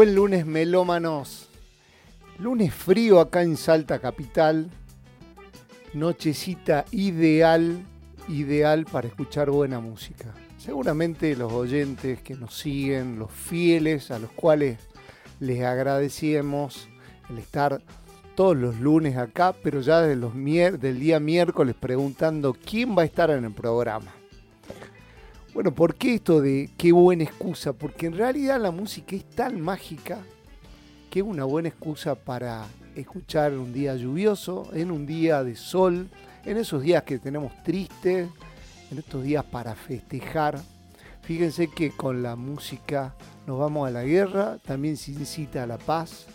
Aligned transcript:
Buen 0.00 0.14
lunes 0.14 0.46
melómanos. 0.46 1.46
Lunes 2.38 2.72
frío 2.72 3.20
acá 3.20 3.42
en 3.42 3.58
Salta 3.58 3.98
Capital. 3.98 4.70
Nochecita 5.92 6.86
ideal, 6.90 7.82
ideal 8.26 8.86
para 8.86 9.08
escuchar 9.08 9.50
buena 9.50 9.78
música. 9.78 10.32
Seguramente 10.56 11.36
los 11.36 11.52
oyentes 11.52 12.22
que 12.22 12.34
nos 12.34 12.54
siguen, 12.58 13.18
los 13.18 13.30
fieles 13.30 14.10
a 14.10 14.18
los 14.18 14.30
cuales 14.30 14.78
les 15.38 15.62
agradecemos 15.64 16.88
el 17.28 17.36
estar 17.36 17.82
todos 18.34 18.56
los 18.56 18.80
lunes 18.80 19.18
acá, 19.18 19.54
pero 19.62 19.82
ya 19.82 20.00
desde 20.00 20.16
los 20.16 20.32
del 20.80 20.98
día 20.98 21.20
miércoles 21.20 21.76
preguntando 21.78 22.54
quién 22.54 22.96
va 22.96 23.02
a 23.02 23.04
estar 23.04 23.28
en 23.28 23.44
el 23.44 23.52
programa. 23.52 24.14
Bueno, 25.52 25.74
¿por 25.74 25.96
qué 25.96 26.14
esto 26.14 26.40
de 26.40 26.70
qué 26.78 26.92
buena 26.92 27.24
excusa? 27.24 27.72
Porque 27.72 28.06
en 28.06 28.16
realidad 28.16 28.60
la 28.60 28.70
música 28.70 29.16
es 29.16 29.24
tan 29.24 29.60
mágica 29.60 30.18
que 31.10 31.18
es 31.18 31.24
una 31.26 31.44
buena 31.44 31.68
excusa 31.68 32.14
para 32.14 32.68
escuchar 32.94 33.54
un 33.54 33.72
día 33.72 33.96
lluvioso, 33.96 34.70
en 34.72 34.92
un 34.92 35.06
día 35.06 35.42
de 35.42 35.56
sol, 35.56 36.08
en 36.44 36.56
esos 36.56 36.82
días 36.82 37.02
que 37.02 37.18
tenemos 37.18 37.52
tristes, 37.64 38.28
en 38.92 38.98
estos 38.98 39.24
días 39.24 39.44
para 39.44 39.74
festejar. 39.74 40.60
Fíjense 41.22 41.68
que 41.68 41.90
con 41.90 42.22
la 42.22 42.36
música 42.36 43.16
nos 43.44 43.58
vamos 43.58 43.88
a 43.88 43.90
la 43.90 44.04
guerra, 44.04 44.58
también 44.64 44.96
se 44.96 45.10
incita 45.10 45.64
a 45.64 45.66
la 45.66 45.78
paz 45.78 46.26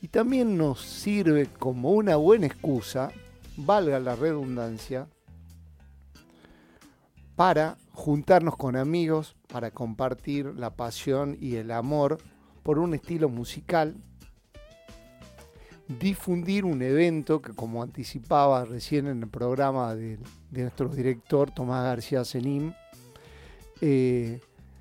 y 0.00 0.06
también 0.06 0.56
nos 0.56 0.80
sirve 0.80 1.48
como 1.58 1.90
una 1.90 2.14
buena 2.14 2.46
excusa, 2.46 3.10
valga 3.56 3.98
la 3.98 4.14
redundancia, 4.14 5.08
para 7.34 7.76
juntarnos 7.94 8.56
con 8.56 8.76
amigos 8.76 9.36
para 9.46 9.70
compartir 9.70 10.46
la 10.56 10.74
pasión 10.74 11.36
y 11.40 11.56
el 11.56 11.70
amor 11.70 12.18
por 12.62 12.78
un 12.78 12.92
estilo 12.92 13.28
musical, 13.28 13.96
difundir 16.00 16.64
un 16.64 16.82
evento 16.82 17.40
que 17.40 17.52
como 17.52 17.82
anticipaba 17.82 18.64
recién 18.64 19.06
en 19.06 19.22
el 19.22 19.28
programa 19.28 19.94
de, 19.94 20.18
nuestro 20.50 20.88
director 20.88 21.50
Tomás 21.52 21.84
García 21.84 22.24
Zenim, 22.24 22.72
eh, 23.80 24.40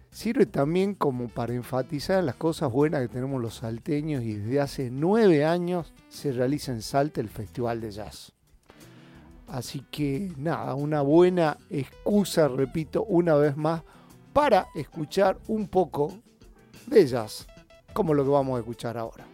sirve 0.09 0.45
también 0.47 0.95
como 0.95 1.27
para 1.27 1.53
enfatizar 1.53 2.23
las 2.23 2.35
cosas 2.35 2.71
buenas 2.71 3.01
que 3.01 3.09
tenemos 3.09 3.41
los 3.41 3.55
salteños 3.55 4.23
y 4.23 4.35
desde 4.35 4.59
hace 4.59 4.89
nueve 4.89 5.45
años 5.45 5.93
se 6.09 6.31
realiza 6.31 6.71
en 6.71 6.81
Salta 6.81 7.21
el 7.21 7.29
Festival 7.29 7.79
de 7.79 7.91
Jazz. 7.91 8.33
Así 9.53 9.85
que 9.91 10.31
nada, 10.35 10.73
una 10.73 11.01
buena 11.01 11.59
excusa, 11.69 12.47
repito, 12.47 13.03
una 13.03 13.35
vez 13.35 13.55
más, 13.55 13.83
para 14.33 14.65
escuchar 14.73 15.37
un 15.47 15.67
poco 15.67 16.11
de 16.87 17.01
ellas, 17.01 17.45
como 17.93 18.15
lo 18.15 18.23
que 18.23 18.31
vamos 18.31 18.57
a 18.57 18.61
escuchar 18.61 18.97
ahora. 18.97 19.25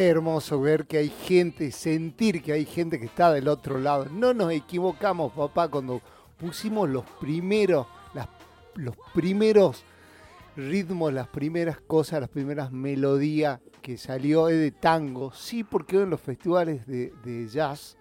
Hermoso 0.00 0.60
ver 0.60 0.86
que 0.86 0.98
hay 0.98 1.08
gente, 1.08 1.70
sentir 1.70 2.42
que 2.42 2.52
hay 2.52 2.64
gente 2.64 2.98
que 2.98 3.06
está 3.06 3.32
del 3.32 3.48
otro 3.48 3.78
lado. 3.78 4.06
No 4.06 4.34
nos 4.34 4.52
equivocamos, 4.52 5.32
papá, 5.32 5.68
cuando 5.68 6.00
pusimos 6.36 6.88
los 6.88 7.04
primeros, 7.20 7.86
los 8.74 8.94
primeros 9.14 9.84
ritmos, 10.56 11.12
las 11.12 11.28
primeras 11.28 11.80
cosas, 11.80 12.20
las 12.20 12.30
primeras 12.30 12.72
melodías 12.72 13.60
que 13.82 13.98
salió 13.98 14.46
de 14.46 14.70
tango. 14.70 15.32
Sí, 15.32 15.64
porque 15.64 16.02
en 16.02 16.10
los 16.10 16.20
festivales 16.20 16.86
de, 16.86 17.12
de 17.24 17.48
jazz 17.48 17.96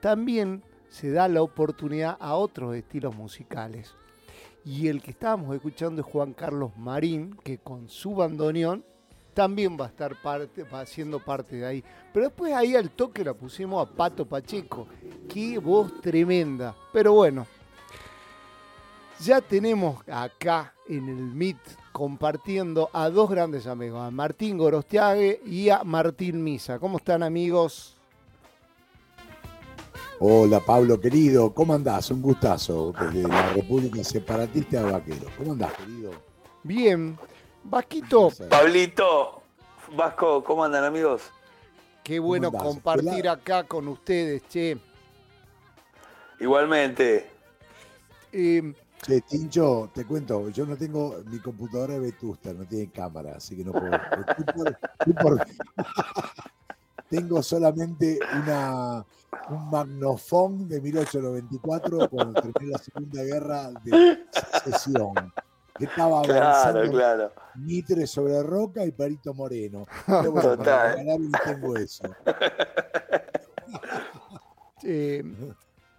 también 0.00 0.62
se 0.88 1.10
da 1.10 1.28
la 1.28 1.42
oportunidad 1.42 2.16
a 2.20 2.34
otros 2.34 2.74
estilos 2.76 3.16
musicales. 3.16 3.94
Y 4.64 4.88
el 4.88 5.02
que 5.02 5.10
estábamos 5.10 5.54
escuchando 5.54 6.00
es 6.00 6.06
Juan 6.06 6.32
Carlos 6.32 6.76
Marín, 6.76 7.36
que 7.42 7.58
con 7.58 7.88
su 7.88 8.14
bandoneón 8.14 8.84
también 9.34 9.76
va 9.78 9.86
a 9.86 9.88
estar 9.88 10.20
parte, 10.22 10.62
va 10.62 10.86
siendo 10.86 11.18
parte 11.18 11.56
de 11.56 11.66
ahí. 11.66 11.84
Pero 12.12 12.26
después 12.26 12.52
ahí 12.52 12.74
al 12.76 12.90
toque 12.90 13.24
la 13.24 13.34
pusimos 13.34 13.86
a 13.86 13.90
Pato 13.90 14.24
Pacheco. 14.24 14.86
Qué 15.28 15.58
voz 15.58 16.00
tremenda. 16.00 16.74
Pero 16.92 17.12
bueno, 17.12 17.46
ya 19.20 19.40
tenemos 19.40 20.02
acá 20.08 20.72
en 20.88 21.08
el 21.08 21.16
Meet 21.16 21.58
compartiendo 21.92 22.90
a 22.92 23.08
dos 23.10 23.30
grandes 23.30 23.66
amigos, 23.66 24.00
a 24.00 24.10
Martín 24.10 24.58
Gorostiague 24.58 25.40
y 25.44 25.68
a 25.68 25.84
Martín 25.84 26.42
Misa. 26.42 26.78
¿Cómo 26.78 26.98
están 26.98 27.22
amigos? 27.22 27.96
Hola 30.20 30.60
Pablo 30.60 31.00
querido, 31.00 31.52
¿cómo 31.52 31.74
andás? 31.74 32.10
Un 32.10 32.22
gustazo 32.22 32.92
desde 32.92 33.28
la 33.28 33.52
República 33.52 34.02
Separatista 34.04 34.82
de 34.82 34.92
Vaquero. 34.92 35.26
¿Cómo 35.36 35.52
andás 35.52 35.72
querido? 35.74 36.12
Bien. 36.62 37.18
Vasquito. 37.64 38.30
Pablito, 38.50 39.42
Vasco, 39.96 40.44
¿cómo 40.44 40.64
andan 40.64 40.84
amigos? 40.84 41.22
Qué 42.02 42.18
bueno 42.18 42.52
compartir 42.52 43.28
acá 43.28 43.64
con 43.64 43.88
ustedes, 43.88 44.42
che. 44.48 44.78
Igualmente. 46.38 47.30
Eh, 48.30 48.74
che, 49.00 49.20
Tincho, 49.22 49.90
te 49.94 50.04
cuento, 50.04 50.50
yo 50.50 50.66
no 50.66 50.76
tengo, 50.76 51.22
mi 51.26 51.38
computadora 51.38 51.94
de 51.94 52.00
vetusta, 52.00 52.52
no 52.52 52.66
tiene 52.66 52.90
cámara, 52.90 53.36
así 53.36 53.56
que 53.56 53.64
no 53.64 53.72
puedo. 53.72 53.90
tengo 57.08 57.42
solamente 57.42 58.18
una, 58.42 59.04
un 59.48 59.70
magnofón 59.70 60.68
de 60.68 60.80
1894 60.80 62.10
cuando 62.10 62.42
terminó 62.42 62.72
la 62.72 62.78
Segunda 62.78 63.22
Guerra 63.22 63.70
de 63.82 64.26
Secesión 64.62 65.14
que 65.76 65.84
estaba 65.84 66.20
avanzando 66.20 66.90
claro, 66.90 67.32
Mitre 67.56 68.06
sobre 68.06 68.42
Roca 68.42 68.84
y 68.84 68.92
Parito 68.92 69.34
Moreno. 69.34 69.86
Total. 70.06 71.04
tengo 71.44 71.76
eso. 71.76 72.04
Eh, 74.86 75.24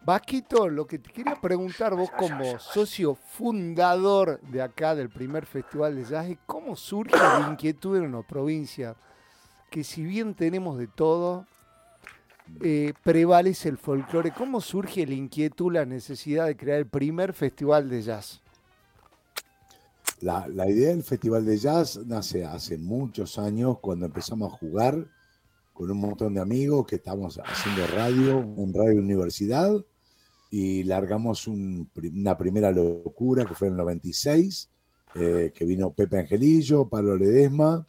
Vasquito, 0.06 0.70
lo 0.70 0.86
que 0.86 1.00
te 1.00 1.12
quería 1.12 1.42
preguntar 1.42 1.96
vos 1.96 2.12
como 2.12 2.60
socio 2.60 3.16
fundador 3.16 4.40
de 4.42 4.62
acá 4.62 4.94
del 4.94 5.10
primer 5.10 5.48
festival 5.48 5.96
de 5.96 6.04
jazz, 6.04 6.28
¿cómo 6.46 6.76
surge 6.76 7.18
la 7.18 7.48
inquietud 7.50 7.98
en 7.98 8.04
una 8.04 8.22
provincia 8.22 8.96
que 9.72 9.84
si 9.84 10.04
bien 10.04 10.36
tenemos 10.36 10.78
de 10.78 10.86
todo, 10.86 11.48
eh, 12.62 12.94
prevalece 13.02 13.68
el 13.70 13.80
folclore? 13.80 14.30
¿Cómo 14.30 14.62
surge 14.62 15.08
la 15.08 15.16
inquietud, 15.16 15.74
la 15.74 15.86
necesidad 15.86 16.46
de 16.46 16.56
crear 16.56 16.78
el 16.78 16.88
primer 16.88 17.34
festival 17.34 17.90
de 17.90 18.04
jazz? 18.04 18.44
La, 20.26 20.68
idea 20.68 20.90
del 20.90 21.04
Festival 21.04 21.46
de 21.46 21.56
Jazz 21.56 22.00
nace 22.04 22.44
hace 22.44 22.80
muchos 22.80 23.38
años 23.38 23.78
cuando 23.80 24.08
empezamos 24.08 24.52
a 24.52 24.58
jugar 24.58 25.08
con 25.72 25.92
un 25.92 26.00
montón 26.00 26.34
de 26.34 26.42
amigos 26.42 26.88
que 26.88 26.96
estábamos 26.96 27.40
haciendo 27.46 27.86
radio, 27.96 28.40
un 28.40 28.74
radio 28.74 29.02
universidad, 29.02 29.72
y 30.50 30.84
largamos 30.84 31.48
una 31.48 32.36
primera 32.40 32.72
locura 32.72 33.46
que 33.46 33.54
fue 33.54 33.68
en 33.68 33.74
el 33.74 33.78
96, 33.78 34.72
eh, 35.14 35.52
que 35.54 35.64
vino 35.64 35.94
Pepe 35.94 36.18
Angelillo, 36.18 36.90
Pablo 36.90 37.16
Ledesma, 37.16 37.86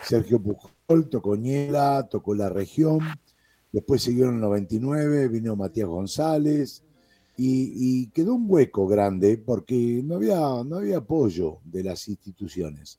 Sergio 0.00 0.40
Pujol, 0.42 1.10
Tocoñela, 1.10 2.08
tocó 2.08 2.34
la 2.34 2.48
región, 2.48 3.00
después 3.70 4.02
siguió 4.02 4.30
en 4.30 4.36
el 4.36 4.40
99, 4.40 5.28
vino 5.28 5.56
Matías 5.56 5.88
González, 5.88 6.85
y, 7.36 8.06
quedó 8.08 8.34
un 8.34 8.46
hueco 8.48 8.86
grande 8.86 9.38
porque 9.38 10.02
no 10.04 10.16
había, 10.16 10.38
no 10.64 10.76
había 10.76 10.98
apoyo 10.98 11.58
de 11.64 11.84
las 11.84 12.08
instituciones. 12.08 12.98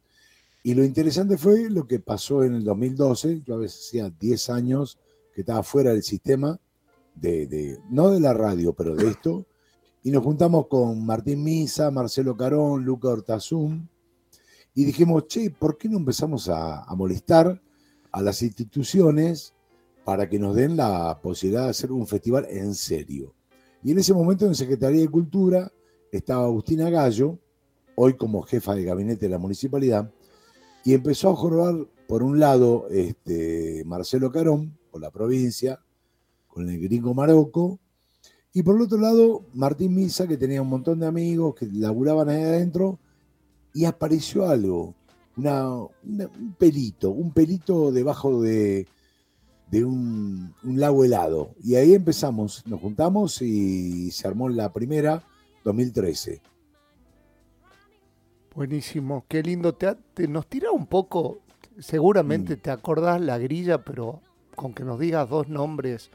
Y 0.63 0.74
lo 0.74 0.84
interesante 0.84 1.38
fue 1.38 1.69
lo 1.69 1.88
que 1.88 2.00
pasó 2.00 2.44
en 2.44 2.56
el 2.56 2.63
2012, 2.63 3.42
yo 3.45 3.56
a 3.56 3.60
veces 3.60 3.88
hacía 3.88 4.10
10 4.10 4.50
años 4.50 5.00
que 5.34 5.42
estaba 5.42 5.63
fuera 5.63 5.92
del 5.92 6.04
sistema, 6.04 6.60
de, 7.16 7.80
no 7.89 8.12
de 8.12 8.19
la 8.19 8.34
radio, 8.34 8.74
pero 8.74 8.95
de 8.95 9.10
esto, 9.10 9.45
y 10.04 10.12
nos 10.12 10.24
juntamos 10.24 10.68
con 10.68 11.06
Martín 11.06 11.44
Misa, 11.44 11.90
Marcelo 11.90 12.36
Carón, 12.36 12.83
Luca 12.83 13.07
Hortazún, 13.07 13.90
y 14.75 14.86
dijimos, 14.86 15.28
che, 15.28 15.50
¿por 15.50 15.78
qué 15.78 15.90
no 15.90 15.98
empezamos 15.98 16.50
a 16.50 16.86
molestar 16.95 17.60
a 18.12 18.22
las 18.22 18.42
instituciones 18.44 19.54
para 20.06 20.30
que 20.30 20.38
nos 20.38 20.56
den 20.56 20.78
la 20.78 21.19
posibilidad 21.22 21.63
de 21.63 21.69
hacer 21.72 21.92
un 21.92 22.06
festival 22.06 22.45
en 22.50 22.75
serio? 22.75 23.37
Y 23.84 23.92
en 23.92 24.00
ese 24.00 24.14
momento 24.14 24.46
en 24.46 24.56
Secretaría 24.56 25.02
de 25.02 25.08
Cultura 25.08 25.72
estaba 26.12 26.46
Agustina 26.46 26.90
Gallo, 26.90 27.40
hoy 27.96 28.16
como 28.16 28.42
jefa 28.42 28.76
de 28.76 28.84
gabinete 28.84 29.26
de 29.26 29.32
la 29.32 29.38
municipalidad, 29.38 30.12
y 30.84 30.94
empezó 30.94 31.30
a 31.30 31.36
jorobar, 31.36 31.76
por 32.08 32.24
un 32.24 32.40
lado, 32.40 32.88
este, 32.90 33.84
Marcelo 33.86 34.32
Carón, 34.32 34.78
por 34.92 35.02
la 35.02 35.12
provincia, 35.12 35.80
con 36.48 36.69
el 36.69 36.80
gringo 36.80 37.14
Marocco, 37.14 37.80
y 38.54 38.64
por 38.64 38.78
el 38.78 38.84
otro 38.84 38.98
lado, 38.98 39.44
Martín 39.54 39.94
Misa, 39.94 40.28
que 40.28 40.38
tenía 40.38 40.62
un 40.62 40.69
montón 40.69 41.00
de 41.00 41.07
amigos 41.07 41.56
que 41.56 41.68
laburaban 41.68 42.30
ahí 42.30 42.42
adentro, 42.42 43.00
y 43.74 43.86
apareció 43.86 44.48
algo, 44.48 44.96
un 45.36 46.56
pelito, 46.57 47.12
un 47.12 47.31
pelito 47.31 47.92
debajo 47.92 48.42
de, 48.42 48.88
de 49.71 49.83
un, 49.83 50.54
lago 50.64 51.04
helado. 51.04 51.52
Y 51.64 51.76
ahí 51.76 51.94
empezamos, 51.94 52.66
nos 52.66 52.80
juntamos 52.80 53.42
y 53.42 54.12
se 54.12 54.28
armó 54.28 54.50
la 54.50 54.71
primera 54.71 55.24
2013. 55.64 56.42
Buenísimo, 58.56 59.26
qué 59.28 59.44
lindo. 59.44 59.74
Te, 59.74 60.28
nos 60.28 60.47
tira 60.47 60.71
un 60.71 60.88
poco, 60.88 61.42
seguramente 61.80 62.56
mm. 62.56 62.59
te 62.59 62.71
acordás 62.71 63.21
la 63.21 63.38
grilla, 63.38 63.83
pero 63.83 64.21
con 64.56 64.74
que 64.74 64.83
nos 64.83 65.00
digas 65.00 65.30
dos 65.30 65.47
nombres 65.47 66.09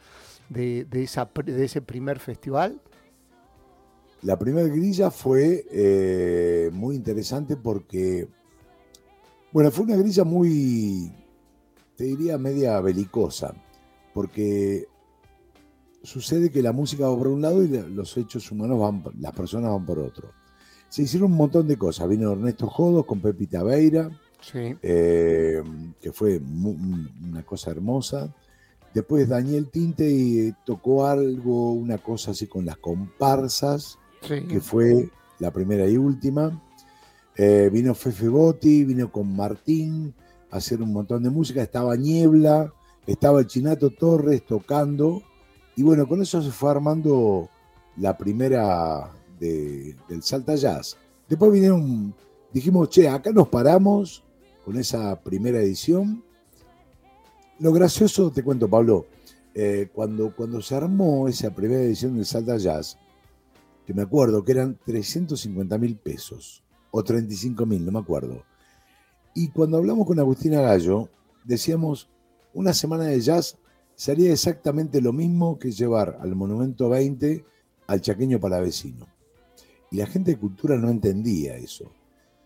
de, 0.48 0.86
esa, 0.92 1.30
de 1.44 1.64
ese 1.64 1.80
primer 1.80 2.18
festival. 2.18 2.80
La 4.22 4.38
primera 4.38 4.68
grilla 4.68 5.10
fue 5.10 5.66
eh, 5.70 6.70
muy 6.72 6.96
interesante 6.96 7.56
porque, 7.56 8.28
bueno, 9.52 9.70
fue 9.70 9.84
una 9.84 9.96
grilla 9.96 10.24
muy, 10.24 11.12
te 12.02 12.08
diría 12.08 12.36
media 12.36 12.80
belicosa, 12.80 13.54
porque 14.12 14.88
sucede 16.02 16.50
que 16.50 16.60
la 16.60 16.72
música 16.72 17.08
va 17.08 17.16
por 17.16 17.28
un 17.28 17.40
lado 17.40 17.62
y 17.62 17.68
los 17.68 18.16
hechos 18.16 18.50
humanos 18.50 18.80
van, 18.80 19.04
las 19.20 19.32
personas 19.32 19.70
van 19.70 19.86
por 19.86 20.00
otro. 20.00 20.32
Se 20.88 21.02
hicieron 21.02 21.30
un 21.30 21.38
montón 21.38 21.68
de 21.68 21.76
cosas. 21.76 22.08
Vino 22.08 22.32
Ernesto 22.32 22.66
Jodos 22.66 23.06
con 23.06 23.20
Pepita 23.20 23.62
Beira, 23.62 24.10
eh, 24.52 25.62
que 26.00 26.10
fue 26.10 26.40
una 26.40 27.44
cosa 27.44 27.70
hermosa. 27.70 28.34
Después 28.92 29.28
Daniel 29.28 29.68
Tinte 29.70 30.56
tocó 30.66 31.06
algo, 31.06 31.70
una 31.70 31.98
cosa 31.98 32.32
así 32.32 32.48
con 32.48 32.66
las 32.66 32.78
comparsas, 32.78 33.96
que 34.26 34.60
fue 34.60 35.08
la 35.38 35.52
primera 35.52 35.86
y 35.86 35.96
última. 35.96 36.60
Eh, 37.36 37.70
vino 37.72 37.94
Fefe 37.94 38.28
Botti, 38.28 38.82
vino 38.82 39.12
con 39.12 39.36
Martín, 39.36 40.12
hacer 40.52 40.82
un 40.82 40.92
montón 40.92 41.22
de 41.22 41.30
música, 41.30 41.62
estaba 41.62 41.96
Niebla, 41.96 42.72
estaba 43.06 43.40
el 43.40 43.46
Chinato 43.46 43.90
Torres 43.90 44.44
tocando, 44.46 45.22
y 45.74 45.82
bueno, 45.82 46.06
con 46.06 46.20
eso 46.20 46.40
se 46.42 46.50
fue 46.50 46.70
armando 46.70 47.48
la 47.96 48.16
primera 48.16 49.10
del 49.40 50.22
Salta 50.22 50.54
Jazz. 50.54 50.96
Después 51.28 51.50
vinieron, 51.50 52.14
dijimos, 52.52 52.90
che, 52.90 53.08
acá 53.08 53.32
nos 53.32 53.48
paramos 53.48 54.22
con 54.64 54.76
esa 54.76 55.18
primera 55.20 55.60
edición. 55.60 56.22
Lo 57.58 57.72
gracioso, 57.72 58.30
te 58.30 58.42
cuento, 58.42 58.68
Pablo, 58.68 59.06
eh, 59.54 59.88
cuando, 59.92 60.36
cuando 60.36 60.60
se 60.60 60.74
armó 60.74 61.26
esa 61.28 61.50
primera 61.54 61.82
edición 61.82 62.14
del 62.14 62.26
Salta 62.26 62.58
Jazz, 62.58 62.98
que 63.86 63.94
me 63.94 64.02
acuerdo 64.02 64.44
que 64.44 64.52
eran 64.52 64.78
350 64.84 65.78
mil 65.78 65.96
pesos, 65.96 66.62
o 66.90 67.02
35 67.02 67.64
mil, 67.64 67.84
no 67.86 67.92
me 67.92 68.00
acuerdo. 68.00 68.44
Y 69.34 69.48
cuando 69.48 69.78
hablamos 69.78 70.06
con 70.06 70.18
Agustina 70.18 70.60
Gallo, 70.60 71.08
decíamos, 71.44 72.08
una 72.52 72.74
semana 72.74 73.04
de 73.04 73.20
jazz 73.20 73.56
sería 73.94 74.32
exactamente 74.32 75.00
lo 75.00 75.12
mismo 75.12 75.58
que 75.58 75.70
llevar 75.70 76.18
al 76.20 76.34
Monumento 76.34 76.88
20 76.88 77.44
al 77.86 78.00
chaqueño 78.00 78.38
palavecino. 78.38 79.06
Y 79.90 79.96
la 79.96 80.06
gente 80.06 80.32
de 80.32 80.38
cultura 80.38 80.76
no 80.76 80.90
entendía 80.90 81.56
eso. 81.56 81.90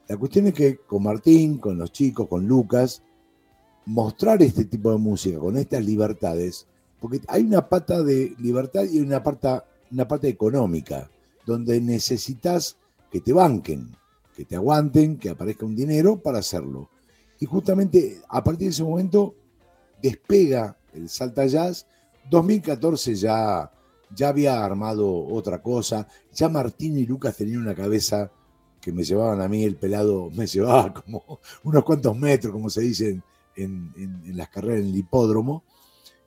La 0.08 0.16
cuestión 0.16 0.46
es 0.46 0.54
que 0.54 0.78
con 0.78 1.02
Martín, 1.02 1.58
con 1.58 1.78
los 1.78 1.90
chicos, 1.90 2.28
con 2.28 2.46
Lucas, 2.46 3.02
mostrar 3.84 4.42
este 4.42 4.64
tipo 4.64 4.92
de 4.92 4.98
música 4.98 5.38
con 5.38 5.56
estas 5.56 5.84
libertades, 5.84 6.66
porque 7.00 7.20
hay 7.28 7.42
una 7.42 7.68
pata 7.68 8.02
de 8.02 8.34
libertad 8.38 8.84
y 8.84 9.00
una 9.00 9.22
parte, 9.22 9.48
una 9.90 10.06
parte 10.06 10.28
económica, 10.28 11.10
donde 11.44 11.80
necesitas 11.80 12.76
que 13.10 13.20
te 13.20 13.32
banquen 13.32 13.96
que 14.36 14.44
te 14.44 14.54
aguanten, 14.54 15.16
que 15.16 15.30
aparezca 15.30 15.64
un 15.64 15.74
dinero 15.74 16.20
para 16.20 16.40
hacerlo. 16.40 16.90
Y 17.40 17.46
justamente 17.46 18.20
a 18.28 18.44
partir 18.44 18.66
de 18.66 18.72
ese 18.72 18.84
momento 18.84 19.34
despega 20.02 20.76
el 20.92 21.08
Salta 21.08 21.46
Jazz. 21.46 21.86
2014 22.28 23.14
ya, 23.14 23.70
ya 24.14 24.28
había 24.28 24.62
armado 24.62 25.26
otra 25.26 25.62
cosa, 25.62 26.06
ya 26.34 26.48
Martín 26.48 26.98
y 26.98 27.06
Lucas 27.06 27.36
tenían 27.36 27.62
una 27.62 27.74
cabeza 27.74 28.30
que 28.80 28.92
me 28.92 29.04
llevaban 29.04 29.40
a 29.40 29.48
mí, 29.48 29.64
el 29.64 29.76
pelado 29.76 30.30
me 30.34 30.46
llevaba 30.46 30.92
como 30.92 31.40
unos 31.64 31.84
cuantos 31.84 32.16
metros, 32.18 32.52
como 32.52 32.68
se 32.68 32.82
dice 32.82 33.22
en, 33.54 33.92
las 34.36 34.48
carreras 34.48 34.80
en 34.80 34.88
el 34.88 34.96
hipódromo, 34.96 35.64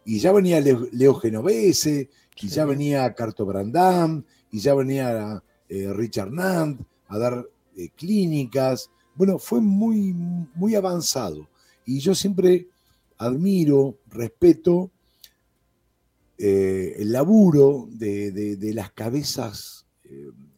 y 0.05 0.19
ya 0.19 0.31
venía 0.31 0.59
Leo, 0.61 1.15
Genovese, 1.15 2.09
y 2.41 2.47
ya 2.47 2.65
venía 2.65 3.13
Carto 3.13 3.45
Brandam, 3.45 4.23
y 4.49 4.59
ya 4.59 4.73
venía 4.73 5.43
eh, 5.67 5.91
Richard 5.93 6.31
Nant 6.31 6.81
a 7.07 7.17
dar 7.17 7.45
eh, 7.79 7.89
clínicas. 7.95 8.89
Bueno, 9.15 9.39
fue 9.39 9.61
muy, 9.61 10.13
muy 10.13 10.75
avanzado. 10.75 11.47
Y 11.85 11.99
yo 11.99 12.13
siempre 12.13 12.67
admiro, 13.17 13.97
respeto 14.07 14.91
eh, 16.37 16.95
el 16.97 17.11
laburo 17.11 17.87
de, 17.91 18.57
las 18.73 18.91
cabezas 18.91 19.85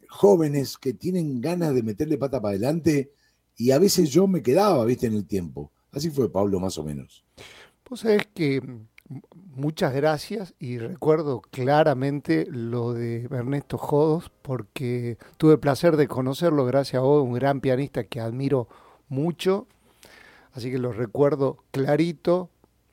jóvenes 0.07 0.77
que 0.77 0.93
tienen 0.93 1.41
ganas 1.41 1.73
de 1.73 1.83
meterle 1.83 2.17
pata 2.17 2.41
para 2.41 2.51
adelante 2.51 3.11
y 3.57 3.71
a 3.71 3.79
veces 3.79 4.09
yo 4.09 4.27
me 4.27 4.41
quedaba, 4.41 4.83
viste, 4.85 5.07
en 5.07 5.13
el 5.13 5.25
tiempo. 5.25 5.71
Así 5.91 6.09
fue 6.09 6.31
Pablo, 6.31 6.59
más 6.59 6.77
o 6.77 6.83
menos. 6.83 7.23
Vos 7.89 7.99
sabés 8.01 8.27
que 8.33 8.61
muchas 9.55 9.93
gracias 9.93 10.53
y 10.59 10.77
recuerdo 10.77 11.41
claramente 11.41 12.45
lo 12.49 12.93
de 12.93 13.23
Ernesto 13.25 13.77
Jodos 13.77 14.31
porque 14.41 15.17
tuve 15.37 15.53
el 15.53 15.59
placer 15.59 15.97
de 15.97 16.07
conocerlo 16.07 16.65
gracias 16.65 17.01
a 17.01 17.05
vos, 17.05 17.23
un 17.23 17.33
gran 17.33 17.61
pianista 17.61 18.03
que 18.05 18.19
admiro 18.19 18.67
mucho. 19.09 19.67
Así 20.53 20.71
que 20.71 20.77
lo 20.77 20.91
recuerdo 20.91 21.63
clarito, 21.71 22.49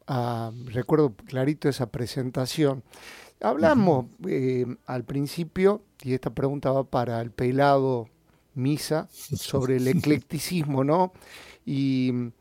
ah, 0.07 0.53
recuerdo 0.67 1.15
clarito 1.27 1.69
esa 1.69 1.91
presentación. 1.91 2.83
Hablamos 3.41 4.07
eh, 4.27 4.67
al 4.87 5.05
principio, 5.05 5.83
y 6.03 6.15
esta 6.15 6.31
pregunta 6.31 6.73
va 6.73 6.85
para 6.85 7.21
el 7.21 7.31
pelado 7.31 8.09
Misa, 8.55 9.09
sobre 9.11 9.77
el 9.77 9.87
eclecticismo, 9.89 10.85
¿no? 10.85 11.13
Y 11.65 12.33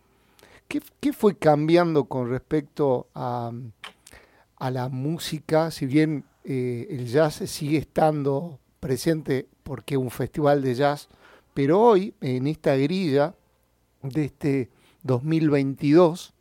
¿qué, 0.68 1.14
fue 1.14 1.38
cambiando 1.38 2.06
con 2.06 2.30
respecto 2.30 3.08
a, 3.14 3.52
la 4.60 4.90
música? 4.90 5.72
Si 5.72 5.86
bien 5.86 6.26
eh, 6.44 6.88
el 6.90 7.08
jazz 7.08 7.36
sigue 7.46 7.78
estando 7.78 8.60
presente 8.80 9.48
porque 9.64 9.96
es 9.96 10.00
un 10.00 10.12
festival 10.12 10.62
de 10.62 10.76
jazz, 10.76 11.10
pero 11.54 11.82
hoy, 11.82 12.14
en 12.22 12.48
esta 12.48 12.76
grilla 12.76 13.34
de 14.04 14.26
este 14.26 14.70
2022, 15.04 16.34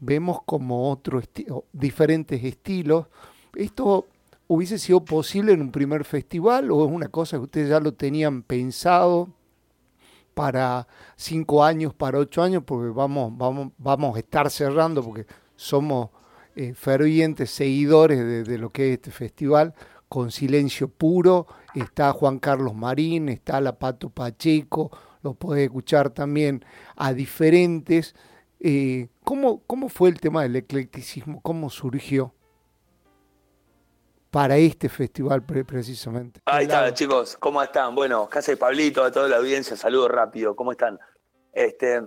vemos 0.00 0.40
como 0.44 0.90
otro 0.90 1.22
diferentes 1.72 2.42
estilos, 2.42 3.06
¿Esto 3.54 4.06
hubiese 4.48 4.78
sido 4.78 5.04
posible 5.04 5.52
en 5.52 5.60
un 5.60 5.72
primer 5.72 6.04
festival 6.04 6.70
o 6.70 6.86
es 6.86 6.90
una 6.90 7.08
cosa 7.08 7.36
que 7.36 7.44
ustedes 7.44 7.68
ya 7.68 7.80
lo 7.80 7.92
tenían 7.92 8.42
pensado 8.42 9.28
para 10.34 10.86
cinco 11.16 11.64
años, 11.64 11.94
para 11.94 12.18
ocho 12.18 12.42
años? 12.42 12.62
Porque 12.64 12.90
vamos, 12.90 13.36
vamos, 13.36 13.72
vamos 13.78 14.16
a 14.16 14.18
estar 14.18 14.50
cerrando 14.50 15.02
porque 15.02 15.26
somos 15.56 16.10
eh, 16.54 16.74
fervientes 16.74 17.50
seguidores 17.50 18.46
de, 18.46 18.58
lo 18.58 18.70
que 18.70 18.88
es 18.88 18.94
este 18.94 19.10
festival 19.10 19.74
con 20.08 20.30
silencio 20.30 20.88
puro. 20.88 21.46
Está 21.74 22.12
Juan 22.12 22.38
Carlos 22.38 22.74
Marín, 22.74 23.28
está 23.28 23.60
la 23.60 23.78
Pato 23.78 24.10
Pacheco, 24.10 24.90
lo 25.22 25.34
podés 25.34 25.64
escuchar 25.64 26.10
también 26.10 26.64
a 26.96 27.14
diferentes. 27.14 28.14
Eh, 28.60 29.08
¿cómo, 29.24 29.62
¿Cómo 29.66 29.88
fue 29.88 30.10
el 30.10 30.20
tema 30.20 30.42
del 30.42 30.56
eclecticismo? 30.56 31.40
¿Cómo 31.40 31.70
surgió? 31.70 32.34
Para 34.32 34.56
este 34.56 34.88
festival 34.88 35.44
precisamente. 35.44 36.40
Ahí 36.46 36.64
está, 36.64 36.92
chicos, 36.94 37.36
¿cómo 37.38 37.62
están? 37.62 37.94
Bueno, 37.94 38.26
Casa 38.30 38.52
de 38.52 38.56
Pablito, 38.56 39.04
a 39.04 39.12
toda 39.12 39.28
la 39.28 39.36
audiencia, 39.36 39.76
saludo 39.76 40.08
rápido, 40.08 40.56
¿cómo 40.56 40.72
están? 40.72 40.98
Este, 41.52 42.00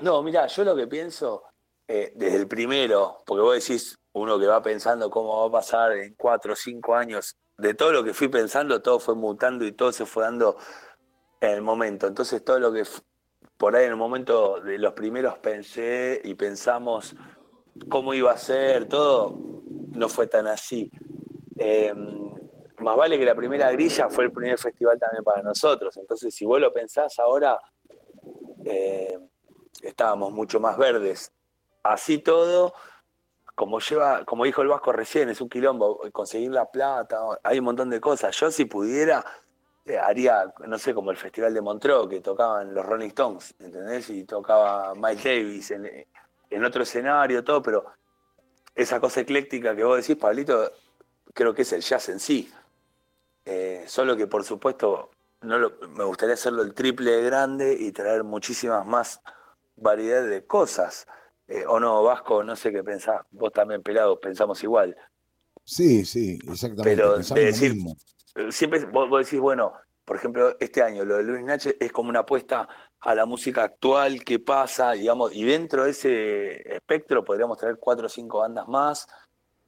no, 0.00 0.20
mira, 0.24 0.48
yo 0.48 0.64
lo 0.64 0.74
que 0.74 0.88
pienso 0.88 1.44
eh, 1.86 2.12
desde 2.16 2.38
el 2.38 2.48
primero, 2.48 3.22
porque 3.24 3.40
vos 3.40 3.54
decís, 3.54 3.96
uno 4.14 4.36
que 4.36 4.48
va 4.48 4.60
pensando 4.62 5.08
cómo 5.08 5.42
va 5.42 5.46
a 5.46 5.60
pasar 5.60 5.92
en 5.92 6.16
cuatro 6.16 6.54
o 6.54 6.56
cinco 6.56 6.96
años, 6.96 7.36
de 7.56 7.72
todo 7.74 7.92
lo 7.92 8.02
que 8.02 8.14
fui 8.14 8.26
pensando, 8.26 8.82
todo 8.82 8.98
fue 8.98 9.14
mutando 9.14 9.64
y 9.64 9.70
todo 9.70 9.92
se 9.92 10.06
fue 10.06 10.24
dando 10.24 10.56
en 11.40 11.50
el 11.50 11.62
momento. 11.62 12.08
Entonces, 12.08 12.44
todo 12.44 12.58
lo 12.58 12.72
que 12.72 12.82
por 13.56 13.76
ahí 13.76 13.84
en 13.84 13.90
el 13.90 13.96
momento 13.96 14.60
de 14.60 14.76
los 14.78 14.92
primeros 14.94 15.38
pensé 15.38 16.20
y 16.24 16.34
pensamos 16.34 17.14
cómo 17.88 18.12
iba 18.12 18.32
a 18.32 18.38
ser, 18.38 18.88
todo 18.88 19.38
no 19.92 20.08
fue 20.08 20.26
tan 20.26 20.48
así. 20.48 20.90
Em, 21.66 22.30
más 22.80 22.94
vale 22.94 23.18
que 23.18 23.24
la 23.24 23.34
primera 23.34 23.72
grilla 23.72 24.10
fue 24.10 24.24
el 24.24 24.32
primer 24.32 24.58
festival 24.58 24.98
también 24.98 25.24
para 25.24 25.42
nosotros. 25.42 25.96
Entonces, 25.96 26.34
si 26.34 26.44
vos 26.44 26.60
lo 26.60 26.70
pensás 26.70 27.18
ahora, 27.18 27.58
eh, 28.66 29.18
estábamos 29.80 30.30
mucho 30.30 30.60
más 30.60 30.76
verdes. 30.76 31.32
Así 31.82 32.18
todo, 32.18 32.74
como 33.54 33.80
lleva, 33.80 34.26
como 34.26 34.44
dijo 34.44 34.60
el 34.60 34.68
Vasco 34.68 34.92
recién, 34.92 35.30
es 35.30 35.40
un 35.40 35.48
quilombo, 35.48 36.02
conseguir 36.12 36.50
la 36.50 36.70
plata, 36.70 37.18
hay 37.42 37.60
un 37.60 37.64
montón 37.64 37.88
de 37.88 37.98
cosas. 37.98 38.38
Yo 38.38 38.50
si 38.50 38.66
pudiera, 38.66 39.24
eh, 39.86 39.96
haría, 39.96 40.52
no 40.66 40.76
sé, 40.76 40.92
como 40.92 41.12
el 41.12 41.16
Festival 41.16 41.54
de 41.54 41.62
Montreux, 41.62 42.10
que 42.10 42.20
tocaban 42.20 42.74
los 42.74 42.84
Rolling 42.84 43.08
Stones, 43.08 43.54
¿entendés? 43.58 44.10
Y 44.10 44.24
tocaba 44.24 44.94
Mike 44.94 45.30
Davis 45.30 45.70
en, 45.70 46.06
en 46.50 46.64
otro 46.64 46.82
escenario, 46.82 47.42
todo, 47.42 47.62
pero 47.62 47.86
esa 48.74 49.00
cosa 49.00 49.20
ecléctica 49.22 49.74
que 49.74 49.84
vos 49.84 49.96
decís, 49.96 50.20
Pablito, 50.20 50.70
creo 51.34 51.54
que 51.54 51.62
es 51.62 51.72
el 51.72 51.82
jazz 51.82 52.08
en 52.08 52.20
sí. 52.20 52.50
Eh, 53.44 53.84
solo 53.86 54.16
que 54.16 54.26
por 54.26 54.44
supuesto 54.44 55.10
no 55.42 55.58
me 55.90 56.04
gustaría 56.04 56.34
hacerlo 56.34 56.62
el 56.62 56.72
triple 56.72 57.10
de 57.10 57.22
grande 57.22 57.76
y 57.78 57.92
traer 57.92 58.24
muchísimas 58.24 58.86
más 58.86 59.20
variedades 59.76 60.30
de 60.30 60.46
cosas. 60.46 61.06
Eh, 61.46 61.64
o 61.66 61.78
no, 61.78 62.02
Vasco, 62.02 62.42
no 62.42 62.56
sé 62.56 62.72
qué 62.72 62.82
pensás. 62.82 63.20
Vos 63.30 63.52
también, 63.52 63.82
pelado, 63.82 64.18
pensamos 64.18 64.62
igual. 64.62 64.96
Sí, 65.62 66.04
sí, 66.06 66.38
exactamente. 66.48 66.96
Pero 66.96 67.18
decir, 67.18 67.74
siempre 68.50 68.84
vos, 68.86 69.10
decís, 69.24 69.40
bueno, 69.40 69.74
por 70.04 70.16
ejemplo, 70.16 70.56
este 70.60 70.82
año 70.82 71.04
lo 71.04 71.16
de 71.16 71.24
Luis 71.24 71.44
Nache 71.44 71.76
es 71.78 71.92
como 71.92 72.08
una 72.08 72.20
apuesta 72.20 72.68
a 73.00 73.14
la 73.14 73.26
música 73.26 73.64
actual 73.64 74.24
que 74.24 74.38
pasa, 74.38 74.92
digamos, 74.92 75.34
y 75.34 75.44
dentro 75.44 75.84
de 75.84 75.90
ese 75.90 76.74
espectro 76.74 77.22
podríamos 77.22 77.58
traer 77.58 77.76
cuatro 77.78 78.06
o 78.06 78.08
cinco 78.08 78.38
bandas 78.38 78.66
más 78.66 79.06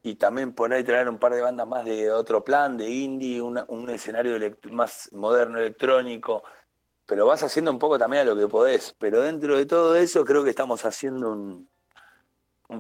y 0.06 0.14
también 0.14 0.52
por 0.52 0.72
ahí 0.72 0.84
traer 0.84 1.08
un 1.08 1.18
par 1.18 1.34
de 1.34 1.40
bandas 1.40 1.66
más 1.66 1.84
de 1.84 2.12
otro 2.12 2.44
plan, 2.44 2.76
de 2.76 2.88
indie, 2.88 3.42
un 3.42 3.90
escenario 3.90 4.38
más 4.70 5.10
moderno, 5.12 5.58
electrónico, 5.58 6.44
pero 7.06 7.26
vas 7.26 7.42
haciendo 7.42 7.72
un 7.72 7.80
poco 7.80 7.98
también 7.98 8.22
a 8.22 8.25
lo 8.25 8.36
que 8.36 8.46
podés. 8.46 8.94
Pero 9.00 9.20
dentro 9.20 9.58
de 9.58 9.66
todo 9.66 9.96
eso 9.96 10.25
creo 10.25 10.44
que 10.44 10.50
estamos 10.50 10.84
haciendo 10.84 11.32
un, 11.32 11.68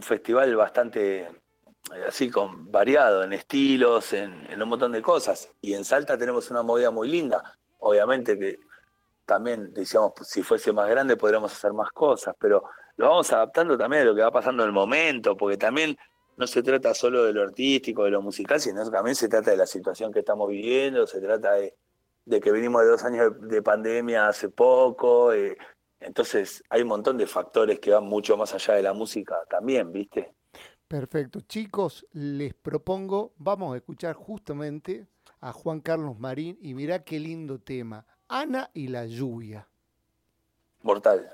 festival 0.02 0.54
bastante 0.54 1.22
eh, 1.22 2.04
así 2.06 2.30
con 2.30 2.70
variado 2.70 3.24
en 3.24 3.32
estilos, 3.32 4.12
en, 4.12 4.46
en, 4.48 4.62
un 4.62 4.68
montón 4.68 4.92
de 4.92 5.02
cosas. 5.02 5.50
Y 5.60 5.74
en 5.74 5.84
Salta 5.84 6.16
tenemos 6.16 6.48
una 6.52 6.62
movida 6.62 6.92
muy 6.92 7.08
linda. 7.08 7.58
Obviamente 7.80 8.38
que 8.38 8.60
también 9.24 9.74
decíamos, 9.74 10.12
si 10.22 10.44
fuese 10.44 10.72
más 10.72 10.88
grande 10.88 11.16
podríamos 11.16 11.52
hacer 11.52 11.72
más 11.72 11.90
cosas, 11.90 12.36
pero 12.38 12.62
lo 12.96 13.08
vamos 13.08 13.32
adaptando 13.32 13.76
también 13.76 14.02
a 14.02 14.04
lo 14.04 14.14
que 14.14 14.22
va 14.22 14.30
pasando 14.30 14.62
en 14.62 14.68
el 14.68 14.72
momento, 14.72 15.36
porque 15.36 15.56
también 15.56 15.98
no 16.36 16.46
se 16.46 16.62
trata 16.62 16.94
solo 16.94 17.24
de 17.24 17.32
lo 17.32 17.42
artístico, 17.42 18.04
de 18.04 18.10
lo 18.10 18.22
musical, 18.22 18.60
sino 18.60 18.88
también 18.90 19.16
se 19.16 19.28
trata 19.28 19.50
de 19.50 19.56
la 19.56 19.66
situación 19.66 20.12
que 20.12 20.20
estamos 20.20 20.48
viviendo, 20.48 21.06
se 21.06 21.20
trata 21.20 21.52
de, 21.54 21.74
que 22.40 22.52
venimos 22.52 22.82
de 22.82 22.88
dos 22.88 23.04
años 23.04 23.32
de, 23.40 23.62
pandemia 23.62 24.28
hace 24.28 24.48
poco, 24.50 25.32
eh, 25.32 25.56
entonces 26.00 26.62
hay 26.68 26.82
un 26.82 26.88
montón 26.88 27.16
de 27.16 27.26
factores 27.26 27.80
que 27.80 27.90
van 27.90 28.04
mucho 28.04 28.36
más 28.36 28.52
allá 28.54 28.74
de 28.74 28.82
la 28.82 28.92
música 28.92 29.36
también, 29.48 29.92
¿viste? 29.92 30.34
Perfecto. 30.86 31.40
Chicos, 31.40 32.06
les 32.12 32.54
propongo, 32.54 33.32
vamos 33.38 33.74
a 33.74 33.76
escuchar 33.76 34.14
justamente 34.14 35.08
a 35.40 35.52
Juan 35.52 35.80
Carlos 35.80 36.18
Marín 36.18 36.58
y 36.60 36.74
mirá 36.74 37.02
qué 37.02 37.18
lindo 37.18 37.58
tema, 37.58 38.06
Ana 38.28 38.70
y 38.72 38.88
la 38.88 39.06
lluvia. 39.06 39.68
Mortal. 40.82 41.32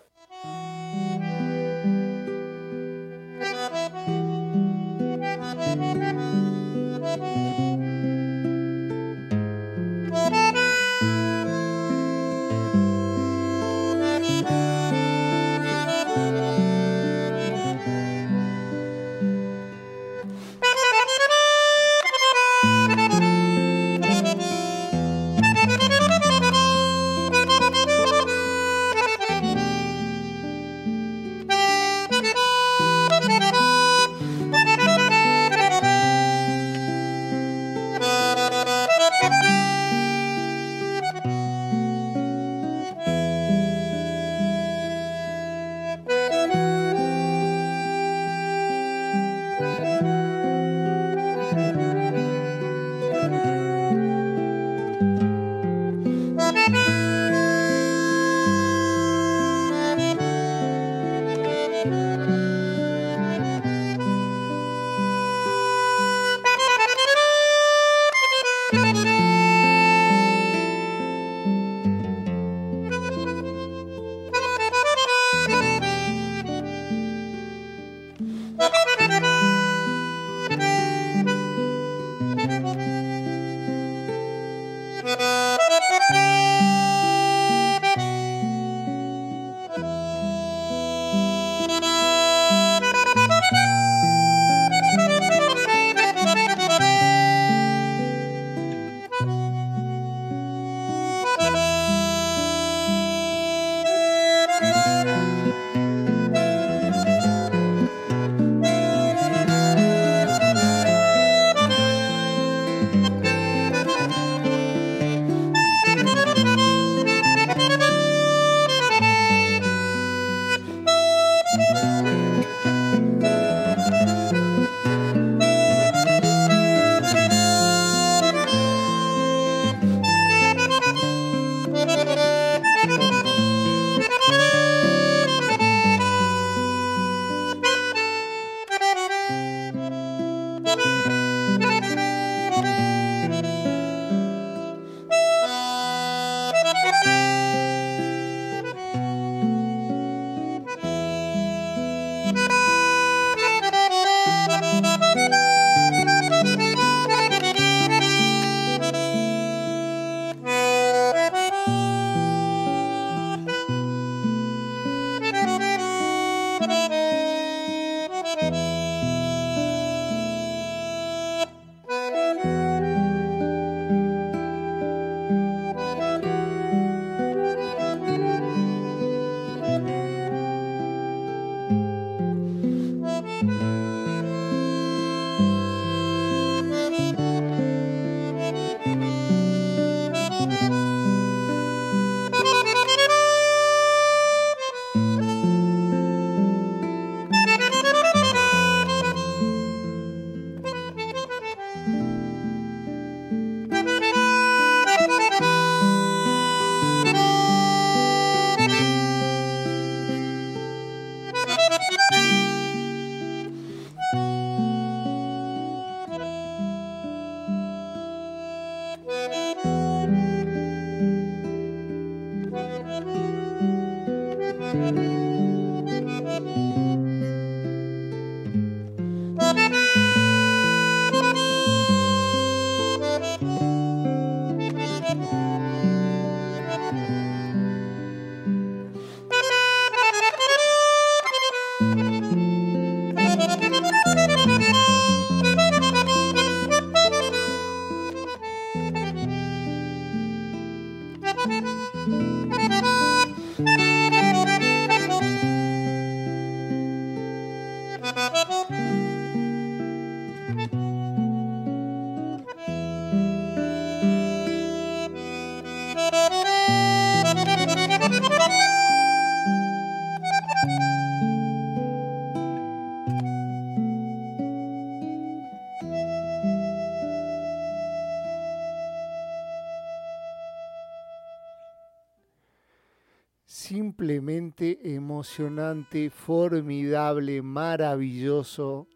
Emocionante, 285.22 286.10
formidable, 286.10 287.42
maravilloso 287.42 288.88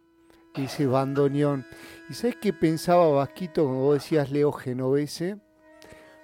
ese 0.56 0.84
bandoneón. 0.86 1.64
¿Y 2.10 2.14
sabes 2.14 2.36
qué 2.42 2.52
pensaba 2.52 3.08
Vasquito 3.10 3.62
cuando 3.62 3.82
vos 3.82 3.94
decías 3.94 4.32
Leo 4.32 4.50
Genovese? 4.50 5.36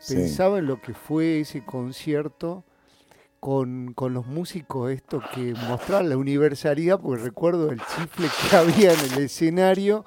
Pensaba 0.08 0.58
en 0.58 0.66
lo 0.66 0.80
que 0.80 0.92
fue 0.92 1.38
ese 1.38 1.64
concierto 1.64 2.64
con, 3.38 3.94
los 3.96 4.26
músicos, 4.26 4.90
esto 4.90 5.22
que 5.32 5.54
mostraban 5.68 6.08
la 6.08 6.16
universalidad, 6.16 6.98
porque 6.98 7.22
recuerdo 7.22 7.70
el 7.70 7.78
chifle 7.78 8.26
que 8.50 8.56
había 8.56 8.92
en 8.92 9.12
el 9.12 9.18
escenario 9.22 10.04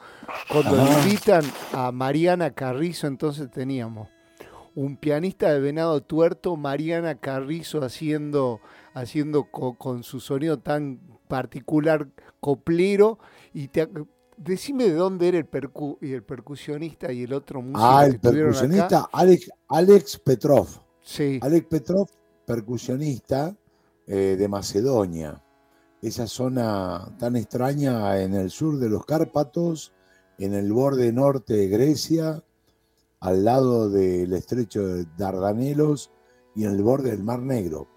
cuando 0.49 0.75
invitan 0.99 1.43
a 1.71 1.93
Mariana 1.93 2.51
Carrizo, 2.51 3.07
entonces 3.07 3.49
teníamos 3.49 4.09
un 4.75 4.97
pianista 4.97 5.51
de 5.51 5.61
Venado 5.61 6.01
Tuerto, 6.01 6.57
Mariana 6.57 7.15
Carrizo, 7.15 7.81
haciendo, 7.83 8.59
haciendo 8.95 9.51
con 9.51 10.01
su 10.03 10.19
sonido 10.19 10.57
tan 10.57 10.99
particular 11.27 12.09
coplero. 12.39 13.19
Y 13.53 13.67
te, 13.67 13.87
decime 14.37 14.85
de 14.85 14.93
dónde 14.93 15.27
era 15.27 15.37
el, 15.37 15.45
percu, 15.45 15.97
y 16.01 16.13
el 16.13 16.23
percusionista 16.23 17.11
y 17.11 17.23
el 17.23 17.33
otro 17.33 17.61
músico. 17.61 17.85
Ah, 17.85 18.05
el 18.05 18.19
percusionista 18.19 19.09
Alex, 19.11 19.51
Alex 19.67 20.19
Petrov. 20.19 20.67
Sí. 21.01 21.39
Alex 21.41 21.67
Petrov, 21.67 22.07
percusionista 22.45 23.55
eh, 24.07 24.35
de 24.37 24.47
Macedonia. 24.47 25.41
Esa 26.01 26.27
zona 26.27 27.15
tan 27.19 27.35
extraña 27.35 28.21
en 28.21 28.33
el 28.33 28.49
sur 28.49 28.79
de 28.79 28.89
los 28.89 29.05
Cárpatos, 29.05 29.91
en 30.37 30.53
el 30.53 30.71
borde 30.71 31.11
norte 31.11 31.53
de 31.53 31.67
Grecia 31.67 32.43
al 33.19 33.43
lado 33.43 33.89
del 33.89 34.33
estrecho 34.33 34.87
de 34.87 35.05
Dardanelos 35.17 36.11
y 36.53 36.65
en 36.65 36.71
el 36.71 36.83
borde 36.83 37.11
del 37.11 37.23
Mar 37.23 37.41
Negro. 37.41 37.87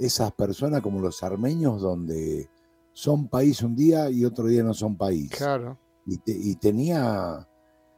Esas 0.00 0.32
personas 0.32 0.80
como 0.80 1.00
los 1.00 1.22
armenios 1.22 1.82
donde 1.82 2.48
son 2.92 3.28
país 3.28 3.62
un 3.62 3.76
día 3.76 4.10
y 4.10 4.24
otro 4.24 4.46
día 4.46 4.62
no 4.62 4.74
son 4.74 4.96
país. 4.96 5.30
Claro. 5.30 5.78
Y, 6.06 6.56
tenía, 6.56 7.46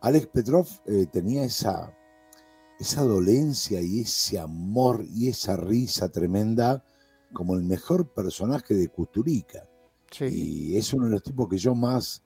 Alex 0.00 0.26
Petrov 0.26 0.66
eh, 0.84 1.06
tenía 1.10 1.44
esa, 1.44 1.96
esa 2.78 3.02
dolencia 3.02 3.80
y 3.80 4.00
ese 4.00 4.38
amor 4.38 5.04
y 5.08 5.28
esa 5.28 5.56
risa 5.56 6.10
tremenda 6.10 6.84
como 7.32 7.54
el 7.54 7.62
mejor 7.62 8.12
personaje 8.12 8.74
de 8.74 8.88
Kusturica. 8.88 9.66
Y 10.20 10.76
es 10.76 10.92
uno 10.92 11.06
de 11.06 11.12
los 11.12 11.22
tipos 11.22 11.48
que 11.48 11.56
yo 11.56 11.74
más, 11.74 12.22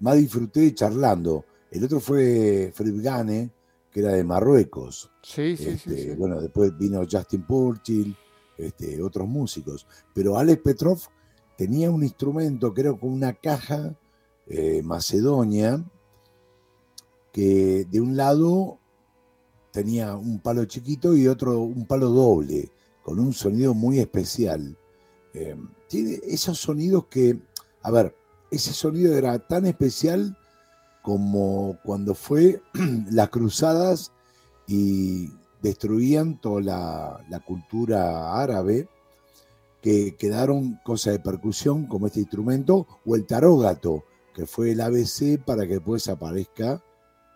más 0.00 0.16
disfruté 0.16 0.74
charlando. 0.74 1.46
El 1.70 1.84
otro 1.84 2.00
fue 2.00 2.70
Fred 2.74 3.02
Gane, 3.02 3.50
que 3.90 4.00
era 4.00 4.12
de 4.12 4.24
Marruecos. 4.24 5.10
Sí, 5.22 5.56
sí, 5.56 5.78
sí, 5.78 5.90
este, 5.94 6.16
Bueno, 6.16 6.40
después 6.40 6.76
vino 6.76 7.02
Justin 7.10 7.46
Purchill, 7.46 8.14
este, 8.58 9.00
otros 9.02 9.28
músicos. 9.28 9.86
Pero 10.14 10.36
Alex 10.36 10.62
Petrov 10.62 11.00
tenía 11.56 11.90
un 11.90 12.02
instrumento, 12.02 12.74
creo, 12.74 12.98
con 12.98 13.10
una 13.10 13.32
caja 13.32 13.96
eh, 14.46 14.82
macedonia, 14.82 15.84
que 17.32 17.86
de 17.90 18.00
un 18.00 18.16
lado 18.16 18.78
tenía 19.72 20.16
un 20.16 20.40
palo 20.40 20.64
chiquito 20.64 21.16
y 21.16 21.28
otro 21.28 21.60
un 21.60 21.86
palo 21.86 22.10
doble, 22.10 22.70
con 23.02 23.20
un 23.20 23.32
sonido 23.32 23.74
muy 23.74 24.00
especial. 24.00 24.76
Eh, 25.34 25.56
tiene 25.88 26.20
esos 26.24 26.58
sonidos 26.58 27.06
que, 27.06 27.40
a 27.82 27.90
ver, 27.90 28.14
ese 28.50 28.72
sonido 28.72 29.16
era 29.16 29.38
tan 29.38 29.66
especial 29.66 30.36
como 31.02 31.78
cuando 31.84 32.14
fue 32.14 32.60
las 33.10 33.28
cruzadas 33.30 34.12
y 34.66 35.30
destruían 35.62 36.40
toda 36.40 37.20
la, 37.28 37.40
cultura 37.40 38.40
árabe, 38.40 38.88
que 39.80 40.16
quedaron 40.16 40.80
cosas 40.84 41.14
de 41.14 41.20
percusión 41.20 41.86
como 41.86 42.06
este 42.06 42.20
instrumento, 42.20 42.86
o 43.06 43.14
el 43.14 43.26
tarógato, 43.26 44.04
que 44.34 44.46
fue 44.46 44.72
el 44.72 44.80
ABC 44.80 45.42
para 45.44 45.66
que 45.66 45.74
después 45.74 46.08
aparezca 46.08 46.82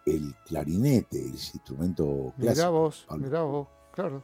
el 0.04 0.34
clarinete, 0.46 1.20
el 1.20 1.30
instrumento 1.30 2.32
clásico. 2.38 2.54
Mirá 2.54 2.68
vos, 2.68 3.06
mirá 3.18 3.42
vos, 3.42 3.68
claro. 3.92 4.22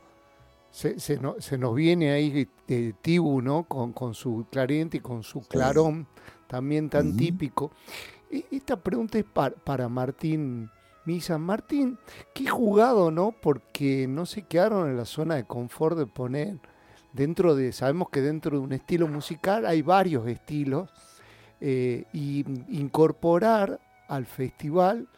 Se, 0.71 1.01
se, 1.01 1.19
nos 1.19 1.75
viene 1.75 2.13
ahí 2.13 2.47
de 2.67 2.95
Tibu, 3.01 3.41
¿no? 3.41 3.65
Con, 3.65 3.93
con, 3.93 4.15
su 4.15 4.45
clarinete 4.51 4.99
y 4.99 5.01
con 5.01 5.23
su 5.23 5.41
clarón, 5.41 6.07
también 6.47 6.91
tan 6.91 7.17
típico. 7.17 7.71
E, 8.31 8.45
esta 8.51 8.77
pregunta 8.77 9.19
es 9.19 9.25
para, 9.25 9.55
para 9.55 9.89
Martín 9.89 10.71
Misa. 11.09 11.39
Martín, 11.39 11.99
qué 12.35 12.47
jugado, 12.49 13.11
¿no? 13.11 13.33
Porque 13.33 14.07
no 14.07 14.27
se 14.27 14.43
quedaron 14.43 14.91
en 14.91 14.99
la 14.99 15.07
zona 15.07 15.37
de 15.37 15.45
confort 15.45 15.97
de 15.97 16.05
poner 16.05 16.59
dentro 17.15 17.55
de, 17.55 17.73
sabemos 17.73 18.11
que 18.11 18.21
dentro 18.21 18.59
de 18.59 18.63
un 18.63 18.75
estilo 18.75 19.09
musical 19.09 19.65
hay 19.65 19.81
varios 19.81 20.29
estilos, 20.29 20.91
eh, 21.63 22.05
y 22.13 22.45
incorporar 22.69 23.81
al 24.07 24.27
festival, 24.27 25.09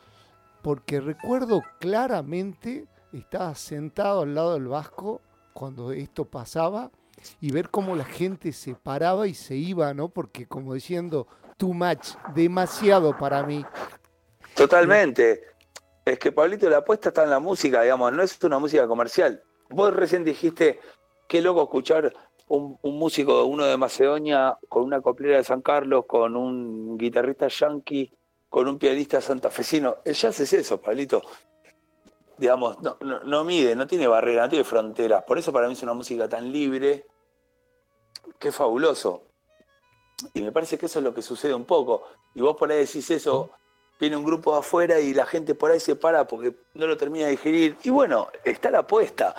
porque 0.63 1.01
recuerdo 1.01 1.63
claramente, 1.81 2.87
estaba 3.13 3.53
sentado 3.57 4.23
al 4.23 4.37
lado 4.37 4.55
del 4.55 4.69
Vasco 4.69 5.21
cuando 5.53 5.91
esto 5.91 6.25
pasaba 6.25 6.93
y 7.41 7.51
ver 7.51 7.69
cómo 7.69 7.97
la 7.97 8.05
gente 8.05 8.53
se 8.53 8.77
paraba 8.77 9.27
y 9.27 9.35
se 9.35 9.57
iba, 9.57 9.93
¿no? 9.93 10.09
Porque 10.09 10.47
como 10.47 10.73
diciendo, 10.73 11.27
too 11.57 11.75
much, 11.75 12.15
demasiado 12.33 13.19
para 13.19 13.43
mí. 13.43 13.67
Totalmente. 14.55 15.50
Es 16.11 16.19
que 16.19 16.33
Pablito, 16.33 16.69
la 16.69 16.79
apuesta 16.79 17.11
está 17.11 17.23
en 17.23 17.31
la 17.31 17.39
música, 17.39 17.83
digamos, 17.83 18.13
no 18.13 18.21
es 18.21 18.37
una 18.43 18.59
música 18.59 18.89
comercial. 18.89 19.45
Vos 19.69 19.95
recién 19.95 20.25
dijiste, 20.25 20.81
qué 21.29 21.41
loco 21.41 21.63
escuchar 21.63 22.13
un, 22.49 22.79
músico, 22.83 23.45
uno 23.45 23.65
de 23.65 23.77
Macedonia, 23.77 24.59
con 24.69 24.83
una 24.83 25.01
coplera 25.01 25.37
de 25.37 25.45
San 25.45 25.63
Carlos, 25.63 26.07
con 26.09 26.35
un 26.35 26.99
guitarrista 26.99 27.47
yankee, 27.47 28.13
con 28.49 28.67
un 28.67 28.77
pianista 28.77 29.21
santafesino. 29.21 29.99
El 30.05 30.15
jazz 30.15 30.41
es 30.41 30.53
eso, 30.53 30.81
Pablito. 30.81 31.23
Digamos, 32.37 32.79
no, 32.81 33.45
mide, 33.45 33.77
no 33.77 33.87
tiene 33.87 34.09
barreras, 34.09 34.47
no 34.47 34.51
tiene 34.51 34.65
fronteras. 34.65 35.23
Por 35.23 35.39
eso 35.39 35.53
para 35.53 35.69
mí 35.69 35.75
es 35.75 35.83
una 35.85 35.95
música 35.95 36.29
tan 36.29 36.51
libre, 36.51 37.07
que 38.37 38.51
fabuloso. 38.51 39.23
Y 40.35 40.43
me 40.43 40.51
parece 40.51 40.77
que 40.77 40.87
eso 40.87 40.99
es 40.99 41.05
lo 41.05 41.15
que 41.15 41.23
sucede 41.23 41.55
un 41.55 41.67
poco. 41.67 42.03
Y 42.35 42.41
vos 42.41 42.57
por 42.57 42.73
ahí 42.73 42.79
decís 42.79 43.09
eso, 43.13 43.53
viene 44.01 44.17
un 44.17 44.25
grupo 44.25 44.55
de 44.55 44.61
afuera 44.61 44.99
y 44.99 45.13
la 45.13 45.27
gente 45.27 45.55
por 45.55 45.71
ahí 45.71 45.79
se 45.79 45.95
para 45.95 46.27
porque 46.27 46.55
no 46.75 46.87
lo 46.87 46.97
termina 46.97 47.27
de 47.27 47.33
digerir. 47.33 47.77
Y 47.85 47.91
bueno, 47.91 48.29
está 48.43 48.71
la 48.71 48.79
apuesta. 48.81 49.37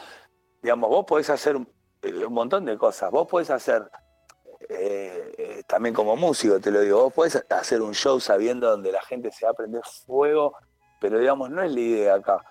Digamos, 0.62 0.90
vos 0.90 1.06
podés 1.06 1.30
hacer 1.32 1.56
un, 1.56 1.68
eh, 2.04 2.28
montón 2.30 2.66
de 2.66 2.78
cosas. 2.78 3.10
Vos 3.10 3.28
podés 3.28 3.50
hacer, 3.50 3.90
eh, 4.70 5.34
eh, 5.38 5.64
también 5.68 5.96
como 5.96 6.16
músico 6.16 6.60
te 6.60 6.70
lo 6.70 6.82
digo, 6.82 7.02
vos 7.04 7.14
podés 7.14 7.44
hacer 7.50 7.82
un 7.82 7.96
show 7.96 8.20
sabiendo 8.20 8.70
donde 8.70 8.92
la 8.92 9.02
gente 9.02 9.32
se 9.32 9.46
va 9.46 9.52
a 9.52 9.56
prender 9.56 9.82
fuego, 10.06 10.56
pero 11.00 11.18
digamos, 11.18 11.50
no 11.50 11.64
es 11.64 11.72
la 11.72 11.80
idea 11.80 12.16
acá. 12.16 12.46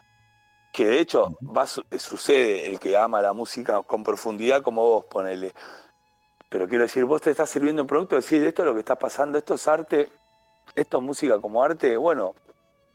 Que 0.72 0.86
de 0.86 1.00
hecho 1.00 1.36
va, 1.56 1.66
sucede 1.66 2.66
el 2.66 2.80
que 2.80 2.96
ama 2.96 3.22
la 3.22 3.32
música 3.32 3.82
con 3.82 4.02
profundidad 4.02 4.62
como 4.62 4.82
vos, 4.82 5.04
ponele. 5.04 5.52
Pero 6.48 6.68
quiero 6.68 6.82
decir, 6.82 7.04
vos 7.04 7.22
te 7.22 7.30
estás 7.30 7.48
sirviendo 7.48 7.82
un 7.82 7.88
producto, 7.88 8.16
decir, 8.16 8.44
esto 8.44 8.62
es 8.62 8.66
lo 8.66 8.74
que 8.74 8.80
está 8.80 8.96
pasando, 8.96 9.38
esto 9.38 9.54
es 9.54 9.68
arte, 9.68 10.10
esto 10.74 10.98
es 10.98 11.02
música 11.02 11.40
como 11.40 11.62
arte, 11.62 11.96
bueno, 11.96 12.34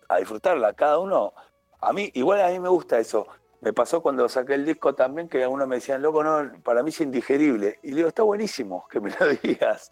a 0.07 0.17
disfrutarla, 0.17 0.73
cada 0.73 0.99
uno. 0.99 1.33
A 1.81 1.93
mí, 1.93 2.09
igual 2.13 2.41
a 2.41 2.49
mí 2.49 2.59
me 2.59 2.69
gusta 2.69 2.99
eso. 2.99 3.27
Me 3.61 3.73
pasó 3.73 4.01
cuando 4.01 4.29
saqué 4.29 4.53
el 4.53 4.65
disco 4.65 4.93
también 4.93 5.27
que 5.27 5.43
algunos 5.43 5.67
me 5.67 5.75
decían, 5.75 6.01
loco, 6.01 6.23
no, 6.23 6.51
para 6.63 6.83
mí 6.83 6.89
es 6.89 7.01
indigerible. 7.01 7.79
Y 7.83 7.89
le 7.89 7.97
digo, 7.97 8.07
está 8.09 8.23
buenísimo 8.23 8.87
que 8.89 8.99
me 8.99 9.11
lo 9.11 9.27
digas. 9.43 9.89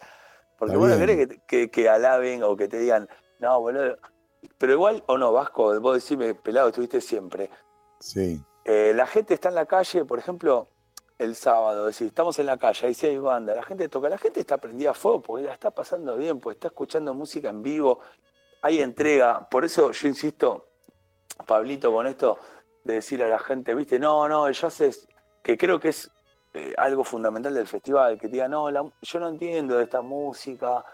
Porque 0.58 0.76
vos 0.76 0.88
no 0.88 0.98
querés 0.98 1.40
que, 1.46 1.70
que, 1.70 1.88
alaben 1.88 2.42
o 2.42 2.56
que 2.56 2.68
te 2.68 2.78
digan, 2.78 3.08
no, 3.40 3.60
boludo. 3.60 3.98
Pero 4.58 4.72
igual, 4.72 5.02
o 5.06 5.18
no, 5.18 5.32
Vasco, 5.32 5.78
vos 5.80 5.94
decime, 5.94 6.34
pelado, 6.34 6.68
estuviste 6.68 7.00
siempre. 7.00 7.50
Sí. 7.98 8.40
Eh, 8.64 8.92
la 8.94 9.06
gente 9.06 9.34
está 9.34 9.48
en 9.48 9.56
la 9.56 9.66
calle, 9.66 10.04
por 10.04 10.18
ejemplo, 10.18 10.68
el 11.24 11.34
sábado, 11.34 11.86
decir, 11.86 12.06
estamos 12.08 12.38
en 12.38 12.46
la 12.46 12.56
calle, 12.56 12.86
ahí 12.86 12.94
sí 12.94 13.06
hay 13.06 13.18
banda, 13.18 13.54
la 13.54 13.62
gente 13.62 13.88
toca, 13.88 14.08
la 14.08 14.18
gente 14.18 14.40
está 14.40 14.58
prendida 14.58 14.90
a 14.90 14.94
fuego 14.94 15.22
porque 15.22 15.44
la 15.44 15.54
está 15.54 15.70
pasando 15.70 16.16
bien, 16.16 16.40
porque 16.40 16.56
está 16.56 16.68
escuchando 16.68 17.14
música 17.14 17.48
en 17.50 17.62
vivo, 17.62 18.00
hay 18.62 18.80
entrega, 18.80 19.48
por 19.48 19.64
eso 19.64 19.90
yo 19.90 20.08
insisto, 20.08 20.68
Pablito, 21.46 21.92
con 21.92 22.06
esto 22.06 22.38
de 22.84 22.94
decir 22.94 23.22
a 23.22 23.28
la 23.28 23.38
gente, 23.38 23.74
viste, 23.74 23.98
no, 23.98 24.28
no, 24.28 24.46
el 24.46 24.54
jazz 24.54 24.80
es, 24.80 25.08
que 25.42 25.58
creo 25.58 25.80
que 25.80 25.88
es 25.88 26.10
eh, 26.52 26.72
algo 26.76 27.02
fundamental 27.02 27.52
del 27.52 27.66
festival, 27.66 28.18
que 28.18 28.28
diga, 28.28 28.46
no, 28.46 28.70
yo 28.70 29.20
no 29.20 29.28
entiendo 29.28 29.76
de 29.76 29.84
esta 29.84 30.02
música, 30.02 30.84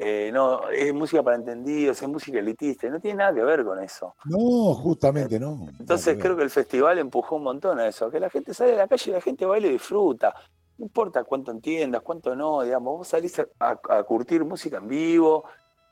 eh, 0.00 0.30
no, 0.32 0.68
es 0.70 0.94
música 0.94 1.24
para 1.24 1.36
entendidos, 1.36 2.00
es 2.00 2.08
música 2.08 2.38
elitista, 2.38 2.88
no 2.88 3.00
tiene 3.00 3.18
nada 3.18 3.34
que 3.34 3.42
ver 3.42 3.64
con 3.64 3.82
eso. 3.82 4.14
No, 4.26 4.72
justamente 4.74 5.40
no. 5.40 5.66
Entonces 5.80 6.16
creo 6.20 6.36
que 6.36 6.44
el 6.44 6.50
festival 6.50 6.98
empujó 6.98 7.36
un 7.36 7.42
montón 7.42 7.80
a 7.80 7.88
eso, 7.88 8.08
que 8.08 8.20
la 8.20 8.30
gente 8.30 8.54
sale 8.54 8.74
a 8.74 8.76
la 8.76 8.88
calle 8.88 9.10
y 9.10 9.14
la 9.14 9.20
gente 9.20 9.44
baila 9.44 9.66
y 9.66 9.72
disfruta. 9.72 10.32
No 10.76 10.84
importa 10.84 11.24
cuánto 11.24 11.50
entiendas, 11.50 12.02
cuánto 12.02 12.36
no, 12.36 12.62
digamos, 12.62 12.98
vos 12.98 13.08
salís 13.08 13.40
a, 13.58 14.04
curtir 14.04 14.44
música 14.44 14.76
en 14.76 14.86
vivo 14.86 15.44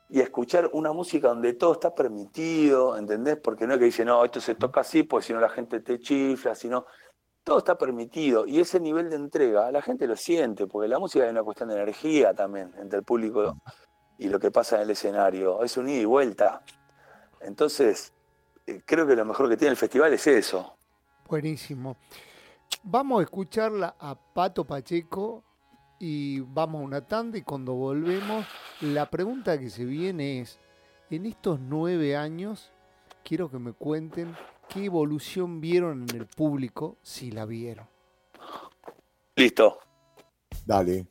y 0.09 0.21
a 0.21 0.23
escuchar 0.23 0.69
una 0.71 0.93
música 0.93 1.27
donde 1.27 1.53
todo 1.55 1.73
está 1.73 1.93
permitido, 1.93 2.95
¿entendés? 2.95 3.35
Porque 3.35 3.67
no 3.67 3.73
es 3.73 3.79
que 3.79 3.85
dice, 3.85 4.05
no, 4.05 4.23
esto 4.23 4.39
se 4.39 4.55
toca 4.55 4.81
así, 4.81 5.03
pues 5.03 5.25
si 5.25 5.33
no 5.33 5.41
la 5.41 5.49
gente 5.49 5.81
te 5.81 5.99
chifla, 5.99 6.55
sino 6.55 6.85
todo 7.43 7.57
está 7.57 7.77
permitido. 7.77 8.47
Y 8.47 8.61
ese 8.61 8.79
nivel 8.79 9.09
de 9.09 9.17
entrega, 9.17 9.69
la 9.69 9.81
gente 9.81 10.07
lo 10.07 10.15
siente, 10.15 10.65
porque 10.65 10.87
la 10.87 10.97
música 10.97 11.25
es 11.25 11.31
una 11.31 11.43
cuestión 11.43 11.67
de 11.67 11.75
energía 11.75 12.33
también 12.33 12.71
entre 12.77 12.99
el 12.99 13.03
público 13.03 13.57
y 14.17 14.29
lo 14.29 14.39
que 14.39 14.51
pasa 14.51 14.77
en 14.77 14.83
el 14.83 14.91
escenario. 14.91 15.63
Es 15.63 15.77
un 15.77 15.89
ida 15.89 16.01
y 16.01 16.05
vuelta. 16.05 16.61
Entonces, 17.41 18.13
eh, 18.65 18.81
creo 18.85 19.05
que 19.07 19.15
lo 19.15 19.25
mejor 19.25 19.49
que 19.49 19.57
tiene 19.57 19.71
el 19.71 19.77
festival 19.77 20.13
es 20.13 20.27
eso. 20.27 20.75
Buenísimo. 21.27 21.97
Vamos 22.83 23.19
a 23.19 23.23
escucharla 23.23 23.95
a 23.99 24.15
Pato 24.15 24.65
Pacheco 24.65 25.43
y 25.99 26.41
vamos 26.41 26.81
a 26.81 26.85
una 26.85 27.01
tanda 27.01 27.37
y 27.37 27.41
cuando 27.41 27.73
volvemos, 27.73 28.45
la 28.81 29.09
pregunta 29.09 29.57
que 29.57 29.69
se 29.69 29.85
viene 29.85 30.41
es, 30.41 30.59
en 31.09 31.25
estos 31.25 31.59
nueve 31.59 32.15
años, 32.15 32.71
quiero 33.23 33.49
que 33.49 33.59
me 33.59 33.73
cuenten 33.73 34.35
qué 34.67 34.85
evolución 34.85 35.61
vieron 35.61 36.05
en 36.09 36.17
el 36.17 36.27
público, 36.27 36.97
si 37.01 37.31
la 37.31 37.45
vieron. 37.45 37.87
Listo. 39.35 39.79
Dale. 40.65 41.05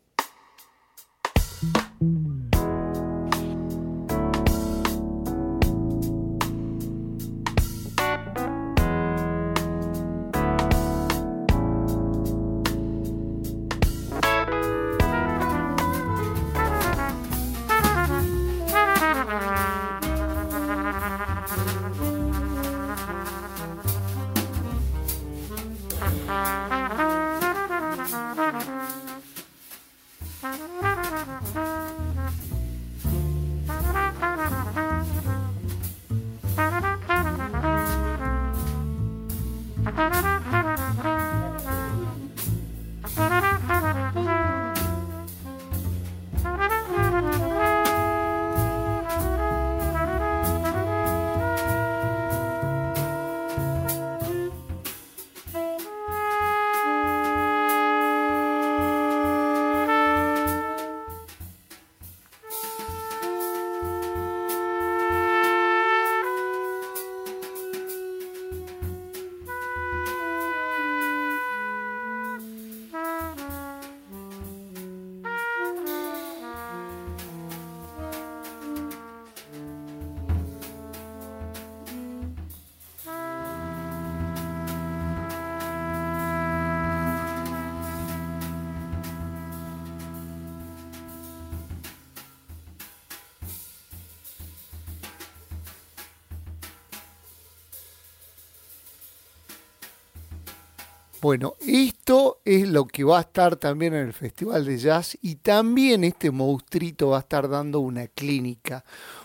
Bueno, 101.26 101.56
esto 101.66 102.38
es 102.44 102.68
lo 102.68 102.86
que 102.86 103.02
va 103.02 103.18
a 103.18 103.22
estar 103.22 103.56
también 103.56 103.94
en 103.94 104.06
el 104.06 104.12
Festival 104.12 104.64
de 104.64 104.78
Jazz 104.78 105.18
y 105.22 105.34
también 105.34 106.04
este 106.04 106.30
monstruito 106.30 107.08
va 107.08 107.16
a 107.16 107.20
estar 107.22 107.48
dando 107.48 107.80
una 107.80 108.06
clínica. 108.06 108.84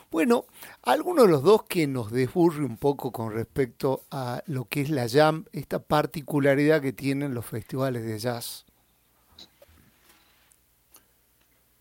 Bueno, 0.09 0.45
alguno 0.81 1.21
de 1.21 1.27
los 1.27 1.43
dos 1.43 1.61
que 1.65 1.85
nos 1.85 2.09
desburre 2.09 2.65
un 2.65 2.77
poco 2.77 3.11
con 3.11 3.31
respecto 3.31 4.01
a 4.09 4.41
lo 4.47 4.65
que 4.65 4.81
es 4.81 4.89
la 4.89 5.07
jam, 5.07 5.45
esta 5.51 5.77
particularidad 5.77 6.81
que 6.81 6.91
tienen 6.91 7.35
los 7.35 7.45
festivales 7.45 8.03
de 8.03 8.17
jazz. 8.17 8.65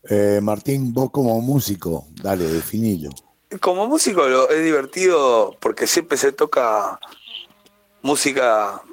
Eh, 0.03 0.39
Martín, 0.39 0.93
vos 0.93 1.09
como 1.09 1.41
músico, 1.41 2.05
dale, 2.21 2.43
definilo. 2.43 3.09
Como 3.59 3.87
músico 3.87 4.23
es 4.51 4.63
divertido 4.63 5.57
porque 5.59 5.87
siempre 5.87 6.15
se 6.15 6.31
toca 6.31 6.99
música 8.03 8.83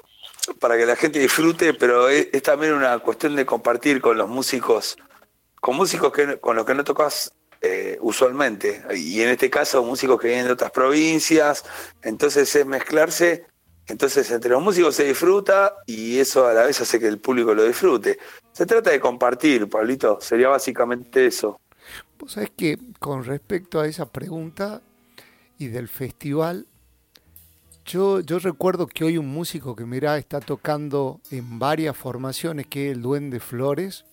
para 0.55 0.77
que 0.77 0.87
la 0.87 0.97
gente 0.97 1.19
disfrute, 1.19 1.75
pero 1.75 2.09
es, 2.09 2.31
también 2.43 2.73
una 2.73 2.99
cuestión 2.99 3.37
de 3.37 3.47
compartir 3.47 4.01
con 4.01 4.17
los 4.19 4.29
músicos, 4.29 4.97
con 5.61 5.77
músicos 5.77 6.13
que, 6.13 6.39
con 6.39 6.57
los 6.57 6.65
que 6.65 6.75
no 6.75 6.85
tocas 6.85 7.33
eh, 7.61 7.99
usualmente. 8.01 8.83
Y 8.95 9.21
en 9.21 9.31
este 9.31 9.51
caso, 9.51 9.83
músicos 9.83 10.21
que 10.21 10.29
vienen 10.29 10.47
de 10.47 10.53
otras 10.53 10.71
provincias. 10.71 11.65
Entonces 12.03 12.55
es 12.55 12.67
mezclarse. 12.67 13.47
Entonces 13.89 14.31
entre 14.31 14.51
los 14.51 14.63
músicos 14.63 14.95
se 14.95 15.05
disfruta 15.05 15.77
y 15.87 16.19
eso 16.19 16.47
a 16.47 16.53
la 16.53 16.65
vez 16.65 16.81
hace 16.81 17.01
que 17.01 17.07
el 17.07 17.19
público 17.19 17.55
lo 17.55 17.65
disfrute. 17.65 18.19
Se 18.53 18.67
trata 18.67 18.91
de 18.91 19.01
compartir, 19.01 19.69
Pablito. 19.69 20.19
Sería 20.21 20.49
básicamente 20.49 21.27
eso. 21.27 21.59
Vos 22.19 22.33
sabés 22.33 22.51
que 22.57 22.79
con 22.99 23.25
respecto 23.25 23.81
a 23.81 23.87
esa 23.87 24.07
pregunta 24.07 24.83
y 25.59 25.69
del 25.69 25.89
festival, 25.89 26.67
yo, 27.89 28.21
yo 28.21 28.39
recuerdo 28.39 28.87
que 28.87 29.05
hoy 29.05 29.17
un 29.17 29.29
músico 29.29 29.75
que 29.75 29.87
mira 29.87 30.19
está 30.19 30.41
tocando 30.41 31.21
en 31.31 31.59
varias 31.59 31.97
formaciones, 31.97 32.67
que 32.67 32.91
es 32.91 32.97
el 32.97 33.03
Duende 33.03 33.41
Flores, 33.41 34.05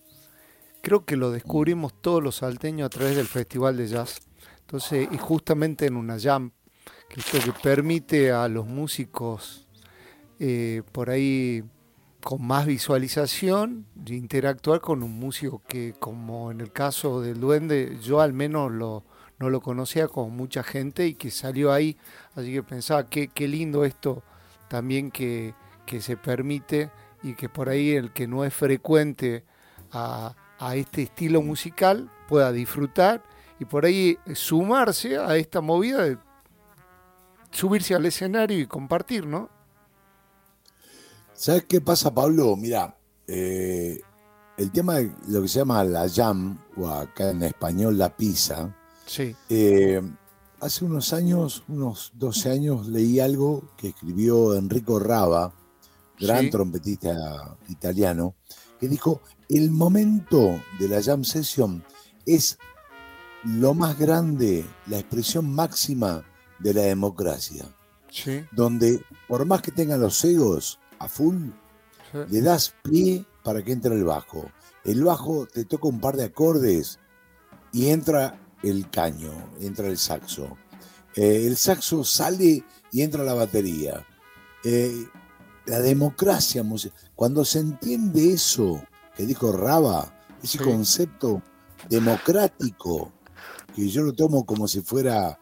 creo 0.82 1.04
que 1.04 1.18
lo 1.18 1.32
descubrimos 1.32 1.94
todos 2.02 2.24
los 2.24 2.38
salteños 2.38 2.86
a 2.86 2.90
través 2.90 3.18
del 3.18 3.28
Festival 3.28 3.76
de 3.76 3.88
Jazz. 3.88 4.22
Entonces, 4.62 5.10
y 5.12 5.18
justamente 5.18 5.86
en 5.86 5.98
una 5.98 6.18
jam, 6.18 6.52
que 7.10 7.20
esto 7.20 7.38
que 7.44 7.52
permite 7.52 8.32
a 8.32 8.48
los 8.48 8.66
músicos 8.66 9.68
eh, 10.40 10.82
por 10.94 11.10
ahí 11.10 11.64
con 12.24 12.48
más 12.48 12.66
visualización 12.66 13.86
de 13.94 14.16
interactuar 14.16 14.80
con 14.80 15.04
un 15.04 15.20
músico 15.20 15.62
que, 15.68 15.94
como 16.00 16.50
en 16.50 16.62
el 16.62 16.72
caso 16.72 17.22
del 17.22 17.42
Duende, 17.42 17.98
yo 18.02 18.22
al 18.22 18.32
menos 18.32 18.72
lo, 18.72 19.04
no 19.39 19.50
lo 19.50 19.62
conocía 19.62 20.08
con 20.08 20.36
mucha 20.36 20.63
gente 20.63 21.08
y 21.08 21.15
que 21.15 21.32
salió 21.32 21.71
ahí. 21.71 21.98
Así 22.36 22.54
que 22.54 22.63
pensaba 22.63 23.10
qué, 23.10 23.28
qué 23.28 23.48
lindo 23.48 23.86
esto 23.86 24.24
también 24.67 25.12
que, 25.12 25.54
que 25.86 26.02
se 26.02 26.17
permite 26.17 26.91
y 27.24 27.36
que 27.36 27.50
por 27.50 27.69
ahí 27.69 27.91
el 27.91 28.12
que 28.13 28.28
no 28.28 28.45
es 28.45 28.54
frecuente 28.54 29.43
a 29.91 30.36
a 30.60 30.76
este 30.76 31.04
estilo 31.04 31.41
musical 31.41 32.10
pueda 32.28 32.52
disfrutar 32.52 33.24
y 33.60 33.65
por 33.65 33.86
ahí 33.86 34.17
sumarse 34.34 35.17
a 35.17 35.36
esta 35.38 35.62
movida 35.62 36.04
de 36.04 36.17
subirse 37.52 37.95
al 37.95 38.06
escenario 38.06 38.60
y 38.60 38.67
compartir, 38.67 39.26
¿no? 39.26 39.50
¿Sabes 41.34 41.65
qué 41.67 41.82
pasa, 41.82 42.13
Pablo? 42.13 42.56
Mira, 42.56 42.98
eh, 43.28 44.00
el 44.58 44.71
tema 44.71 44.95
de 44.95 45.12
lo 45.28 45.41
que 45.41 45.48
se 45.48 45.60
llama 45.60 45.84
la 45.84 46.08
jam, 46.10 46.60
o 46.78 46.88
acá 46.89 47.30
en 47.30 47.43
español 47.43 47.98
la 47.98 48.15
pizza, 48.15 48.76
sí. 49.06 49.36
Eh, 49.50 50.02
hace 50.60 50.86
unos 50.86 51.13
años, 51.13 51.63
unos 51.68 52.12
12 52.15 52.52
años, 52.52 52.88
leí 52.88 53.20
algo 53.20 53.72
que 53.78 53.89
escribió 53.89 54.56
Enrico 54.56 55.00
Rava, 55.00 55.54
gran 56.20 56.50
trompetista 56.50 57.58
italiano, 57.70 58.36
que 58.80 58.88
dijo, 58.88 59.22
el 59.50 59.72
momento 59.72 60.60
de 60.80 60.89
la 60.89 61.02
jam 61.02 61.24
session 61.24 61.84
es 62.26 62.58
lo 63.44 63.74
más 63.74 63.98
grande, 63.98 64.65
la 64.88 65.00
expresión 65.00 65.54
máxima 65.54 66.26
de 66.60 66.74
la 66.74 66.82
democracia. 66.82 67.65
Donde 68.52 69.02
por 69.28 69.46
más 69.46 69.62
que 69.62 69.72
tengan 69.72 70.00
los 70.00 70.24
egos 70.24 70.80
a 71.00 71.08
full, 71.08 71.50
le 72.30 72.41
das 72.41 72.74
pie 72.82 73.26
para 73.44 73.62
que 73.62 73.74
entre 73.74 73.94
el 73.94 74.06
bajo. 74.06 74.50
El 74.84 75.04
bajo 75.04 75.46
te 75.48 75.65
toca 75.65 75.88
un 75.88 76.00
par 76.00 76.15
de 76.15 76.24
acordes 76.24 77.00
y 77.74 77.89
entra 77.89 78.39
el 78.69 78.89
caño, 78.89 79.32
entra 79.60 79.88
el 79.88 79.97
saxo. 79.97 80.58
Eh, 81.15 81.45
el 81.45 81.58
saxo 81.58 82.04
sale 82.04 82.63
y 82.91 83.01
entra 83.01 83.23
la 83.23 83.34
batería. 83.34 84.06
Eh, 84.63 85.06
la 85.65 85.80
democracia, 85.80 86.63
cuando 87.15 87.43
se 87.45 87.60
entiende 87.60 88.34
eso, 88.34 88.84
que 89.15 89.25
dijo 89.25 89.51
Raba, 89.51 90.13
ese 90.43 90.60
concepto 90.60 91.41
democrático, 91.89 93.12
que 93.75 93.88
yo 93.89 94.04
lo 94.04 94.13
tomo 94.13 94.45
como 94.45 94.67
si 94.67 94.82
fuera 94.82 95.39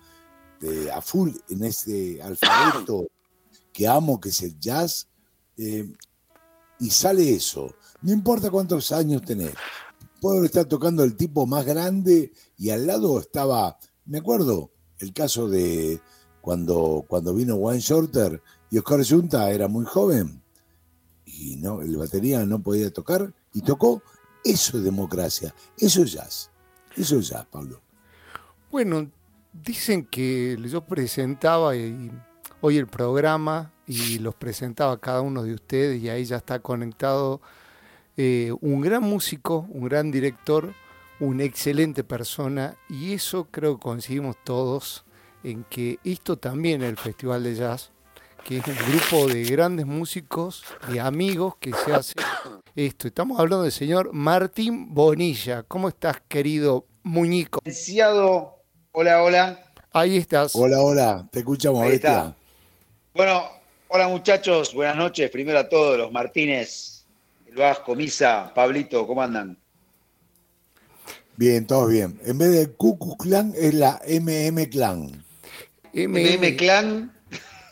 eh, 0.62 0.89
a 0.93 1.01
full 1.01 1.31
en 1.49 1.63
ese 1.65 2.21
alfabeto 2.21 3.07
que 3.73 3.88
amo, 3.88 4.19
que 4.19 4.29
es 4.29 4.41
el 4.41 4.57
jazz, 4.59 5.07
eh, 5.57 5.91
y 6.79 6.89
sale 6.89 7.33
eso. 7.33 7.75
No 8.01 8.12
importa 8.12 8.49
cuántos 8.49 8.91
años 8.91 9.21
tenés. 9.23 9.53
Puedo 10.23 10.45
estar 10.45 10.63
tocando 10.63 11.03
el 11.03 11.17
tipo 11.17 11.45
más 11.45 11.65
grande 11.65 12.31
y 12.57 12.69
al 12.69 12.88
lado 12.88 13.19
estaba, 13.19 13.77
me 14.05 14.19
acuerdo, 14.19 14.71
el 14.99 15.12
caso 15.12 15.49
de 15.49 15.99
cuando, 16.39 17.03
cuando 17.09 17.33
vino 17.33 17.55
Wayne 17.55 17.81
Shorter 17.81 18.41
y 18.71 18.77
Oscar 18.77 19.05
Junta 19.05 19.51
era 19.51 19.67
muy 19.67 19.83
joven 19.83 20.41
y 21.25 21.57
no, 21.57 21.81
el 21.81 21.97
batería 21.97 22.45
no 22.45 22.63
podía 22.63 22.89
tocar 22.89 23.33
y 23.53 23.63
tocó. 23.63 24.01
Eso 24.45 24.77
es 24.77 24.86
democracia, 24.86 25.53
eso 25.77 26.03
es 26.03 26.13
jazz, 26.13 26.49
eso 26.95 27.19
es 27.19 27.27
jazz, 27.27 27.45
Pablo. 27.47 27.81
Bueno, 28.71 29.12
dicen 29.51 30.05
que 30.05 30.57
yo 30.69 30.86
presentaba 30.86 31.73
hoy 32.62 32.77
el 32.77 32.88
programa 32.88 33.73
y 33.86 34.19
los 34.19 34.36
presentaba 34.36 34.97
cada 35.01 35.19
uno 35.19 35.43
de 35.43 35.53
ustedes 35.53 36.01
y 36.01 36.07
ahí 36.07 36.23
ya 36.23 36.38
está 36.38 36.59
conectado 36.59 37.41
eh, 38.17 38.52
un 38.62 38.82
gran 38.82 39.04
músico, 39.04 39.65
un 39.69 39.86
gran 39.88 40.12
director, 40.12 40.73
una 41.19 41.43
excelente 41.43 42.04
persona 42.04 42.76
y 42.89 43.13
eso 43.13 43.47
creo 43.49 43.78
que 43.78 43.84
coincidimos 43.84 44.36
todos 44.43 45.06
en 45.43 45.63
que 45.65 45.99
esto 46.04 46.38
también 46.38 46.82
es 46.82 46.89
el 46.89 46.97
Festival 46.97 47.43
de 47.43 47.56
Jazz 47.56 47.93
que 48.43 48.58
es 48.58 48.67
un 48.67 48.76
grupo 48.76 49.28
de 49.28 49.43
grandes 49.45 49.86
músicos, 49.86 50.63
de 50.89 50.99
amigos 50.99 51.56
que 51.60 51.71
se 51.73 51.93
hace 51.93 52.13
esto. 52.76 53.08
Estamos 53.08 53.39
hablando 53.39 53.63
del 53.63 53.71
señor 53.71 54.12
Martín 54.13 54.93
Bonilla. 54.93 55.63
¿Cómo 55.63 55.88
estás, 55.88 56.21
querido 56.28 56.86
muñico? 57.04 57.62
hola, 58.91 59.23
hola. 59.23 59.60
Ahí 59.93 60.17
estás. 60.17 60.56
Hola, 60.56 60.82
hola, 60.82 61.28
te 61.32 61.39
escuchamos, 61.39 61.84
Ahí 61.84 61.93
está. 61.93 62.36
Bueno, 63.13 63.43
hola 63.88 64.08
muchachos, 64.10 64.73
buenas 64.73 64.97
noches. 64.97 65.30
Primero 65.30 65.60
a 65.60 65.69
todos, 65.69 65.97
los 65.97 66.12
Martínez, 66.12 66.92
Vasco, 67.55 67.95
Misa, 67.95 68.51
Pablito, 68.53 69.05
¿cómo 69.07 69.21
andan? 69.21 69.57
Bien, 71.35 71.65
todos 71.65 71.89
bien. 71.89 72.19
En 72.25 72.37
vez 72.37 72.51
de 72.51 72.71
Cucu 72.73 73.17
Clan 73.17 73.53
es 73.55 73.73
la 73.73 74.01
MM 74.07 74.69
Clan. 74.69 75.23
MM 75.93 76.55
Clan 76.55 77.13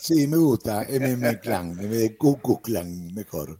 Sí, 0.02 0.26
me 0.26 0.38
gusta, 0.38 0.84
MM 0.90 1.40
Clan, 1.40 1.78
en 1.80 1.92
vez 1.92 2.00
de 2.00 2.18
Cucu 2.18 2.60
Clan, 2.60 3.14
mejor. 3.14 3.60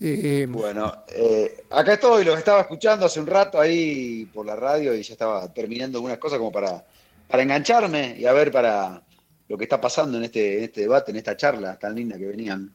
Eh, 0.00 0.44
bueno, 0.48 1.04
eh, 1.06 1.64
acá 1.70 1.92
estoy, 1.92 2.24
los 2.24 2.36
estaba 2.36 2.62
escuchando 2.62 3.06
hace 3.06 3.20
un 3.20 3.28
rato 3.28 3.60
ahí 3.60 4.24
por 4.34 4.44
la 4.44 4.56
radio 4.56 4.92
y 4.92 5.04
ya 5.04 5.12
estaba 5.12 5.54
terminando 5.54 5.98
algunas 5.98 6.18
cosas 6.18 6.38
como 6.38 6.50
para, 6.50 6.84
para 7.28 7.44
engancharme 7.44 8.16
y 8.18 8.26
a 8.26 8.32
ver 8.32 8.50
para 8.50 9.00
lo 9.46 9.56
que 9.56 9.64
está 9.64 9.80
pasando 9.80 10.18
en 10.18 10.24
este, 10.24 10.64
este 10.64 10.80
debate, 10.80 11.12
en 11.12 11.18
esta 11.18 11.36
charla 11.36 11.78
tan 11.78 11.94
linda 11.94 12.18
que 12.18 12.26
venían. 12.26 12.74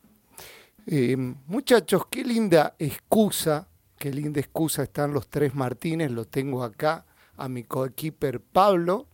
Eh, 0.86 1.16
muchachos, 1.18 2.08
qué 2.10 2.24
linda 2.24 2.76
excusa, 2.80 3.68
qué 3.98 4.12
linda 4.12 4.40
excusa 4.40 4.84
están 4.84 5.14
los 5.14 5.30
tres 5.30 5.56
Martínez, 5.56 6.12
lo 6.12 6.26
tengo 6.26 6.64
acá, 6.64 7.06
a 7.38 7.48
mi 7.48 7.64
coequiper 7.64 8.42
Pablo. 8.42 9.08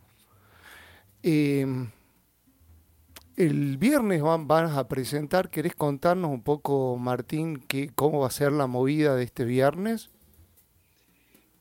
El 3.40 3.78
viernes 3.78 4.22
van, 4.22 4.78
a 4.78 4.88
presentar, 4.90 5.50
¿querés 5.50 5.74
contarnos 5.74 6.30
un 6.30 6.44
poco, 6.44 6.98
Martín, 6.98 7.56
que, 7.56 7.90
cómo 7.96 8.20
va 8.20 8.28
a 8.28 8.32
ser 8.32 8.52
la 8.52 8.68
movida 8.68 9.16
de 9.16 9.24
este 9.24 9.46
viernes? 9.46 10.10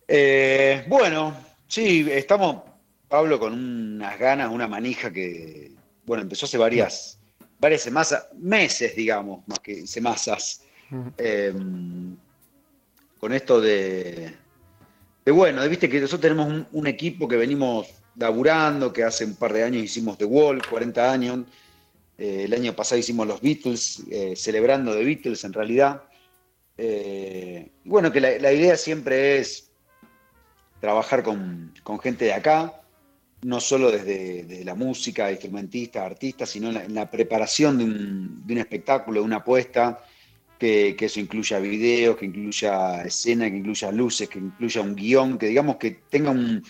Eh, 0.09 0.85
bueno, 0.89 1.37
sí, 1.69 2.05
estamos, 2.11 2.65
Pablo, 3.07 3.39
con 3.39 3.53
unas 3.53 4.19
ganas, 4.19 4.51
una 4.51 4.67
manija 4.67 5.13
que, 5.13 5.71
bueno, 6.05 6.25
empezó 6.25 6.47
hace 6.47 6.59
varias, 6.59 7.18
varias 7.59 7.83
semanas, 7.83 8.29
meses, 8.39 8.95
digamos, 8.95 9.47
más 9.47 9.59
que 9.61 9.87
semanas, 9.87 10.63
em, 11.17 12.17
con 13.19 13.33
esto 13.33 13.61
de, 13.61 14.33
de, 15.25 15.33
bueno, 15.33 15.69
viste 15.69 15.89
que 15.89 16.01
nosotros 16.01 16.21
tenemos 16.21 16.47
un, 16.47 16.67
un, 16.73 16.87
equipo 16.87 17.27
que 17.27 17.37
venimos 17.37 17.89
laburando, 18.17 18.93
que 18.93 19.05
hace 19.05 19.25
un 19.25 19.37
par 19.37 19.53
de 19.53 19.65
años 19.65 19.83
hicimos 19.83 20.17
The 20.19 20.25
Wall, 20.25 20.63
40 20.67 21.13
años, 21.13 21.41
eh, 22.19 22.45
el 22.45 22.53
año 22.53 22.75
pasado 22.75 22.99
hicimos 22.99 23.29
los 23.29 23.41
Beatles, 23.41 24.03
eh, 24.11 24.35
celebrando 24.35 24.93
The 24.93 25.05
Beatles 25.05 25.45
en 25.45 25.53
realidad. 25.53 26.03
Eh, 26.77 27.71
bueno, 27.85 28.11
que 28.11 28.21
la, 28.21 28.53
idea 28.53 28.77
siempre 28.77 29.39
es 29.39 29.71
trabajar 30.81 31.23
con, 31.23 31.73
gente 32.03 32.25
de 32.25 32.33
acá, 32.33 32.78
no 33.43 33.61
solo 33.61 33.91
desde, 33.91 34.65
la 34.65 34.75
música, 34.75 35.31
instrumentistas, 35.31 36.05
artistas, 36.05 36.51
sino 36.51 36.71
en 36.71 36.95
la, 36.95 37.11
preparación 37.11 37.79
de 37.79 37.85
un, 37.85 38.59
espectáculo, 38.59 39.21
de 39.21 39.27
una 39.27 39.37
apuesta, 39.37 40.05
que, 40.59 40.97
eso 40.99 41.21
incluya 41.21 41.59
videos, 41.59 42.17
que 42.17 42.27
incluya 42.27 43.03
escena, 43.03 43.49
que 43.49 43.57
incluya 43.57 43.93
luces, 43.93 44.29
que 44.29 44.39
incluya 44.39 44.81
un 44.81 44.95
guion, 44.95 45.39
que 45.39 45.47
digamos 45.47 45.77
que 45.77 46.03
tenga 46.11 46.31
un, 46.31 46.63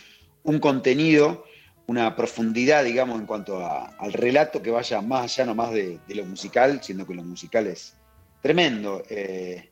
contenido, 0.61 1.45
una 1.87 2.15
profundidad, 2.17 2.85
digamos, 2.85 3.21
en 3.21 3.27
cuanto 3.27 3.67
al 3.67 4.13
relato 4.13 4.63
que 4.63 4.71
vaya 4.71 5.01
más 5.01 5.25
allá 5.25 5.47
nomás 5.47 5.73
de, 5.73 5.99
de 6.07 6.15
lo 6.15 6.25
musical, 6.25 6.81
siendo 6.83 7.07
que 7.07 7.15
lo 7.15 7.23
musical 7.23 7.67
es 7.67 7.95
tremendo. 8.43 9.03
Eh, 9.09 9.71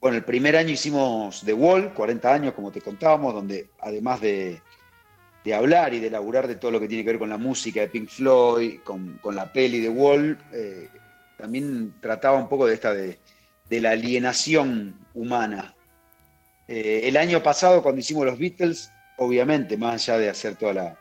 bueno, 0.00 0.16
el 0.16 0.24
primer 0.24 0.56
año 0.56 0.70
hicimos 0.70 1.42
The 1.44 1.52
Wall, 1.52 1.92
40 1.92 2.32
años, 2.32 2.54
como 2.54 2.70
te 2.70 2.80
contábamos, 2.80 3.34
donde 3.34 3.68
además 3.80 4.20
de, 4.20 4.60
hablar 5.54 5.94
y 5.94 6.00
de 6.00 6.08
elaborar 6.08 6.46
de 6.46 6.56
todo 6.56 6.70
lo 6.70 6.80
que 6.80 6.88
tiene 6.88 7.04
que 7.04 7.10
ver 7.10 7.18
con 7.18 7.28
la 7.28 7.38
música 7.38 7.80
de 7.80 7.88
Pink 7.88 8.08
Floyd, 8.08 8.80
con, 8.82 9.18
la 9.34 9.52
peli 9.52 9.82
The 9.82 9.88
Wall, 9.88 10.38
eh, 10.52 10.88
también 11.36 11.94
trataba 12.00 12.38
un 12.38 12.48
poco 12.48 12.66
de 12.66 12.74
esta 12.74 12.92
de, 12.92 13.18
la 13.70 13.90
alienación 13.90 14.94
humana. 15.14 15.74
Eh, 16.68 17.02
el 17.04 17.16
año 17.16 17.42
pasado, 17.42 17.82
cuando 17.82 18.00
hicimos 18.00 18.26
los 18.26 18.38
Beatles, 18.38 18.90
obviamente, 19.18 19.76
más 19.76 20.08
allá 20.08 20.18
de 20.18 20.28
hacer 20.28 20.56
toda 20.56 20.96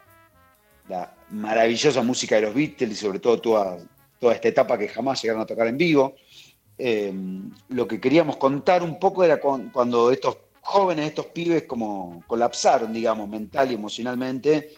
la, 0.87 1.13
maravillosa 1.31 2.03
música 2.03 2.35
de 2.35 2.43
los 2.43 2.53
Beatles 2.53 2.91
y 2.91 2.95
sobre 2.95 3.19
todo 3.19 3.41
toda, 3.41 3.77
toda 4.19 4.33
esta 4.33 4.47
etapa 4.47 4.77
que 4.77 4.87
jamás 4.87 5.21
llegaron 5.21 5.41
a 5.41 5.45
tocar 5.47 5.67
en 5.67 5.77
vivo, 5.77 6.15
Em, 6.77 7.51
lo 7.69 7.87
que 7.87 8.01
queríamos 8.01 8.35
contar 8.35 8.83
un 8.83 8.99
poco 8.99 9.23
era 9.23 9.39
cuando 9.39 10.11
estos 10.11 10.37
jóvenes, 10.65 11.07
estos 11.07 11.27
pibes 11.27 11.63
como 11.63 12.23
colapsaron, 12.27 12.91
digamos, 12.91 13.29
mental 13.29 13.71
y 13.71 13.75
emocionalmente. 13.75 14.73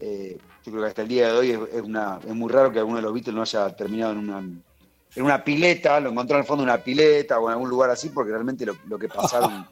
Eh, 0.00 0.38
yo 0.64 0.72
creo 0.72 0.84
que 0.84 0.88
hasta 0.88 1.02
el 1.02 1.08
día 1.08 1.32
de 1.32 1.32
hoy 1.32 1.50
es, 1.50 1.82
una, 1.82 2.20
es 2.26 2.34
muy 2.34 2.50
raro 2.50 2.72
que 2.72 2.78
alguno 2.78 2.96
de 2.96 3.02
los 3.02 3.12
Beatles 3.12 3.34
no 3.34 3.42
haya 3.42 3.76
terminado 3.76 4.12
en 4.12 4.18
una, 4.18 4.38
en 4.38 5.22
una 5.22 5.44
pileta, 5.44 6.00
lo 6.00 6.10
encontró 6.10 6.36
en 6.36 6.42
el 6.42 6.46
fondo 6.46 6.64
de 6.64 6.70
una 6.70 6.82
pileta 6.82 7.38
o 7.38 7.48
en 7.48 7.52
algún 7.52 7.68
lugar 7.68 7.90
así, 7.90 8.08
porque 8.08 8.30
realmente 8.30 8.64
lo, 8.64 8.98
que 8.98 9.08
pasaron 9.08 9.66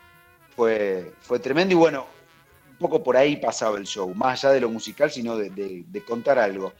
fue, 0.56 1.12
fue 1.20 1.38
tremendo. 1.40 1.72
Y 1.72 1.76
bueno, 1.76 2.06
un 2.70 2.78
poco 2.78 3.02
por 3.02 3.16
ahí 3.16 3.36
pasaba 3.36 3.78
el 3.78 3.84
show, 3.84 4.14
más 4.14 4.44
allá 4.44 4.54
de 4.54 4.60
lo 4.60 4.70
musical, 4.70 5.10
sino 5.10 5.36
de, 5.36 5.50
de 5.86 6.04
contar 6.04 6.38
algo. 6.38 6.72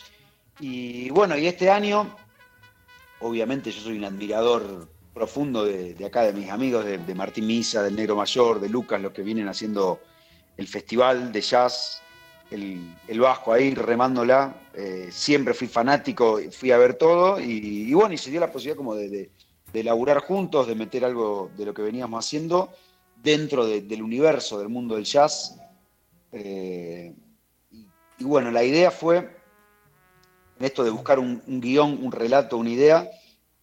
Y 0.60 1.10
bueno, 1.10 1.36
y 1.36 1.46
este 1.46 1.68
año 1.70 2.14
obviamente 3.20 3.70
yo 3.70 3.80
soy 3.80 3.98
un 3.98 4.04
admirador 4.04 4.88
profundo 5.16 5.64
de, 5.64 5.96
acá, 6.04 6.24
de 6.24 6.34
mis 6.34 6.50
amigos, 6.50 6.84
de, 6.84 7.14
Martín 7.14 7.46
Misa, 7.46 7.82
del 7.82 7.96
Negro 7.96 8.16
Mayor, 8.16 8.60
de 8.60 8.68
Lucas, 8.68 9.00
los 9.00 9.14
que 9.14 9.22
vienen 9.22 9.48
haciendo 9.48 9.98
el 10.58 10.68
festival 10.68 11.32
de 11.32 11.40
jazz, 11.40 12.02
el, 12.50 12.94
Vasco 13.18 13.54
ahí 13.54 13.74
remándola. 13.74 14.54
Eh, 14.74 15.08
siempre 15.10 15.54
fui 15.54 15.68
fanático, 15.68 16.38
fui 16.52 16.70
a 16.70 16.76
ver 16.76 16.94
todo 16.94 17.40
y, 17.40 17.90
bueno, 17.94 18.12
y 18.12 18.18
se 18.18 18.30
dio 18.30 18.40
la 18.40 18.52
posibilidad 18.52 18.76
como 18.76 18.94
de, 18.94 19.08
de, 19.08 19.80
elaborar 19.80 20.18
juntos, 20.18 20.66
de 20.66 20.74
meter 20.74 21.02
algo 21.02 21.50
de 21.56 21.64
lo 21.64 21.72
que 21.72 21.80
veníamos 21.80 22.22
haciendo 22.22 22.74
dentro 23.22 23.64
del 23.66 24.02
universo, 24.02 24.58
del 24.58 24.68
mundo 24.68 24.96
del 24.96 25.04
jazz. 25.04 25.58
Eh, 26.32 27.14
y 28.18 28.24
bueno, 28.24 28.50
la 28.50 28.62
idea 28.62 28.90
fue 28.90 29.16
en 29.16 30.66
esto 30.66 30.84
de 30.84 30.90
buscar 30.90 31.18
un, 31.18 31.40
guion, 31.46 32.04
un 32.04 32.12
relato, 32.12 32.58
una 32.58 32.68
idea, 32.68 33.08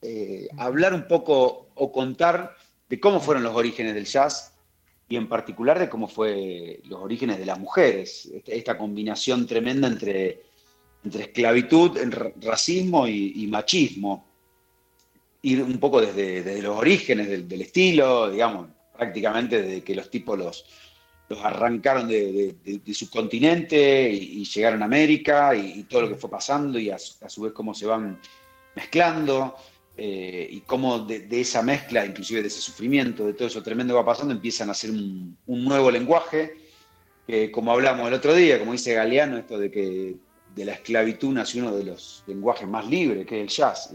eh, 0.03 0.47
hablar 0.57 0.93
un 0.93 1.07
poco 1.07 1.67
o 1.75 1.91
contar 1.91 2.55
de 2.89 2.99
cómo 2.99 3.19
fueron 3.19 3.43
los 3.43 3.55
orígenes 3.55 3.93
del 3.93 4.05
jazz 4.05 4.53
y 5.09 5.15
en 5.15 5.27
particular 5.27 5.79
de 5.79 5.89
cómo 5.89 6.07
fue 6.07 6.79
los 6.85 7.01
orígenes 7.01 7.37
de 7.37 7.45
las 7.45 7.59
mujeres, 7.59 8.25
este, 8.33 8.57
esta 8.57 8.77
combinación 8.77 9.45
tremenda 9.47 9.87
entre, 9.87 10.43
entre 11.03 11.23
esclavitud, 11.23 11.97
racismo 12.41 13.07
y, 13.07 13.47
machismo. 13.47 14.25
Ir 15.41 15.61
un 15.61 15.77
poco 15.77 16.01
desde, 16.01 16.61
los 16.61 16.77
orígenes 16.77 17.27
del, 17.27 17.47
del, 17.47 17.61
estilo, 17.61 18.31
digamos, 18.31 18.69
prácticamente 18.95 19.61
desde 19.61 19.83
que 19.83 19.95
los 19.95 20.09
tipos 20.09 20.37
los, 20.37 20.65
los 21.29 21.43
arrancaron 21.43 22.07
de, 22.07 22.55
su 22.93 23.09
continente 23.09 24.09
y, 24.09 24.43
llegaron 24.45 24.81
a 24.81 24.85
América 24.85 25.55
y, 25.55 25.83
todo 25.83 26.03
lo 26.03 26.09
que 26.09 26.15
fue 26.15 26.29
pasando 26.29 26.79
y 26.79 26.89
a, 26.89 26.97
su 26.97 27.41
vez 27.41 27.53
cómo 27.53 27.73
se 27.73 27.85
van 27.85 28.19
mezclando 28.75 29.55
eh, 29.95 30.47
y 30.49 30.61
cómo 30.61 30.99
de, 30.99 31.27
esa 31.39 31.61
mezcla, 31.61 32.05
inclusive 32.05 32.41
de 32.41 32.47
ese 32.47 32.61
sufrimiento, 32.61 33.25
de 33.25 33.33
todo 33.33 33.47
eso 33.47 33.61
tremendo 33.61 33.93
que 33.93 33.99
va 33.99 34.05
pasando, 34.05 34.33
empiezan 34.33 34.69
a 34.69 34.71
hacer 34.71 34.89
un, 34.89 35.37
nuevo 35.45 35.91
lenguaje 35.91 36.55
que 37.27 37.51
como 37.51 37.71
hablamos 37.71 38.07
el 38.07 38.15
otro 38.15 38.33
día, 38.33 38.59
como 38.59 38.71
dice 38.71 38.95
Galeano, 38.95 39.37
esto 39.37 39.57
de 39.57 39.69
que 39.69 40.15
de 40.55 40.65
la 40.65 40.73
esclavitud 40.73 41.31
nació 41.31 41.63
uno 41.63 41.75
de 41.75 41.83
los 41.83 42.23
lenguajes 42.27 42.67
más 42.67 42.87
libres, 42.87 43.25
que 43.25 43.37
es 43.37 43.41
el 43.43 43.47
jazz. 43.49 43.93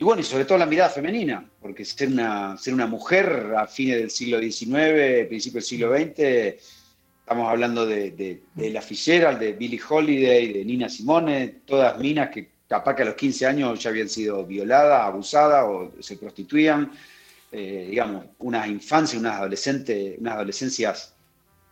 Y 0.00 0.04
bueno, 0.04 0.20
y 0.20 0.24
sobre 0.24 0.44
todo 0.44 0.58
la 0.58 0.66
mirada 0.66 0.90
femenina, 0.90 1.48
porque 1.60 1.84
ser 1.84 2.08
una, 2.08 2.56
ser 2.56 2.72
una 2.72 2.86
mujer 2.86 3.54
a 3.56 3.66
fines 3.66 3.98
del 3.98 4.10
siglo 4.10 4.40
XIX, 4.40 5.26
principio 5.28 5.58
del 5.58 5.64
siglo 5.64 5.96
XX, 5.96 6.18
estamos 7.20 7.48
hablando 7.50 7.84
de, 7.84 8.12
de, 8.54 8.70
la 8.70 8.80
Fitzgerald, 8.80 9.38
de 9.38 9.52
Billie 9.52 9.80
Holiday, 9.86 10.52
de 10.52 10.64
Nina 10.64 10.88
Simone, 10.88 11.60
todas 11.66 11.98
minas 11.98 12.30
que 12.30 12.57
capaz 12.68 12.94
que 12.94 13.02
a 13.02 13.06
los 13.06 13.14
15 13.14 13.46
años 13.46 13.82
ya 13.82 13.90
habían 13.90 14.08
sido 14.08 14.44
violadas, 14.44 15.04
abusadas 15.04 15.64
o 15.66 15.92
se 16.00 16.16
prostituían, 16.16 16.92
eh, 17.50 17.86
digamos, 17.90 18.26
unas 18.38 18.68
infancias, 18.68 19.20
unas 19.20 19.36
adolescentes, 19.36 20.18
unas 20.18 20.34
adolescencias 20.34 21.14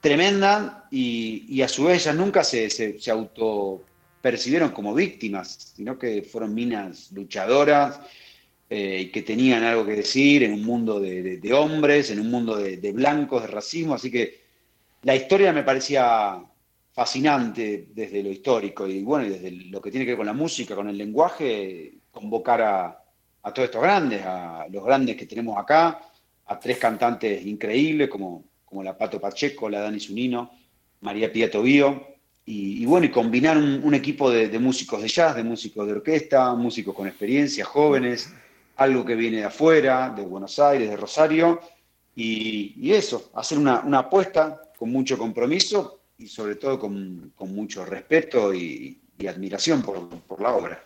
tremendas 0.01 0.73
y, 0.91 1.61
a 1.63 1.69
su 1.69 1.85
vez 1.85 2.03
ellas 2.03 2.17
nunca 2.17 2.43
se, 2.43 2.71
se, 2.71 2.99
se 2.99 3.11
auto 3.11 3.85
percibieron 4.21 4.71
como 4.71 4.93
víctimas, 4.93 5.73
sino 5.77 5.97
que 5.99 6.23
fueron 6.23 6.53
minas 6.53 7.13
luchadoras 7.13 8.01
eh, 8.69 9.03
y 9.03 9.13
que 9.13 9.23
tenían 9.23 9.63
algo 9.63 9.87
que 9.87 9.93
decir 9.93 10.43
en 10.43 10.53
un 10.53 10.65
mundo 10.65 10.99
de, 10.99 11.53
hombres, 11.53 12.11
en 12.11 12.19
un 12.19 12.33
mundo 12.33 12.57
de, 12.57 12.93
blancos, 12.93 13.43
de 13.43 13.47
racismo. 13.47 13.95
Así 13.95 14.11
que 14.11 14.41
la 15.03 15.15
historia 15.15 15.53
me 15.53 15.63
parecía 15.63 16.43
fascinante 16.97 17.89
desde 17.93 18.23
lo 18.23 18.31
histórico 18.31 18.87
y 18.87 19.03
bueno, 19.03 19.29
desde 19.29 19.51
lo 19.51 19.83
que 19.83 19.91
tiene 19.91 20.07
que 20.07 20.13
ver 20.13 20.17
con 20.17 20.27
la 20.27 20.33
música, 20.33 20.75
con 20.75 20.89
el 20.89 20.97
lenguaje, 20.97 21.99
convocar 22.11 22.63
a, 22.63 23.53
todos 23.53 23.67
estos 23.67 23.83
grandes, 23.83 24.23
a 24.25 24.67
los 24.71 24.83
grandes 24.83 25.15
que 25.15 25.27
tenemos 25.27 25.59
acá, 25.59 26.01
a 26.47 26.59
tres 26.59 26.79
cantantes 26.79 27.45
increíbles 27.45 28.09
como, 28.09 28.45
como 28.65 28.83
la 28.83 28.97
Pato 28.97 29.21
Pacheco, 29.21 29.69
la 29.69 29.81
Dani 29.81 30.01
Zunino, 30.01 30.51
María 31.03 31.31
Pía 31.31 31.51
Tobío, 31.51 32.17
y, 32.49 32.87
bueno, 32.87 33.07
y 33.07 33.11
combinar 33.11 33.59
un, 33.59 33.93
equipo 33.93 34.31
de, 34.31 34.59
músicos 34.59 35.03
de 35.03 35.09
jazz, 35.09 35.37
de 35.37 35.43
músicos 35.43 35.85
de 35.87 35.95
orquesta, 35.95 36.55
músicos 36.55 36.95
con 36.95 37.09
experiencia, 37.09 37.67
jóvenes, 37.67 38.33
algo 38.77 39.05
que 39.05 39.17
viene 39.17 39.39
de 39.39 39.45
afuera, 39.45 40.15
de 40.17 40.23
Buenos 40.23 40.59
Aires, 40.61 40.89
de 40.89 40.97
Rosario, 40.97 41.61
y, 42.15 42.91
eso, 42.91 43.31
hacer 43.35 43.59
una, 43.59 43.83
apuesta 43.99 44.63
con 44.79 44.91
mucho 44.91 45.19
compromiso 45.19 46.01
y 46.19 46.29
sobre 46.29 46.57
todo 46.57 46.79
con, 46.79 47.33
mucho 47.39 47.85
respeto 47.85 48.55
y, 48.55 49.01
admiración 49.27 49.83
por, 49.83 50.41
la 50.41 50.55
obra. 50.55 50.85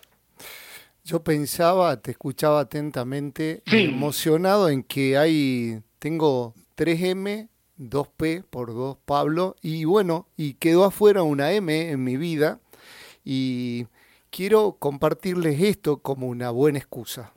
Yo 1.05 1.23
pensaba, 1.23 2.01
te 2.01 2.13
escuchaba 2.13 2.61
atentamente, 2.61 3.63
emocionado 3.67 4.69
en 4.69 4.83
que 4.83 5.19
hay, 5.19 5.83
tengo 5.99 6.55
3M 6.77 7.49
2P 7.79 8.45
por 8.49 8.75
2 8.75 8.99
Pablo 9.05 9.57
y 9.63 9.85
bueno, 9.85 10.29
y 10.37 10.55
quedó 10.55 10.85
afuera 10.85 11.23
una 11.23 11.53
M 11.53 11.91
en 11.91 12.05
mi 12.05 12.17
vida 12.17 12.61
y 13.25 13.87
quiero 14.31 14.77
compartirles 14.79 15.61
esto 15.61 15.99
como 15.99 16.29
una 16.29 16.51
buena 16.51 16.79
excusa. 16.79 17.33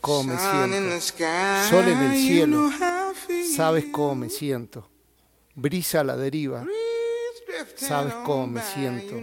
Cómo 0.00 0.24
me 0.24 0.38
siento. 0.38 1.00
Sol 1.68 1.88
en 1.88 1.98
el 1.98 2.16
cielo. 2.16 2.70
Sabes 3.54 3.86
cómo 3.92 4.14
me 4.14 4.30
siento. 4.30 4.88
Brisa 5.54 6.00
a 6.00 6.04
la 6.04 6.16
deriva. 6.16 6.66
Sabes 7.76 8.14
cómo 8.24 8.46
me 8.46 8.62
siento. 8.62 9.16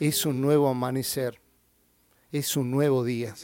Es 0.00 0.24
un 0.24 0.40
nuevo 0.40 0.68
amanecer 0.68 1.40
es 2.30 2.56
un 2.56 2.70
nuevo 2.70 3.04
día, 3.04 3.34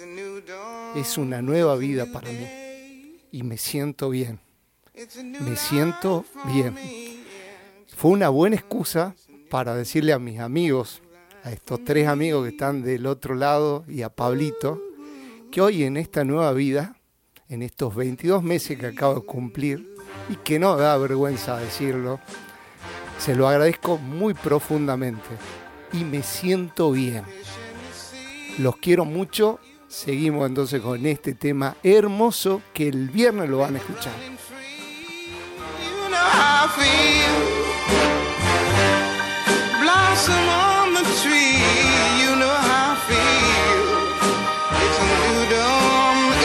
es 0.94 1.18
una 1.18 1.40
nueva 1.40 1.76
vida 1.76 2.06
para 2.12 2.28
mí 2.30 3.18
y 3.32 3.42
me 3.42 3.56
siento 3.56 4.10
bien, 4.10 4.40
me 5.40 5.56
siento 5.56 6.24
bien. 6.46 6.76
Fue 7.96 8.10
una 8.10 8.28
buena 8.28 8.56
excusa 8.56 9.14
para 9.48 9.74
decirle 9.74 10.12
a 10.12 10.18
mis 10.18 10.38
amigos, 10.38 11.00
a 11.42 11.52
estos 11.52 11.82
tres 11.84 12.08
amigos 12.08 12.44
que 12.44 12.50
están 12.50 12.82
del 12.82 13.06
otro 13.06 13.34
lado 13.34 13.84
y 13.88 14.02
a 14.02 14.10
Pablito, 14.10 14.82
que 15.54 15.60
hoy 15.60 15.84
en 15.84 15.96
esta 15.96 16.24
nueva 16.24 16.52
vida, 16.52 16.96
en 17.48 17.62
estos 17.62 17.94
22 17.94 18.42
meses 18.42 18.76
que 18.76 18.88
acabo 18.88 19.14
de 19.14 19.20
cumplir, 19.24 19.94
y 20.28 20.34
que 20.34 20.58
no 20.58 20.76
da 20.76 20.98
vergüenza 20.98 21.56
decirlo, 21.58 22.18
se 23.20 23.36
lo 23.36 23.46
agradezco 23.46 23.96
muy 23.96 24.34
profundamente 24.34 25.28
y 25.92 26.02
me 26.02 26.24
siento 26.24 26.90
bien 26.90 27.22
Los 28.58 28.78
quiero 28.78 29.04
mucho. 29.04 29.60
Seguimos 29.86 30.48
entonces 30.48 30.80
con 30.80 31.06
este 31.06 31.34
tema 31.34 31.76
hermoso 31.84 32.60
que 32.72 32.88
el 32.88 33.10
viernes 33.10 33.48
lo 33.48 33.58
van 33.58 33.76
a 33.76 33.78
escuchar. 33.78 34.12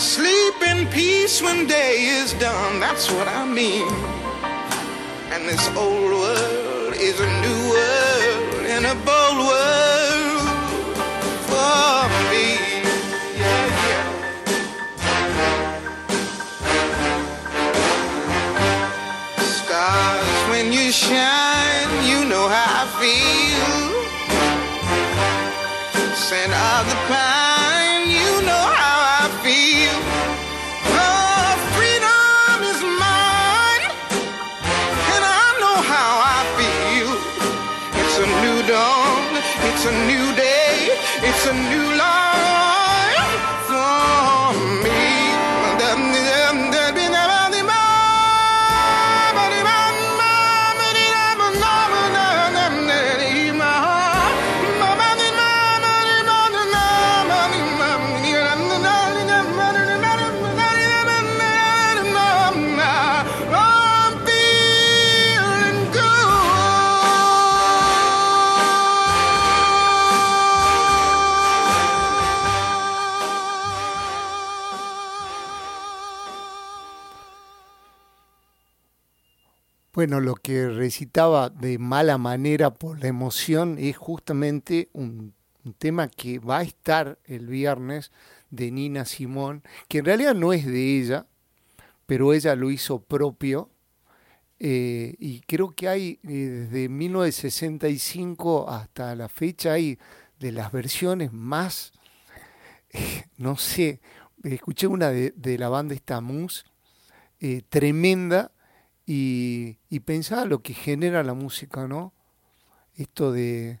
Sleep 0.00 0.62
in 0.62 0.86
peace 0.86 1.42
when 1.42 1.66
day 1.66 2.06
is 2.06 2.32
done. 2.32 2.80
That's 2.80 3.10
what 3.10 3.28
I 3.28 3.44
mean. 3.44 3.86
And 5.30 5.46
this 5.46 5.68
old 5.76 6.10
world 6.10 6.94
is 6.94 7.20
a 7.20 7.26
new 7.42 7.60
world 7.68 8.64
and 8.64 8.86
a 8.86 8.94
bold 9.04 9.38
world 9.50 10.40
for 11.50 12.08
me. 12.32 12.48
Stars 19.44 20.48
when 20.48 20.72
you 20.72 20.90
shine, 20.90 21.39
Bueno, 80.00 80.18
lo 80.20 80.34
que 80.34 80.66
recitaba 80.70 81.50
de 81.50 81.76
mala 81.76 82.16
manera 82.16 82.72
por 82.72 82.98
la 83.00 83.08
emoción 83.08 83.76
es 83.78 83.98
justamente 83.98 84.88
un, 84.94 85.34
tema 85.76 86.08
que 86.08 86.38
va 86.38 86.60
a 86.60 86.62
estar 86.62 87.18
el 87.26 87.48
viernes 87.48 88.10
de 88.48 88.70
Nina 88.70 89.04
Simón, 89.04 89.62
que 89.88 89.98
en 89.98 90.06
realidad 90.06 90.34
no 90.34 90.54
es 90.54 90.64
de 90.64 90.98
ella, 90.98 91.26
pero 92.06 92.32
ella 92.32 92.56
lo 92.56 92.70
hizo 92.70 93.02
propio. 93.02 93.68
Eh, 94.58 95.16
y 95.18 95.40
creo 95.40 95.72
que 95.72 95.86
hay 95.86 96.18
eh, 96.22 96.66
desde 96.70 96.88
1965 96.88 98.70
hasta 98.70 99.14
la 99.14 99.28
fecha 99.28 99.74
hay 99.74 99.98
de 100.38 100.50
las 100.50 100.72
versiones 100.72 101.30
más, 101.30 101.92
no 103.36 103.58
sé, 103.58 104.00
escuché 104.44 104.86
una 104.86 105.10
de, 105.10 105.58
la 105.58 105.68
banda 105.68 105.94
Estamus, 105.94 106.64
eh, 107.38 107.60
tremenda, 107.68 108.50
y, 109.06 109.78
y 109.88 110.00
pensaba 110.00 110.44
lo 110.44 110.62
que 110.62 110.74
genera 110.74 111.22
la 111.22 111.34
música, 111.34 111.86
¿no? 111.86 112.12
Esto 112.94 113.32
de, 113.32 113.80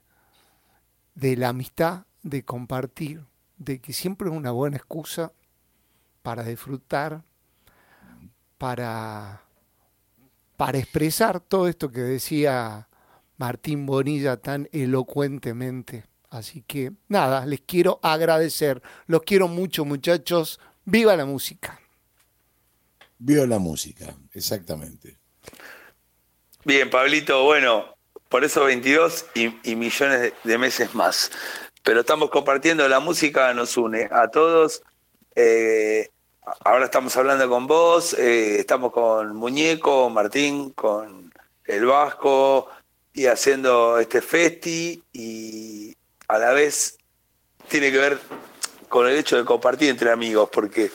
de 1.14 1.36
la 1.36 1.48
amistad, 1.48 2.04
de 2.22 2.44
compartir, 2.44 3.24
de 3.56 3.80
que 3.80 3.92
siempre 3.92 4.28
es 4.28 4.34
una 4.34 4.50
buena 4.50 4.76
excusa 4.76 5.32
para 6.22 6.44
disfrutar, 6.44 7.24
para, 8.58 9.42
para 10.56 10.78
expresar 10.78 11.40
todo 11.40 11.68
esto 11.68 11.90
que 11.90 12.00
decía 12.00 12.88
Martín 13.38 13.86
Bonilla 13.86 14.36
tan 14.36 14.68
elocuentemente. 14.72 16.04
Así 16.28 16.62
que 16.62 16.92
nada, 17.08 17.44
les 17.46 17.62
quiero 17.62 17.98
agradecer. 18.02 18.82
Los 19.06 19.22
quiero 19.22 19.48
mucho 19.48 19.84
muchachos. 19.84 20.60
Viva 20.84 21.16
la 21.16 21.24
música. 21.24 21.79
Viva 23.22 23.46
la 23.46 23.58
música, 23.58 24.16
exactamente. 24.32 25.18
Bien, 26.64 26.88
Pablito, 26.88 27.44
bueno, 27.44 27.94
por 28.30 28.44
eso 28.44 28.64
22 28.64 29.26
y, 29.34 29.76
millones 29.76 30.32
de, 30.42 30.58
meses 30.58 30.94
más. 30.94 31.30
Pero 31.82 32.00
estamos 32.00 32.30
compartiendo, 32.30 32.88
la 32.88 32.98
música 32.98 33.52
nos 33.52 33.76
une 33.76 34.08
a 34.10 34.28
todos. 34.28 34.82
Eh, 35.34 36.08
ahora 36.64 36.86
estamos 36.86 37.14
hablando 37.18 37.46
con 37.50 37.66
vos, 37.66 38.14
eh, 38.14 38.58
estamos 38.58 38.90
con 38.90 39.36
Muñeco, 39.36 40.08
Martín, 40.08 40.70
con 40.70 41.30
el 41.66 41.84
Vasco 41.84 42.68
y 43.12 43.26
haciendo 43.26 43.98
este 43.98 44.22
festi 44.22 45.04
y 45.12 45.94
a 46.26 46.38
la 46.38 46.52
vez 46.52 46.96
tiene 47.68 47.92
que 47.92 47.98
ver 47.98 48.18
con 48.88 49.06
el 49.06 49.18
hecho 49.18 49.36
de 49.36 49.44
compartir 49.44 49.90
entre 49.90 50.10
amigos, 50.10 50.48
porque 50.50 50.90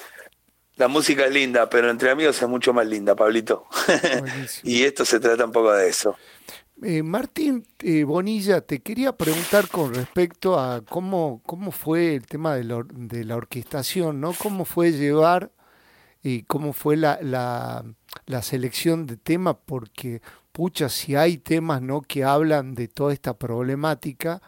la 0.78 0.88
música 0.88 1.26
es 1.26 1.34
linda, 1.34 1.70
pero 1.70 1.90
entre 1.90 2.12
amigos 2.12 2.42
es 2.42 2.48
mucho 2.48 2.74
más 2.74 2.86
linda, 2.86 3.16
Pablito. 3.16 3.66
y 4.64 4.84
esto 4.84 5.06
se 5.06 5.20
trata 5.20 5.46
un 5.46 5.52
poco 5.52 5.72
de 5.72 5.88
eso. 5.88 6.16
Eh, 6.84 7.04
Martín 7.04 7.66
eh, 7.80 8.04
Bonilla, 8.04 8.60
te 8.60 8.82
quería 8.82 9.16
preguntar 9.16 9.70
con 9.70 9.94
respecto 9.94 10.60
a 10.60 10.82
cómo, 10.82 11.42
cómo 11.46 11.72
fue 11.72 12.16
el 12.16 12.26
tema 12.26 12.56
de 12.56 12.66
la, 12.66 12.84
de 12.92 13.24
la 13.24 13.38
orquestación, 13.38 14.20
¿no? 14.20 14.34
¿Cómo 14.34 14.66
fue 14.66 14.92
llevar 14.92 15.52
y 16.22 16.44
cómo 16.44 16.74
fue 16.74 16.98
la, 16.98 17.20
la, 17.22 17.86
la, 18.26 18.42
selección 18.42 19.06
de 19.06 19.16
temas? 19.16 19.56
Porque, 19.66 20.22
pucha, 20.52 20.90
si 20.90 21.16
hay 21.16 21.38
temas, 21.38 21.82
¿no? 21.82 22.02
Que 22.02 22.26
hablan 22.26 22.76
de 22.76 22.90
toda 22.90 23.14
esta 23.14 23.38
problemática 23.38 24.42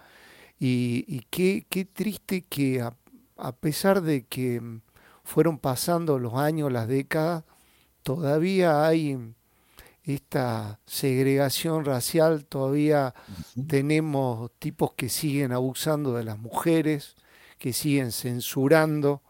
y, 0.60 1.06
y 1.08 1.26
qué, 1.30 1.66
qué 1.70 1.86
triste 1.86 2.44
que 2.50 2.82
a 3.38 3.56
pesar 3.56 4.02
de 4.02 4.26
que 4.26 4.62
fueron 5.28 5.60
pasando 5.60 6.20
los 6.20 6.36
años, 6.36 6.72
las 6.72 6.88
décadas, 6.88 7.44
todavía 8.02 8.88
hay 8.88 9.34
esta 10.06 10.80
segregación 10.86 11.84
racial, 11.84 12.46
todavía 12.46 13.14
tenemos 13.68 14.52
tipos 14.58 14.94
que 14.94 15.10
siguen 15.10 15.52
abusando 15.52 16.14
de 16.14 16.24
las 16.24 16.40
mujeres, 16.40 17.18
que 17.60 17.74
siguen 17.74 18.14
censurando. 18.14 19.22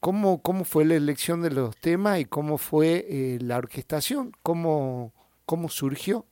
¿Cómo, 0.00 0.40
cómo 0.40 0.64
fue 0.64 0.86
la 0.86 0.94
elección 0.94 1.42
de 1.42 1.50
los 1.50 1.76
temas 1.76 2.18
y 2.18 2.24
cómo 2.24 2.56
fue 2.56 3.04
eh, 3.06 3.38
la 3.42 3.58
orquestación? 3.58 4.32
¿Cómo, 4.42 5.12
cómo 5.44 5.68
surgió? 5.68 6.24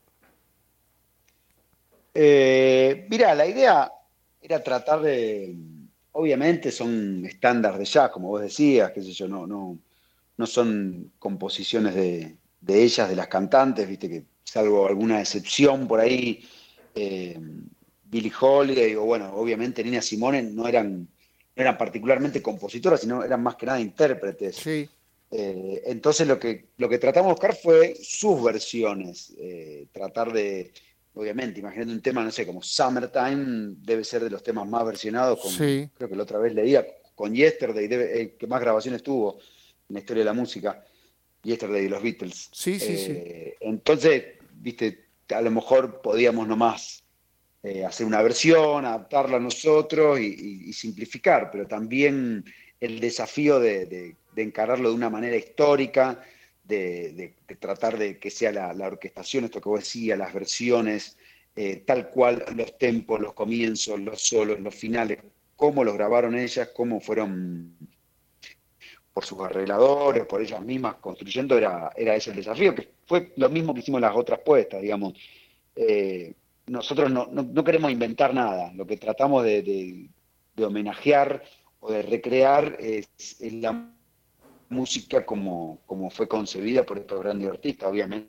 Eh, 2.15 3.07
mira, 3.11 3.35
la 3.35 3.47
idea 3.47 3.93
era 4.41 4.63
tratar 4.63 5.03
de, 5.03 5.55
obviamente 6.15 6.71
son 6.71 7.25
estándares 7.27 7.79
de 7.79 7.85
jazz, 7.85 8.11
como 8.11 8.29
vos 8.29 8.41
decías, 8.41 8.93
qué 8.93 9.03
sé 9.03 9.13
yo, 9.13 9.29
no, 9.29 9.47
no, 9.47 9.79
no 10.37 10.47
son 10.47 11.13
composiciones 11.19 11.95
de, 11.95 12.37
ellas, 12.69 13.09
de 13.09 13.17
las 13.17 13.29
cantantes, 13.29 13.89
viste 13.89 14.09
que 14.09 14.25
salvo 14.45 14.87
alguna 14.87 15.21
excepción 15.21 15.89
por 15.89 16.01
ahí, 16.01 16.45
eh, 16.95 17.39
Billie 18.05 18.33
Holiday 18.39 18.95
o 18.95 19.03
bueno, 19.03 19.33
obviamente 19.35 19.83
Nina 19.83 20.01
Simone 20.01 20.43
no 20.43 20.69
eran, 20.69 21.09
eran 21.57 21.77
particularmente 21.77 22.41
compositoras, 22.41 23.01
sino 23.01 23.25
eran 23.25 23.43
más 23.43 23.57
que 23.57 23.67
nada 23.67 23.81
intérpretes. 23.81 24.57
Sí. 24.57 24.89
Eh, 25.33 25.83
entonces 25.87 26.29
lo 26.29 26.39
que, 26.39 26.67
lo 26.77 26.89
que 26.89 26.99
tratamos 26.99 27.31
de 27.31 27.33
buscar 27.33 27.57
fue 27.57 27.97
sus 28.01 28.41
versiones, 28.41 29.35
eh, 29.37 29.87
tratar 29.91 30.33
de, 30.33 30.71
obviamente, 31.15 31.61
imagínate 31.61 31.93
un 31.93 32.01
tema, 32.03 32.23
no 32.25 32.31
sé, 32.31 32.47
como 32.47 32.63
Summertime, 32.63 33.75
debe 33.79 34.05
ser 34.05 34.23
de 34.25 34.31
los 34.31 34.43
temas 34.43 34.67
más 34.69 34.85
versionados, 34.85 35.41
creo 35.97 36.09
que 36.09 36.17
la 36.17 36.23
otra 36.25 36.39
vez 36.39 36.55
leía, 36.55 36.87
con 37.15 37.35
Yesterday, 37.35 37.87
debe- 37.89 38.21
el 38.21 38.37
que 38.37 38.47
más 38.47 38.61
grabaciones 38.61 39.03
tuvo 39.03 39.39
en 39.89 39.95
la 39.95 40.01
historia 40.01 40.23
de 40.23 40.25
la 40.27 40.33
música, 40.33 40.85
Yesterday 41.43 41.83
de 41.85 41.89
los 41.91 42.03
Beatles. 42.03 42.49
Sí, 42.53 42.79
sí, 42.81 42.97
sí. 42.97 43.13
Eh, 43.13 43.57
Entonces, 43.61 44.25
viste, 44.53 45.07
a 45.29 45.41
lo 45.41 45.51
mejor 45.51 46.01
podíamos 46.01 46.49
nomás 46.49 47.01
eh, 47.63 47.85
hacer 47.85 48.07
una 48.07 48.21
versión, 48.21 48.85
adaptarla 48.85 49.39
nosotros 49.39 50.21
y, 50.21 50.25
y- 50.27 50.69
y 50.69 50.73
simplificar, 50.75 51.51
pero 51.51 51.67
también 51.67 52.45
el 52.81 53.01
desafío 53.01 53.59
de, 53.59 53.87
de- 53.87 54.17
de 54.35 54.43
encararlo 54.43 54.91
de 54.91 54.95
una 54.97 55.09
manera 55.09 55.37
histórica, 55.37 56.23
de, 56.65 57.35
tratar 57.61 57.99
de 57.99 58.19
que 58.19 58.31
sea 58.31 58.51
la, 58.53 58.87
orquestación, 58.87 59.45
esto 59.45 59.61
que 59.61 59.69
vos 59.69 59.81
decías, 59.81 60.19
las 60.19 60.33
versiones, 60.33 61.17
eh, 61.55 61.83
tal 61.87 62.11
cual 62.11 62.45
los 62.57 62.77
tempos, 62.79 63.21
los 63.21 63.35
comienzos, 63.35 64.01
los 64.01 64.21
solos, 64.21 64.59
los 64.61 64.75
finales, 64.75 65.19
cómo 65.57 65.85
los 65.85 65.95
grabaron 65.95 66.37
ellas, 66.37 66.71
cómo 66.75 67.01
fueron 67.01 67.77
por 69.13 69.25
sus 69.25 69.41
arregladores, 69.41 70.27
por 70.27 70.41
ellas 70.41 70.61
mismas 70.63 70.97
construyendo, 70.97 71.57
era, 71.57 71.93
era 71.97 72.17
ese 72.17 72.31
el 72.31 72.37
desafío, 72.37 72.75
que 72.75 72.89
fue 73.07 73.33
lo 73.37 73.49
mismo 73.49 73.73
que 73.73 73.81
hicimos 73.81 74.01
las 74.01 74.17
otras 74.17 74.41
puestas, 74.41 74.83
digamos. 74.83 75.15
Eh, 75.77 76.35
nosotros 76.67 77.11
no, 77.11 77.29
no- 77.31 77.63
queremos 77.63 77.93
inventar 77.93 78.35
nada, 78.35 78.73
lo 78.75 78.87
que 78.87 78.97
tratamos 78.97 79.45
de 79.45 80.09
homenajear 80.59 81.45
o 81.79 81.93
de 81.93 82.03
recrear 82.03 82.77
es, 82.81 83.07
es 83.19 83.53
la 83.53 83.94
música 84.75 85.25
como, 85.25 85.81
como 85.87 86.11
fue 86.11 86.29
concebida 86.29 86.85
por 86.85 86.99
estos 86.99 87.21
grandes 87.21 87.49
artistas, 87.49 87.89
obviamente 87.89 88.29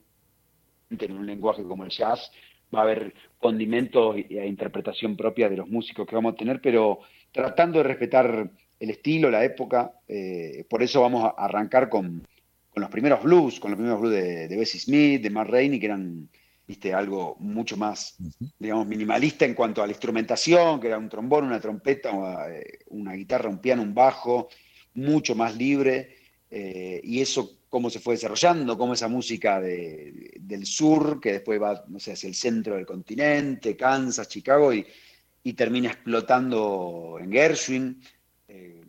en 0.89 1.17
un 1.17 1.25
lenguaje 1.25 1.63
como 1.63 1.83
el 1.83 1.89
jazz 1.89 2.31
va 2.73 2.79
a 2.79 2.83
haber 2.83 3.13
condimentos 3.39 4.15
e 4.15 4.47
interpretación 4.47 5.17
propia 5.17 5.49
de 5.49 5.57
los 5.57 5.67
músicos 5.67 6.07
que 6.07 6.15
vamos 6.15 6.33
a 6.33 6.37
tener, 6.37 6.61
pero 6.61 6.99
tratando 7.31 7.79
de 7.79 7.83
respetar 7.83 8.49
el 8.79 8.89
estilo, 8.89 9.29
la 9.29 9.43
época, 9.43 9.99
eh, 10.07 10.65
por 10.69 10.83
eso 10.83 11.01
vamos 11.01 11.23
a 11.23 11.29
arrancar 11.43 11.89
con, 11.89 12.25
con 12.69 12.81
los 12.81 12.89
primeros 12.89 13.23
blues, 13.23 13.59
con 13.59 13.71
los 13.71 13.77
primeros 13.77 13.99
blues 14.01 14.13
de, 14.13 14.47
de 14.47 14.57
Bessie 14.57 14.79
Smith, 14.79 15.21
de 15.21 15.29
Matt 15.29 15.49
Rainey, 15.49 15.79
que 15.79 15.85
eran 15.87 16.29
viste, 16.67 16.93
algo 16.93 17.35
mucho 17.39 17.77
más, 17.77 18.15
digamos, 18.57 18.87
minimalista 18.87 19.45
en 19.45 19.53
cuanto 19.53 19.83
a 19.83 19.85
la 19.85 19.91
instrumentación, 19.91 20.79
que 20.79 20.87
era 20.87 20.97
un 20.97 21.09
trombón, 21.09 21.45
una 21.45 21.59
trompeta, 21.59 22.11
una, 22.11 22.49
eh, 22.49 22.79
una 22.87 23.13
guitarra, 23.13 23.49
un 23.49 23.59
piano, 23.59 23.83
un 23.83 23.93
bajo, 23.93 24.49
mucho 24.95 25.35
más 25.35 25.55
libre, 25.55 26.14
eh, 26.57 27.01
y 27.03 27.19
eso 27.19 27.57
cómo 27.67 27.89
se 27.89 27.99
fue 27.99 28.13
desarrollando, 28.13 28.77
cómo 28.77 28.93
esa 28.93 29.09
música 29.09 29.59
de- 29.59 30.31
del 30.39 30.65
sur, 30.65 31.19
que 31.19 31.33
después 31.33 31.61
va, 31.61 31.83
no 31.89 31.99
sé, 31.99 32.13
hacia 32.13 32.29
el 32.29 32.35
centro 32.35 32.75
del 32.75 32.85
continente, 32.85 33.75
Kansas, 33.75 34.29
Chicago, 34.29 34.73
y, 34.73 34.85
termina 35.53 35.89
explotando 35.89 37.17
en 37.19 37.29
Gershwin, 37.31 38.01
eh, 38.47 38.81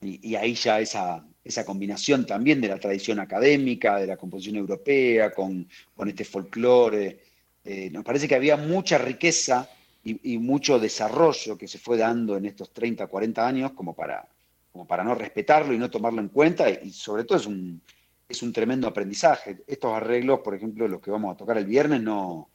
y, 0.00 0.34
ahí 0.34 0.54
ya 0.54 0.80
esa, 0.80 1.24
esa 1.44 1.64
combinación 1.64 2.26
también 2.26 2.60
de 2.60 2.66
la 2.68 2.80
tradición 2.80 3.20
académica, 3.20 3.98
de 3.98 4.08
la 4.08 4.16
composición 4.16 4.56
europea, 4.56 5.30
con, 5.32 5.68
con 5.94 6.08
este 6.08 6.24
folclore. 6.24 7.20
Eh, 7.64 7.90
nos 7.90 8.04
parece 8.04 8.26
que 8.26 8.34
había 8.34 8.56
mucha 8.56 8.98
riqueza 8.98 9.70
y 10.02 10.38
mucho 10.38 10.80
desarrollo 10.80 11.56
que 11.56 11.68
se 11.68 11.78
fue 11.78 11.96
dando 11.96 12.36
en 12.36 12.46
estos 12.46 12.72
30, 12.72 13.06
40 13.06 13.46
años 13.46 13.72
como 13.72 13.94
para, 13.94 14.26
como 14.72 14.86
para 14.86 15.04
no 15.04 15.14
respetarlo 15.14 15.72
y 15.72 15.78
no 15.78 15.90
tomarlo 15.90 16.20
en 16.20 16.28
cuenta, 16.28 16.70
y 16.70 16.90
sobre 16.90 17.24
todo 17.24 17.38
es 17.38 17.46
un, 17.46 17.82
es 18.28 18.42
un 18.42 18.52
tremendo 18.52 18.86
aprendizaje. 18.86 19.64
Estos 19.66 19.92
arreglos, 19.92 20.40
por 20.40 20.54
ejemplo, 20.54 20.86
los 20.86 21.00
que 21.00 21.10
vamos 21.10 21.34
a 21.34 21.36
tocar 21.36 21.58
el 21.58 21.66
viernes, 21.66 22.00
no, 22.00 22.48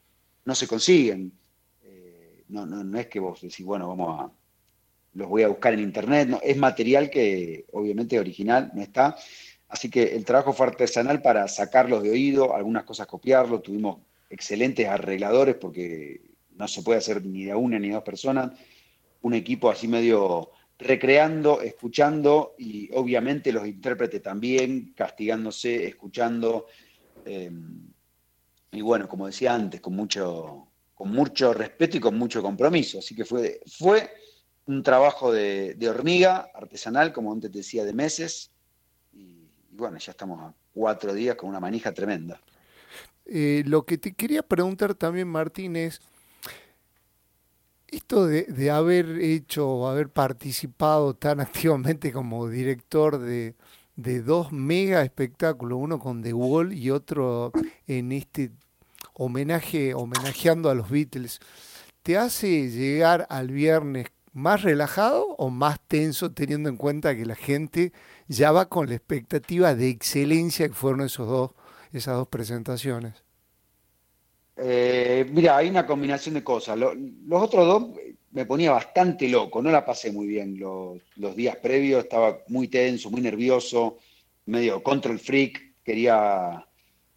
no 0.45 0.55
se 0.55 0.67
consiguen. 0.67 1.31
Eh, 1.83 2.43
no, 2.49 2.65
no, 2.65 2.83
no 2.83 2.99
es 2.99 3.07
que 3.07 3.19
vos 3.19 3.41
decís, 3.41 3.65
bueno, 3.65 3.89
vamos 3.89 4.21
a, 4.21 4.31
los 5.15 5.27
voy 5.27 5.43
a 5.43 5.47
buscar 5.47 5.73
en 5.73 5.79
internet, 5.79 6.27
no, 6.29 6.39
es 6.41 6.57
material 6.57 7.09
que 7.09 7.65
obviamente 7.73 8.19
original 8.19 8.71
no 8.73 8.81
está. 8.81 9.15
Así 9.67 9.89
que 9.89 10.15
el 10.15 10.23
trabajo 10.23 10.53
fue 10.53 10.67
artesanal 10.67 11.21
para 11.21 11.47
sacarlos 11.47 12.03
de 12.03 12.11
oído, 12.11 12.55
algunas 12.55 12.83
cosas 12.83 13.07
copiarlos, 13.07 13.63
tuvimos 13.63 13.97
excelentes 14.29 14.87
arregladores 14.87 15.55
porque 15.55 16.21
no 16.55 16.67
se 16.67 16.81
puede 16.81 16.99
hacer 16.99 17.25
ni 17.25 17.45
de 17.45 17.55
una 17.55 17.79
ni 17.79 17.89
de 17.89 17.95
dos 17.95 18.03
personas, 18.03 18.51
un 19.21 19.33
equipo 19.33 19.69
así 19.69 19.87
medio 19.87 20.51
recreando, 20.77 21.61
escuchando 21.61 22.55
y 22.57 22.89
obviamente 22.93 23.51
los 23.51 23.67
intérpretes 23.67 24.21
también, 24.21 24.93
castigándose, 24.95 25.87
escuchando. 25.87 26.67
eh, 27.25 27.51
y 28.71 28.81
bueno, 28.81 29.07
como 29.07 29.27
decía 29.27 29.55
antes, 29.55 29.79
con 29.79 29.95
mucho, 29.95 30.67
con 30.93 31.09
mucho 31.09 31.53
respeto 31.53 31.95
y 31.95 32.01
con 32.01 32.17
mucho 32.17 32.41
compromiso. 32.41 32.99
Así 32.99 33.15
que 33.15 33.23
fue, 33.23 33.61
fue 33.65 34.09
un 34.65 34.83
trabajo 34.83 35.31
de, 35.31 35.77
hormiga 35.89 36.49
artesanal, 36.53 37.13
como 37.13 37.31
antes 37.31 37.51
te 37.51 37.59
decía, 37.59 37.85
de 37.85 37.93
meses. 37.93 38.51
Y, 39.13 39.47
y 39.71 39.75
bueno, 39.77 39.97
ya 39.97 40.11
estamos 40.11 40.41
a 40.41 40.53
cuatro 40.73 41.13
días 41.13 41.37
con 41.37 41.49
una 41.49 41.61
manija 41.61 41.93
tremenda. 41.93 42.41
Eh, 43.25 43.63
lo 43.65 43.85
que 43.85 43.97
te 43.97 44.13
quería 44.13 44.43
preguntar 44.43 44.93
también, 44.93 45.27
Martín, 45.27 45.75
es 45.75 46.01
esto 47.95 48.27
de, 48.27 48.43
de 48.43 48.71
haber 48.71 49.19
hecho 49.19 49.67
o 49.67 49.87
haber 49.87 50.09
participado 50.09 51.15
tan 51.15 51.39
activamente 51.41 52.11
como 52.11 52.47
director 52.47 53.19
de, 53.19 53.55
de 53.95 54.21
dos 54.21 54.51
mega 54.51 55.03
espectáculos, 55.03 55.79
uno 55.81 55.99
con 55.99 56.21
The 56.21 56.33
Wall 56.33 56.73
y 56.73 56.91
otro 56.91 57.51
en 57.87 58.11
este 58.11 58.51
homenaje, 59.13 59.93
homenajeando 59.93 60.69
a 60.69 60.75
los 60.75 60.89
Beatles, 60.89 61.39
¿te 62.03 62.17
hace 62.17 62.69
llegar 62.69 63.25
al 63.29 63.49
viernes 63.49 64.07
más 64.33 64.63
relajado 64.63 65.27
o 65.37 65.49
más 65.49 65.79
tenso 65.87 66.31
teniendo 66.31 66.69
en 66.69 66.75
cuenta 66.75 67.15
que 67.15 67.25
la 67.25 67.35
gente 67.35 67.93
ya 68.27 68.51
va 68.51 68.67
con 68.67 68.89
la 68.89 68.95
expectativa 68.95 69.73
de 69.75 69.89
excelencia 69.89 70.67
que 70.67 70.73
fueron 70.73 71.01
esos 71.01 71.27
dos, 71.27 71.51
esas 71.93 72.15
dos 72.15 72.27
presentaciones? 72.27 73.24
Eh, 74.57 75.25
mira, 75.31 75.57
hay 75.57 75.69
una 75.69 75.85
combinación 75.85 76.35
de 76.35 76.43
cosas. 76.43 76.77
Lo- 76.77 76.93
los 76.95 77.41
otros 77.41 77.65
dos 77.67 77.99
me 78.31 78.45
ponía 78.45 78.71
bastante 78.71 79.27
loco, 79.29 79.61
no 79.61 79.71
la 79.71 79.85
pasé 79.85 80.11
muy 80.11 80.27
bien. 80.27 80.57
Los, 80.59 81.35
días 81.35 81.57
previos 81.57 82.03
estaba 82.03 82.39
muy 82.47 82.67
tenso, 82.67 83.09
muy 83.09 83.21
nervioso, 83.21 83.97
medio 84.45 84.81
control 84.83 85.19
freak. 85.19 85.75
Quería, 85.83 86.65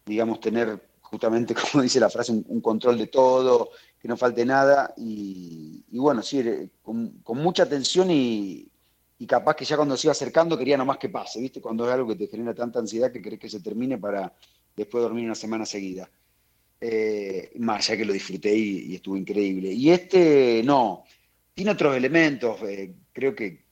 digamos, 0.05 0.39
tener 0.39 0.89
justamente, 1.01 1.55
como 1.71 1.83
dice 1.83 1.99
la 1.99 2.09
frase, 2.09 2.31
un, 2.31 2.61
control 2.61 2.97
de 2.97 3.07
todo, 3.07 3.71
que 3.99 4.07
no 4.07 4.17
falte 4.17 4.45
nada. 4.45 4.93
Y, 4.97 5.83
bueno, 5.91 6.21
sí, 6.21 6.39
eh, 6.39 6.69
con, 6.81 7.21
mucha 7.35 7.67
tensión 7.67 8.11
y, 8.11 8.69
y 9.17 9.27
capaz 9.27 9.55
que 9.55 9.65
ya 9.65 9.75
cuando 9.77 9.97
se 9.97 10.07
iba 10.07 10.11
acercando 10.11 10.57
quería 10.57 10.77
nomás 10.77 10.97
que 10.97 11.09
pase, 11.09 11.39
¿viste? 11.41 11.61
Cuando 11.61 11.85
es 11.87 11.93
algo 11.93 12.07
que 12.07 12.15
te 12.15 12.27
genera 12.27 12.53
tanta 12.53 12.79
ansiedad 12.79 13.11
que 13.11 13.21
querés 13.21 13.39
que 13.39 13.49
se 13.49 13.59
termine 13.61 13.97
para 13.97 14.33
después 14.75 15.01
dormir 15.03 15.25
una 15.25 15.35
semana 15.35 15.65
seguida. 15.65 16.09
Eh, 16.81 17.51
más 17.57 17.89
allá 17.89 17.97
que 17.97 18.05
lo 18.05 18.13
disfruté 18.13 18.55
y, 18.55 18.91
y 18.91 18.95
estuvo 18.95 19.17
increíble. 19.17 19.71
Y 19.71 19.91
este 19.91 20.61
no, 20.63 21.03
tiene 21.59 21.71
otros 21.71 21.97
elementos, 21.97 22.61
eh, 22.63 22.93
creo 23.11 23.35
que 23.35 23.65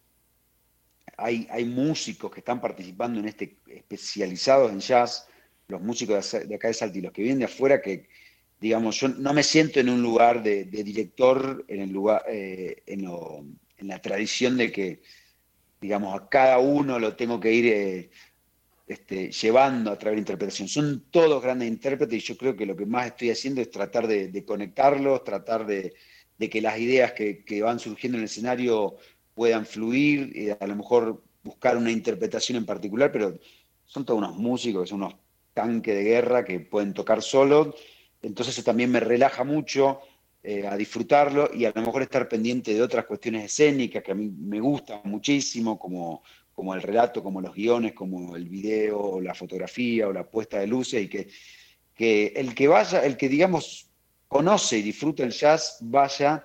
hay, 1.16 1.48
hay 1.50 1.64
músicos 1.64 2.30
que 2.30 2.42
están 2.42 2.60
participando 2.60 3.18
en 3.18 3.30
este, 3.30 3.60
especializados 3.66 4.74
en 4.74 4.82
jazz, 4.82 5.26
los 5.70 5.82
músicos 5.82 6.34
de, 6.34 6.54
acá 6.54 6.68
de 6.68 6.74
Salta 6.74 6.98
y 6.98 7.02
los 7.02 7.14
que 7.14 7.22
vienen 7.22 7.40
de 7.40 7.46
afuera, 7.46 7.82
que 7.82 8.10
digamos, 8.60 9.00
yo 9.00 9.08
no 9.08 9.34
me 9.34 9.42
siento 9.42 9.80
en 9.80 9.88
un 9.88 10.02
lugar 10.02 10.44
de, 10.44 10.66
director, 10.66 11.64
en 11.70 11.80
el 11.80 11.92
lugar, 11.92 12.24
eh, 12.28 12.84
en 12.86 13.88
la 13.88 14.02
tradición 14.02 14.58
de 14.58 14.70
que, 14.70 15.02
digamos, 15.80 16.14
a 16.14 16.28
cada 16.28 16.58
uno 16.58 17.00
lo 17.00 17.16
tengo 17.16 17.40
que 17.40 17.54
ir 17.54 17.66
eh, 17.68 18.10
este, 18.88 19.32
llevando 19.32 19.92
a 19.92 19.98
través 19.98 20.16
de 20.16 20.22
interpretación. 20.22 20.70
Son 20.70 21.04
todos 21.12 21.44
grandes 21.44 21.68
intérpretes 21.68 22.24
y 22.24 22.26
yo 22.26 22.38
creo 22.38 22.56
que 22.56 22.66
lo 22.66 22.76
que 22.76 22.86
más 22.86 23.08
estoy 23.08 23.30
haciendo 23.32 23.60
es 23.60 23.70
tratar 23.70 24.08
de, 24.08 24.46
conectarlos, 24.46 25.26
tratar 25.26 25.66
de, 25.66 25.94
que 26.40 26.62
las 26.62 26.80
ideas 26.80 27.12
que, 27.12 27.62
van 27.62 27.80
surgiendo 27.80 28.18
en 28.18 28.24
el 28.24 28.30
escenario 28.30 28.96
puedan 29.34 29.66
fluir, 29.66 30.32
y 30.36 30.50
a 30.50 30.66
lo 30.66 30.76
mejor 30.76 31.22
buscar 31.44 31.76
una 31.78 31.92
interpretación 31.92 32.58
en 32.58 32.66
particular, 32.66 33.12
pero 33.12 33.38
son 33.86 34.06
todos 34.06 34.20
unos 34.20 34.38
músicos, 34.38 34.90
son 34.90 35.04
unos 35.04 35.16
tanques 35.54 35.94
de 35.94 36.04
guerra 36.04 36.46
que 36.46 36.60
pueden 36.62 36.94
tocar 36.94 37.22
solos, 37.22 37.76
entonces 38.22 38.56
eso 38.56 38.64
también 38.64 38.90
me 38.90 39.00
relaja 39.00 39.44
mucho 39.44 40.00
eh, 40.44 40.66
a 40.66 40.78
disfrutarlo 40.78 41.50
y 41.54 41.66
a 41.66 41.74
lo 41.76 41.82
mejor 41.82 42.04
estar 42.04 42.30
pendiente 42.30 42.74
de 42.74 42.82
otras 42.82 43.06
cuestiones 43.06 43.46
escénicas 43.46 44.02
que 44.02 44.12
a 44.12 44.16
mí 44.16 44.30
me 44.30 44.60
gustan 44.60 45.02
muchísimo, 45.04 45.78
como 45.78 46.24
como 46.58 46.74
el 46.74 46.82
relato, 46.82 47.22
como 47.22 47.40
los 47.40 47.54
guiones, 47.54 47.94
como 47.94 48.36
el 48.36 48.50
video, 48.50 49.22
la 49.22 49.36
fotografía 49.36 50.08
o 50.08 50.12
la 50.12 50.28
puesta 50.28 50.58
de 50.58 50.66
luces, 50.66 51.04
y 51.04 51.08
que, 51.08 51.28
que 51.94 52.34
el 52.36 52.56
que 52.56 52.68
vaya, 52.68 53.06
el 53.06 53.16
que 53.16 53.30
digamos 53.30 53.92
conoce 54.28 54.80
y 54.80 54.82
disfruta 54.82 55.22
el 55.22 55.30
jazz, 55.30 55.78
vaya 55.82 56.44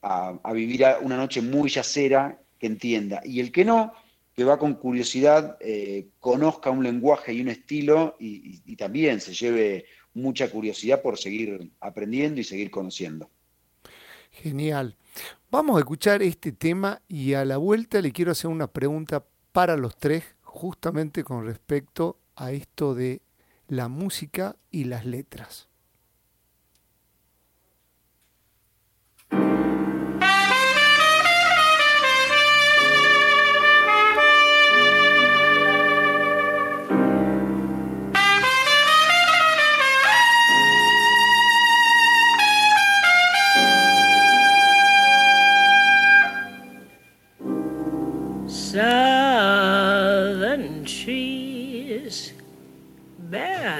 a, 0.00 0.52
vivir 0.54 0.86
una 1.02 1.18
noche 1.18 1.42
muy 1.42 1.68
jazzera, 1.68 2.40
que 2.58 2.68
entienda. 2.68 3.20
Y 3.22 3.38
el 3.40 3.52
que 3.52 3.66
no, 3.66 3.92
que 4.34 4.44
va 4.44 4.58
con 4.58 4.76
curiosidad, 4.76 5.58
eh, 5.60 6.08
conozca 6.20 6.70
un 6.70 6.82
lenguaje 6.82 7.34
y 7.34 7.42
un 7.42 7.48
estilo 7.48 8.16
y- 8.18 8.62
y 8.64 8.76
también 8.76 9.20
se 9.20 9.34
lleve 9.34 9.84
mucha 10.14 10.50
curiosidad 10.50 11.02
por 11.02 11.18
seguir 11.18 11.70
aprendiendo 11.80 12.40
y 12.40 12.44
seguir 12.44 12.70
conociendo. 12.70 13.28
Genial. 14.30 14.96
Vamos 15.50 15.76
a 15.76 15.80
escuchar 15.80 16.22
este 16.22 16.52
tema 16.52 17.02
y 17.08 17.34
a 17.34 17.44
la 17.44 17.58
vuelta 17.58 18.00
le 18.00 18.10
quiero 18.10 18.32
hacer 18.32 18.48
una 18.50 18.66
pregunta 18.68 19.22
para 19.52 19.76
los 19.76 19.96
tres, 19.96 20.24
justamente 20.42 21.24
con 21.24 21.46
respecto 21.46 22.18
a 22.36 22.52
esto 22.52 22.94
de 22.94 23.22
la 23.68 23.88
música 23.88 24.56
y 24.70 24.84
las 24.84 25.04
letras. 25.06 25.69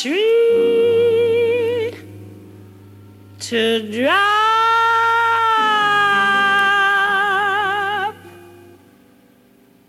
tree 0.00 1.92
to 3.38 3.92
drop. 3.92 4.30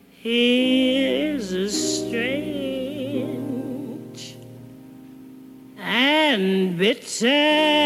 Here's 0.10 1.54
a 1.54 1.70
strange 1.70 2.92
and 5.80 6.78
bitter. 6.78 7.82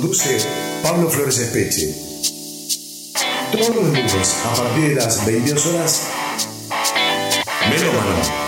Conduce 0.00 0.38
Pablo 0.80 1.10
Flores 1.10 1.38
Espeche. 1.38 1.92
Todos 3.50 3.74
los 3.74 3.84
lunes 3.86 4.36
a 4.44 4.54
partir 4.54 4.90
de 4.90 4.94
las 4.94 5.26
22 5.26 5.66
horas. 5.66 6.02
Melómano. 7.68 8.47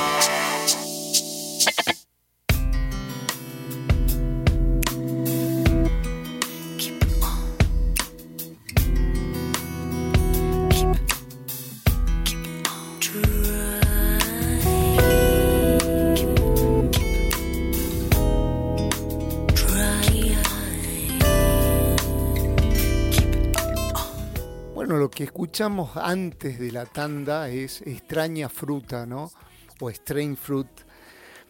Escuchamos 25.60 25.94
antes 25.98 26.58
de 26.58 26.72
la 26.72 26.86
tanda 26.86 27.50
es 27.50 27.82
extraña 27.82 28.48
fruta, 28.48 29.04
¿no? 29.04 29.30
O 29.78 29.90
strange 29.90 30.36
fruit. 30.36 30.66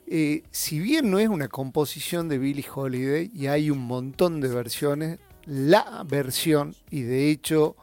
Eh, 0.08 0.42
si 0.50 0.80
bien 0.80 1.12
no 1.12 1.20
es 1.20 1.28
una 1.28 1.46
composición 1.46 2.28
de 2.28 2.38
Billie 2.38 2.66
Holiday 2.74 3.30
y 3.32 3.46
hay 3.46 3.70
un 3.70 3.78
montón 3.78 4.40
de 4.40 4.48
versiones, 4.48 5.20
la 5.46 6.04
versión, 6.08 6.74
y 6.90 7.02
de 7.02 7.30
hecho 7.30 7.76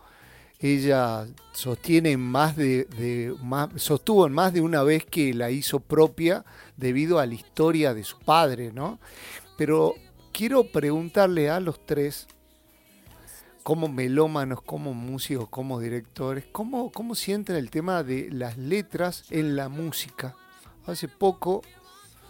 ella 0.59 1.27
sostiene 1.53 2.17
más 2.17 2.57
de, 2.57 2.83
de- 2.97 3.33
más- 3.41 3.69
sostuvo 3.77 4.27
en 4.27 4.33
más 4.33 4.51
de 4.51 4.59
una 4.59 4.83
vez 4.83 5.05
que 5.05 5.33
la 5.33 5.49
hizo 5.49 5.79
propia 5.79 6.43
debido 6.75 7.19
a 7.19 7.25
la 7.25 7.35
historia 7.35 7.93
de 7.93 8.03
su 8.03 8.19
padre, 8.19 8.73
¿no? 8.73 8.99
Pero 9.57 9.95
quiero 10.33 10.65
preguntarle 10.73 11.49
a 11.49 11.61
los 11.61 11.85
tres, 11.85 12.27
como 13.67 13.89
melómanos, 13.89 14.61
como 14.61 14.93
músicos, 14.93 15.49
como 15.49 15.81
directores, 15.81 16.45
¿cómo, 16.53 16.89
cómo 16.89 17.15
sienten 17.15 17.57
el 17.57 17.69
tema 17.69 18.01
de 18.01 18.29
las 18.31 18.57
letras 18.57 19.25
en 19.29 19.57
la 19.57 19.67
música? 19.67 20.37
Hace 20.85 21.09
poco 21.09 21.63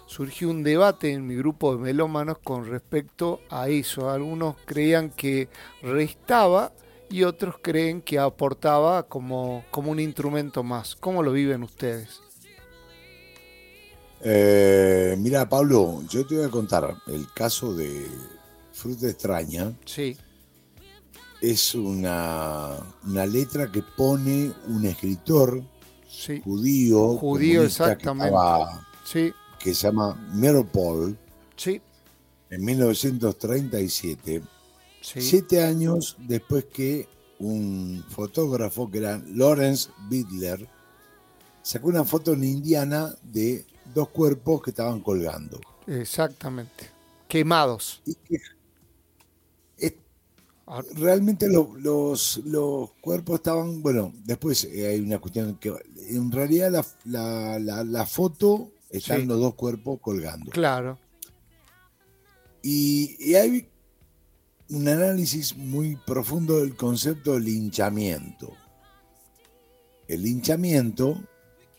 surgió 0.08 0.50
un 0.50 0.64
debate 0.64 1.14
en 1.14 1.28
mi 1.28 1.36
grupo 1.36 1.76
de 1.76 1.80
melómanos 1.80 2.40
con 2.40 2.66
respecto 2.66 3.42
a 3.52 3.70
eso. 3.70 4.10
Algunos 4.10 4.56
creían 4.66 5.12
que 5.12 5.48
restaba 5.84 6.74
y 7.08 7.22
otros 7.22 7.58
creen 7.62 8.02
que 8.02 8.18
aportaba 8.18 9.04
como, 9.04 9.64
como 9.70 9.92
un 9.92 10.00
instrumento 10.00 10.64
más. 10.64 10.96
¿Cómo 10.96 11.22
lo 11.22 11.34
viven 11.34 11.62
ustedes? 11.62 12.20
Eh, 14.22 15.16
mira, 15.20 15.48
Pablo, 15.48 16.02
yo 16.10 16.26
te 16.26 16.36
voy 16.36 16.46
a 16.46 16.50
contar 16.50 16.96
el 17.06 17.32
caso 17.32 17.76
de 17.76 18.08
Fruta 18.72 19.08
Extraña. 19.08 19.72
Sí, 19.86 20.18
Es 21.42 21.76
una, 21.76 22.78
una 23.04 23.26
letra 23.26 23.72
que 23.72 23.84
pone 23.84 24.52
un 24.68 24.86
escritor 24.86 25.64
sí, 26.08 26.42
judío, 26.44 27.18
Judío, 27.18 27.62
que 27.62 27.68
exactamente. 27.68 28.28
estaba 28.28 28.88
sí, 29.04 29.34
que 29.60 29.74
se 29.74 29.88
llama 29.88 30.16
Meropol 30.34 31.18
Sí, 31.56 31.82
en 32.50 32.64
1937, 32.66 34.42
sí. 35.02 35.22
siete 35.22 35.64
años 35.64 36.16
después 36.20 36.66
que 36.66 37.08
un 37.40 38.04
fotógrafo 38.10 38.90
que 38.90 39.00
era 39.00 39.22
Lawrence 39.28 39.90
Bidler 40.10 40.68
sacó 41.62 41.88
una 41.90 42.04
foto 42.04 42.34
en 42.34 42.44
Indiana 42.44 43.14
de 43.22 43.66
dos 43.94 44.10
cuerpos 44.10 44.62
que 44.62 44.72
estaban 44.72 45.02
colgando. 45.02 45.60
Exactamente. 45.86 46.90
Quemados. 47.28 48.02
Y 48.06 48.16
que 48.16 48.40
realmente 50.96 51.48
lo- 51.48 51.74
los, 51.78 52.38
los 52.46 52.92
cuerpos 53.02 53.36
estaban, 53.36 53.82
bueno, 53.82 54.12
después 54.26 54.66
eh, 54.66 54.88
hay 54.88 55.00
una 55.00 55.20
cuestión 55.20 55.58
que 55.60 55.74
en 56.10 56.32
realidad 56.32 56.72
la, 56.72 56.86
la- 57.06 57.60
la- 57.60 57.84
la 57.84 58.06
foto 58.06 58.72
están 58.90 59.22
Sí. 59.22 59.26
los 59.28 59.40
dos 59.40 59.56
cuerpos 59.56 60.00
colgando. 60.02 60.52
Claro. 60.52 60.98
Y, 62.62 63.16
y 63.20 63.36
hay 63.36 63.70
un 64.70 64.88
análisis 64.88 65.56
muy 65.56 65.96
profundo 66.06 66.60
del 66.60 66.76
concepto 66.76 67.34
de 67.36 67.40
linchamiento. 67.42 68.54
El 70.08 70.24
linchamiento, 70.24 71.22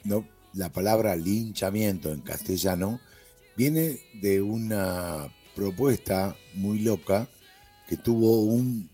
no, 0.04 0.26
la 0.54 0.70
palabra 0.72 1.14
linchamiento 1.16 2.12
en 2.12 2.20
castellano, 2.22 3.00
viene 3.56 4.00
de 4.22 4.40
una 4.40 5.28
propuesta 5.54 6.36
muy 6.54 6.78
loca 6.80 7.28
que 7.88 7.96
tuvo 7.96 8.42
un 8.42 8.90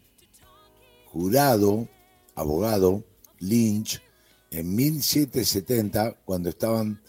jurado, 1.06 1.88
abogado, 2.36 3.04
Lynch, 3.40 4.00
en 4.52 4.74
1770, 4.74 6.14
cuando 6.24 6.48
estaban 6.48 7.02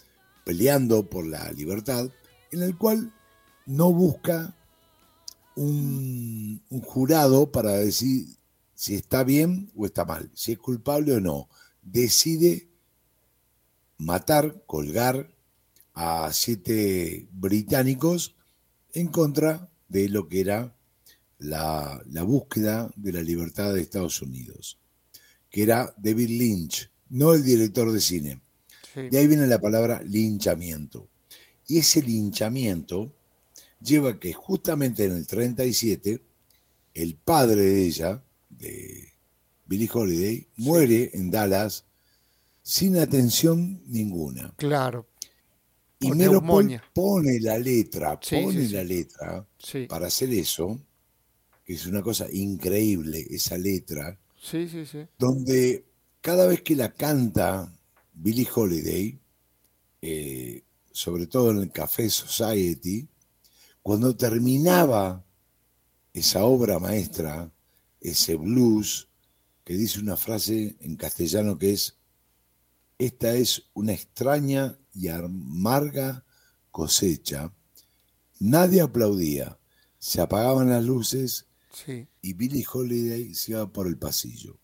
peleando 0.44 1.08
por 1.08 1.24
la 1.26 1.50
libertad, 1.52 2.10
en 2.50 2.62
el 2.62 2.76
cual 2.76 3.14
no 3.66 3.92
busca 3.92 4.56
un, 5.54 6.60
jurado 6.84 7.52
para 7.52 7.72
decir 7.72 8.36
si 8.74 8.96
está 8.96 9.22
bien 9.22 9.70
o 9.76 9.86
está 9.86 10.04
mal, 10.04 10.30
si 10.34 10.52
es 10.52 10.58
culpable 10.58 11.12
o 11.12 11.20
no. 11.20 11.48
Decide 11.82 12.68
matar, 13.96 14.64
colgar 14.66 15.32
a 15.94 16.32
siete 16.32 17.28
británicos 17.30 18.34
en 18.92 19.06
contra 19.06 19.70
de 19.88 20.08
lo 20.08 20.28
que 20.28 20.40
era 20.40 20.75
la, 21.38 22.02
la 22.10 22.22
búsqueda 22.22 22.90
de 22.96 23.12
la 23.12 23.22
libertad 23.22 23.74
de 23.74 23.80
Estados 23.80 24.22
Unidos, 24.22 24.78
que 25.50 25.62
era 25.62 25.94
David 25.96 26.28
Lynch, 26.28 26.90
no 27.10 27.34
el 27.34 27.44
director 27.44 27.92
de 27.92 28.00
cine. 28.00 28.40
Sí. 28.94 29.08
De 29.08 29.18
ahí 29.18 29.26
viene 29.26 29.46
la 29.46 29.60
palabra 29.60 30.02
linchamiento. 30.02 31.08
Y 31.68 31.78
ese 31.78 32.02
linchamiento 32.02 33.12
lleva 33.80 34.10
a 34.10 34.18
que 34.18 34.32
justamente 34.32 35.04
en 35.04 35.12
el 35.12 35.26
37 35.26 36.22
el 36.94 37.14
padre 37.16 37.60
de 37.60 37.86
ella, 37.86 38.22
de 38.48 39.12
Billie 39.66 39.90
Holiday, 39.92 40.48
muere 40.56 41.10
en 41.12 41.30
Dallas 41.30 41.84
sin 42.62 42.96
atención 42.96 43.82
ninguna. 43.86 44.54
Claro. 44.56 45.06
Y 46.00 46.10
Meropol 46.12 46.80
pone 46.92 47.40
la 47.40 47.58
letra, 47.58 48.18
Sí, 48.20 48.36
pone 48.42 48.66
sí, 48.66 48.72
la 48.72 48.84
letra 48.84 49.46
para 49.88 50.08
hacer 50.08 50.30
eso, 50.30 50.80
que 51.66 51.74
es 51.74 51.84
una 51.86 52.00
cosa 52.00 52.26
increíble 52.32 53.26
esa 53.28 53.58
letra, 53.58 54.18
Sí, 54.40 54.68
sí, 54.68 54.86
sí. 54.86 55.00
donde 55.18 55.84
cada 56.20 56.46
vez 56.46 56.62
que 56.62 56.76
la 56.76 56.92
canta 56.92 57.70
Billie 58.14 58.48
Holiday, 58.54 59.18
eh, 60.00 60.62
sobre 60.92 61.26
todo 61.26 61.50
en 61.50 61.58
el 61.58 61.72
Café 61.72 62.08
Society, 62.08 63.08
cuando 63.82 64.16
terminaba 64.16 65.24
esa 66.14 66.44
obra 66.44 66.78
maestra, 66.78 67.52
ese 68.00 68.36
blues, 68.36 69.08
que 69.64 69.74
dice 69.74 69.98
una 69.98 70.16
frase 70.16 70.76
en 70.80 70.94
castellano 70.94 71.58
que 71.58 71.72
es, 71.72 71.96
esta 72.98 73.34
es 73.34 73.64
una 73.74 73.92
extraña 73.92 74.78
y 74.94 75.08
amarga 75.08 76.24
cosecha, 76.70 77.52
nadie 78.38 78.80
aplaudía, 78.80 79.58
se 79.98 80.20
apagaban 80.20 80.70
las 80.70 80.84
luces 80.84 81.45
Sí. 81.84 82.08
y 82.22 82.32
Billie 82.32 82.64
Holiday 82.72 83.34
se 83.34 83.52
iba 83.52 83.70
por 83.70 83.86
el 83.86 83.98
pasillo. 83.98 84.58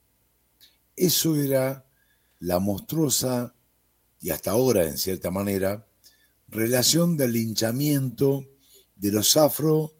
Eso 0.96 1.36
era 1.36 1.84
la 2.38 2.58
monstruosa, 2.58 3.54
y 4.18 4.30
hasta 4.30 4.52
ahora 4.52 4.84
en 4.88 4.96
cierta 4.96 5.30
manera, 5.30 5.86
relación 6.48 7.18
del 7.18 7.32
linchamiento 7.32 8.46
de 8.96 9.12
los 9.12 9.36
afro 9.36 9.92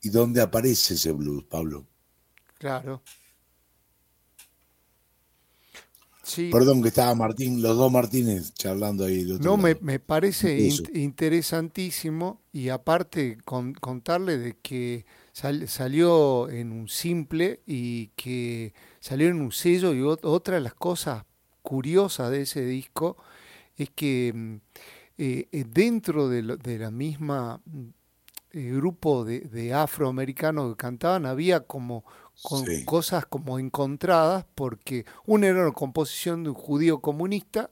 y 0.00 0.10
donde 0.10 0.40
aparece 0.42 0.94
ese 0.94 1.10
blues, 1.10 1.42
Pablo. 1.44 1.88
Claro. 2.58 3.02
Sí. 6.22 6.50
Perdón 6.52 6.82
que 6.82 6.88
estaba 6.88 7.14
Martín, 7.16 7.60
los 7.62 7.76
dos 7.76 7.90
Martínez 7.90 8.54
charlando 8.54 9.04
ahí. 9.06 9.24
No, 9.40 9.56
me, 9.56 9.74
me 9.80 9.98
parece 9.98 10.56
in- 10.60 10.84
interesantísimo 10.94 12.42
y 12.52 12.68
aparte 12.68 13.38
con- 13.44 13.74
contarle 13.74 14.38
de 14.38 14.56
que 14.58 15.04
sal- 15.32 15.68
salió 15.68 16.48
en 16.48 16.72
un 16.72 16.88
simple 16.88 17.60
y 17.66 18.08
que 18.16 18.72
salió 19.00 19.28
en 19.28 19.40
un 19.40 19.52
sello 19.52 19.92
y 19.94 19.98
ot- 20.00 20.20
otra 20.24 20.54
de 20.56 20.60
las 20.60 20.74
cosas 20.74 21.24
curiosas 21.62 22.30
de 22.30 22.42
ese 22.42 22.64
disco 22.64 23.16
es 23.76 23.90
que 23.90 24.32
mm, 24.34 24.54
eh, 25.18 25.48
eh, 25.52 25.64
dentro 25.68 26.28
de, 26.28 26.42
lo- 26.42 26.56
de 26.56 26.78
la 26.78 26.90
misma 26.90 27.60
mm, 27.64 27.82
eh, 28.52 28.72
grupo 28.74 29.24
de, 29.24 29.40
de 29.40 29.72
afroamericanos 29.74 30.70
que 30.72 30.76
cantaban 30.76 31.26
había 31.26 31.60
como 31.60 32.04
con 32.42 32.64
Sí. 32.66 32.84
cosas 32.84 33.26
como 33.26 33.58
encontradas 33.58 34.44
porque 34.54 35.04
una 35.26 35.46
era 35.48 35.62
una 35.62 35.72
composición 35.72 36.42
de 36.42 36.48
un 36.50 36.54
judío 36.56 37.00
comunista 37.00 37.70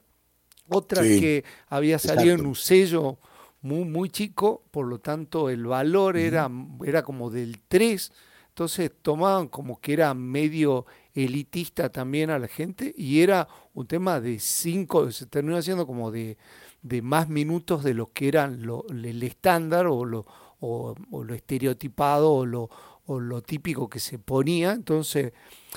otra 0.69 1.03
Sí, 1.03 1.19
que 1.21 1.45
había 1.69 1.99
salido 1.99 2.35
en 2.35 2.47
un 2.47 2.55
sello 2.55 3.19
muy, 3.63 3.85
muy 3.85 4.09
chico, 4.11 4.63
por 4.71 4.87
lo 4.87 5.01
tanto 5.01 5.51
el 5.51 5.67
valor 5.67 6.17
era, 6.17 6.51
era 6.85 7.03
como 7.03 7.31
del 7.31 7.61
3, 7.69 8.13
entonces 8.49 8.91
tomaban 9.03 9.49
como 9.49 9.81
que 9.81 9.93
era 9.95 10.15
medio 10.15 10.87
elitista 11.15 11.91
también 11.91 12.31
a 12.31 12.39
la 12.39 12.49
gente 12.49 12.95
y 12.97 13.21
era 13.23 13.49
un 13.75 13.87
tema 13.87 14.21
de 14.21 14.39
5, 14.39 15.11
se 15.13 15.27
terminó 15.27 15.57
haciendo 15.57 15.87
como 15.87 16.11
de, 16.11 16.37
de 16.83 17.03
más 17.03 17.29
minutos 17.29 17.83
de 17.85 17.95
lo 17.95 18.13
que 18.13 18.29
eran 18.29 18.65
lo, 18.67 18.85
el 18.91 19.23
estándar 19.23 19.87
o 19.87 20.05
lo, 20.05 20.27
o, 20.61 20.95
o 21.11 21.25
lo 21.25 21.35
estereotipado 21.35 22.33
o 22.33 22.47
lo, 22.47 22.71
o 23.07 23.21
lo 23.21 23.43
típico 23.43 23.89
que 23.89 24.01
se 24.01 24.19
ponía, 24.19 24.73
entonces 24.73 25.33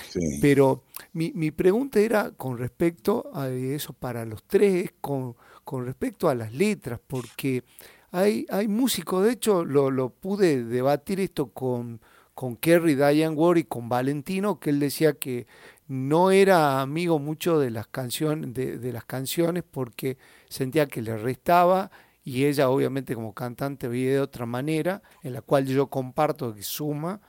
Sí. 0.09 0.19
pero 0.39 0.83
mi, 1.13 1.31
mi 1.35 1.51
pregunta 1.51 1.99
era 1.99 2.31
con 2.31 2.57
respecto 2.57 3.29
a 3.33 3.49
eso 3.49 3.93
para 3.93 4.25
los 4.25 4.43
tres, 4.43 4.85
es 4.85 4.93
con, 5.01 5.35
con 5.63 5.85
respecto 5.85 6.29
a 6.29 6.35
las 6.35 6.53
letras, 6.53 6.99
porque 7.05 7.63
hay, 8.11 8.45
hay 8.49 8.67
músicos, 8.67 9.23
de 9.25 9.31
hecho 9.31 9.63
lo, 9.65 9.89
lo 9.91 10.09
pude 10.09 10.63
debatir 10.63 11.19
esto 11.19 11.47
con, 11.51 12.01
con 12.33 12.55
Kerry 12.55 12.95
Diane 12.95 13.29
Ward 13.29 13.57
y 13.57 13.63
con 13.63 13.89
Valentino, 13.89 14.59
que 14.59 14.69
él 14.69 14.79
decía 14.79 15.13
que 15.13 15.47
no 15.87 16.31
era 16.31 16.81
amigo 16.81 17.19
mucho 17.19 17.59
de 17.59 17.69
las 17.69 17.87
canciones, 17.87 18.53
de, 18.53 18.77
de 18.77 18.93
las 18.93 19.05
canciones 19.05 19.63
porque 19.69 20.17
sentía 20.49 20.87
que 20.87 21.01
le 21.01 21.17
restaba 21.17 21.91
y 22.23 22.45
ella 22.45 22.69
obviamente 22.69 23.15
como 23.15 23.33
cantante 23.33 23.87
veía 23.87 24.11
de 24.11 24.19
otra 24.19 24.45
manera, 24.45 25.01
en 25.23 25.33
la 25.33 25.41
cual 25.41 25.65
yo 25.65 25.87
comparto 25.87 26.53
que 26.53 26.63
suma. 26.63 27.19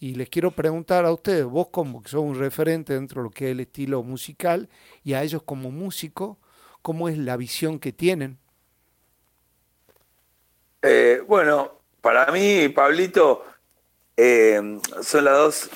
Y 0.00 0.14
les 0.14 0.28
quiero 0.28 0.52
preguntar 0.52 1.04
a 1.04 1.12
ustedes, 1.12 1.44
vos 1.44 1.68
como 1.70 2.02
que 2.02 2.08
sos 2.08 2.22
un 2.22 2.38
referente 2.38 2.94
dentro 2.94 3.20
de 3.20 3.24
lo 3.24 3.30
que 3.30 3.46
es 3.46 3.50
el 3.52 3.60
estilo 3.60 4.02
musical 4.02 4.68
y 5.02 5.14
a 5.14 5.22
ellos 5.22 5.42
como 5.42 5.70
músico, 5.70 6.38
¿cómo 6.82 7.08
es 7.08 7.18
la 7.18 7.36
visión 7.36 7.78
que 7.78 7.92
tienen? 7.92 8.38
Eh, 10.82 11.22
bueno, 11.26 11.80
para 12.00 12.30
mí, 12.32 12.68
Pablito, 12.68 13.44
eh, 14.16 14.80
son 15.02 15.24
las 15.24 15.36
dos 15.36 15.70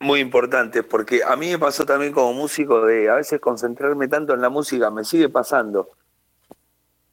muy 0.00 0.20
importantes, 0.20 0.82
porque 0.82 1.22
a 1.22 1.36
mí 1.36 1.50
me 1.50 1.58
pasó 1.58 1.84
también 1.84 2.12
como 2.12 2.32
músico 2.32 2.84
de 2.86 3.10
a 3.10 3.16
veces 3.16 3.40
concentrarme 3.40 4.08
tanto 4.08 4.34
en 4.34 4.40
la 4.40 4.48
música, 4.48 4.90
me 4.90 5.04
sigue 5.04 5.28
pasando. 5.28 5.90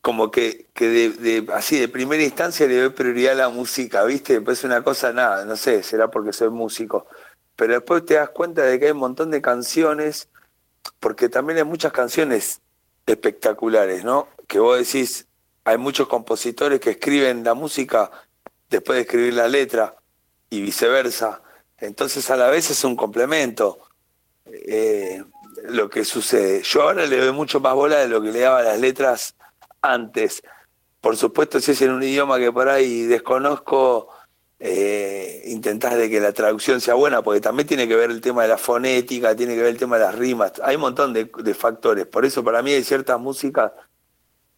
Como 0.01 0.31
que, 0.31 0.67
que 0.73 1.45
así 1.53 1.79
de 1.79 1.89
primera 1.89 2.23
instancia 2.23 2.65
le 2.65 2.77
doy 2.79 2.89
prioridad 2.89 3.33
a 3.33 3.35
la 3.35 3.49
música, 3.49 4.03
¿viste? 4.05 4.33
Después 4.33 4.63
una 4.63 4.83
cosa, 4.83 5.11
nada, 5.11 5.43
no 5.43 5.57
sé, 5.57 5.83
será 5.83 6.09
porque 6.09 6.31
soy 6.31 6.49
músico. 6.49 7.07
Pero 7.57 7.73
después 7.73 8.05
te 8.05 8.13
das 8.13 8.29
cuenta 8.29 8.63
de 8.63 8.79
que 8.79 8.85
hay 8.85 8.91
un 8.91 8.99
montón 8.99 9.31
de 9.31 9.41
canciones, 9.41 10.29
porque 10.99 11.27
también 11.27 11.57
hay 11.57 11.65
muchas 11.65 11.91
canciones 11.91 12.61
espectaculares, 13.07 14.03
¿no? 14.03 14.27
Que 14.47 14.59
vos 14.59 14.77
decís, 14.77 15.27
hay 15.63 15.77
muchos 15.77 16.07
compositores 16.07 16.79
que 16.79 16.91
escriben 16.91 17.43
la 17.43 17.55
música 17.55 18.11
después 18.69 18.97
de 18.97 19.01
escribir 19.01 19.33
la 19.33 19.47
letra 19.47 19.95
y 20.49 20.61
viceversa. 20.61 21.41
Entonces 21.79 22.29
a 22.29 22.37
la 22.37 22.49
vez 22.49 22.69
es 22.69 22.83
un 22.83 22.95
complemento 22.95 23.79
eh, 24.45 25.23
lo 25.63 25.89
que 25.89 26.05
sucede. 26.05 26.61
Yo 26.63 26.83
ahora 26.83 27.05
le 27.05 27.17
doy 27.17 27.31
mucho 27.31 27.59
más 27.59 27.73
bola 27.73 27.97
de 27.97 28.07
lo 28.07 28.21
que 28.21 28.31
le 28.31 28.41
daba 28.41 28.61
las 28.61 28.79
letras 28.79 29.35
antes, 29.81 30.43
por 31.01 31.15
supuesto, 31.15 31.59
si 31.59 31.71
es 31.71 31.81
en 31.81 31.91
un 31.91 32.03
idioma 32.03 32.37
que 32.37 32.51
por 32.51 32.67
ahí 32.67 33.03
desconozco, 33.03 34.09
eh, 34.59 35.43
intentás 35.47 35.95
de 35.97 36.09
que 36.09 36.19
la 36.19 36.33
traducción 36.33 36.81
sea 36.81 36.95
buena, 36.95 37.21
porque 37.21 37.41
también 37.41 37.67
tiene 37.67 37.87
que 37.87 37.95
ver 37.95 38.11
el 38.11 38.21
tema 38.21 38.43
de 38.43 38.49
la 38.49 38.57
fonética, 38.57 39.35
tiene 39.35 39.55
que 39.55 39.61
ver 39.61 39.71
el 39.71 39.77
tema 39.77 39.97
de 39.97 40.05
las 40.05 40.15
rimas, 40.15 40.53
hay 40.63 40.75
un 40.75 40.81
montón 40.81 41.13
de, 41.13 41.27
factores. 41.53 42.05
Por 42.07 42.25
eso 42.25 42.43
para 42.43 42.61
mí 42.61 42.71
hay 42.71 42.83
ciertas 42.83 43.19
músicas 43.19 43.71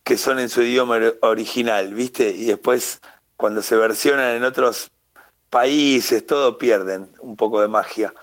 que 0.03 0.17
son 0.17 0.39
en 0.39 0.49
su 0.49 0.61
idioma 0.63 0.95
or- 0.97 1.17
original, 1.21 1.93
¿viste? 1.93 2.29
Y 2.31 2.45
después 2.45 3.01
cuando 3.37 3.61
se 3.61 3.75
versionan 3.75 4.35
en 4.35 4.43
otros 4.43 4.91
países, 5.49 6.25
todo 6.25 6.57
pierden 6.57 7.11
un 7.21 7.35
poco 7.35 7.61
de 7.61 7.67
magia. 7.67 8.13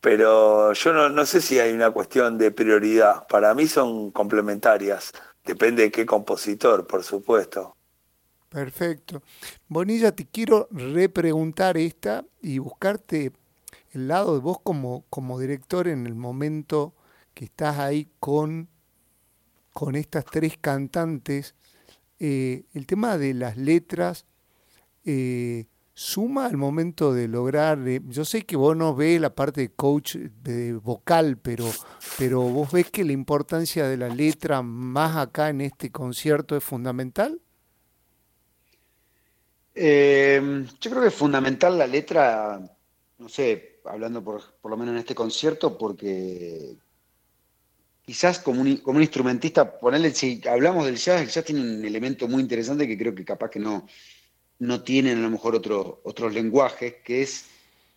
Pero 0.00 0.72
yo 0.74 0.92
no, 0.92 1.08
no 1.10 1.26
sé 1.26 1.40
si 1.42 1.58
hay 1.60 1.72
una 1.72 1.90
cuestión 1.90 2.38
de 2.38 2.50
prioridad. 2.52 3.26
Para 3.28 3.54
mí 3.54 3.66
son 3.68 4.10
complementarias. 4.12 5.12
Depende 5.44 5.84
de 5.84 5.90
qué 5.92 6.06
compositor, 6.06 6.86
por 6.86 7.04
supuesto. 7.04 7.75
Perfecto. 8.48 9.22
Bonilla, 9.68 10.12
te 10.12 10.26
quiero 10.26 10.68
repreguntar 10.70 11.76
esta 11.76 12.24
y 12.40 12.58
buscarte 12.58 13.32
el 13.90 14.08
lado 14.08 14.34
de 14.34 14.40
vos 14.40 14.58
como, 14.62 15.04
como 15.10 15.38
director 15.38 15.88
en 15.88 16.06
el 16.06 16.14
momento 16.14 16.94
que 17.34 17.46
estás 17.46 17.78
ahí 17.78 18.08
con, 18.20 18.68
con 19.72 19.96
estas 19.96 20.24
tres 20.24 20.56
cantantes. 20.60 21.54
Eh, 22.18 22.64
el 22.72 22.86
tema 22.86 23.18
de 23.18 23.34
las 23.34 23.56
letras 23.56 24.24
eh, 25.04 25.66
suma 25.92 26.46
al 26.46 26.56
momento 26.56 27.12
de 27.12 27.28
lograr. 27.28 27.86
eh, 27.88 28.00
yo 28.06 28.24
sé 28.24 28.42
que 28.46 28.56
vos 28.56 28.76
no 28.76 28.94
ves 28.94 29.20
la 29.20 29.34
parte 29.34 29.62
de 29.62 29.70
coach 29.70 30.16
de 30.16 30.74
vocal, 30.74 31.36
pero, 31.38 31.66
pero 32.18 32.42
vos 32.42 32.70
ves 32.70 32.90
que 32.90 33.04
la 33.04 33.12
importancia 33.12 33.86
de 33.88 33.96
la 33.96 34.08
letra 34.08 34.62
más 34.62 35.16
acá 35.16 35.48
en 35.50 35.62
este 35.62 35.90
concierto 35.90 36.56
es 36.56 36.64
fundamental. 36.64 37.40
Eh, 39.78 40.64
yo 40.80 40.90
creo 40.90 41.02
que 41.02 41.08
es 41.08 41.14
fundamental 41.14 41.76
la 41.76 41.86
letra, 41.86 42.58
no 43.18 43.28
sé, 43.28 43.80
hablando 43.84 44.24
por, 44.24 44.42
por 44.60 44.70
lo 44.70 44.76
menos 44.78 44.94
en 44.94 45.00
este 45.00 45.14
concierto, 45.14 45.76
porque 45.76 46.74
quizás 48.02 48.38
como 48.38 48.62
un, 48.62 48.78
como 48.78 48.96
un 48.96 49.02
instrumentista, 49.02 49.78
ponerle, 49.78 50.12
si 50.12 50.40
hablamos 50.48 50.86
del 50.86 50.96
jazz, 50.96 51.20
el 51.20 51.28
jazz 51.28 51.44
tiene 51.44 51.60
un 51.60 51.84
elemento 51.84 52.26
muy 52.26 52.40
interesante 52.40 52.86
que 52.86 52.96
creo 52.96 53.14
que 53.14 53.24
capaz 53.24 53.50
que 53.50 53.58
no, 53.58 53.86
no 54.60 54.82
tienen 54.82 55.18
a 55.18 55.22
lo 55.22 55.30
mejor 55.30 55.54
otro- 55.54 56.00
otros 56.04 56.32
lenguajes, 56.32 56.94
que 57.04 57.20
es 57.22 57.44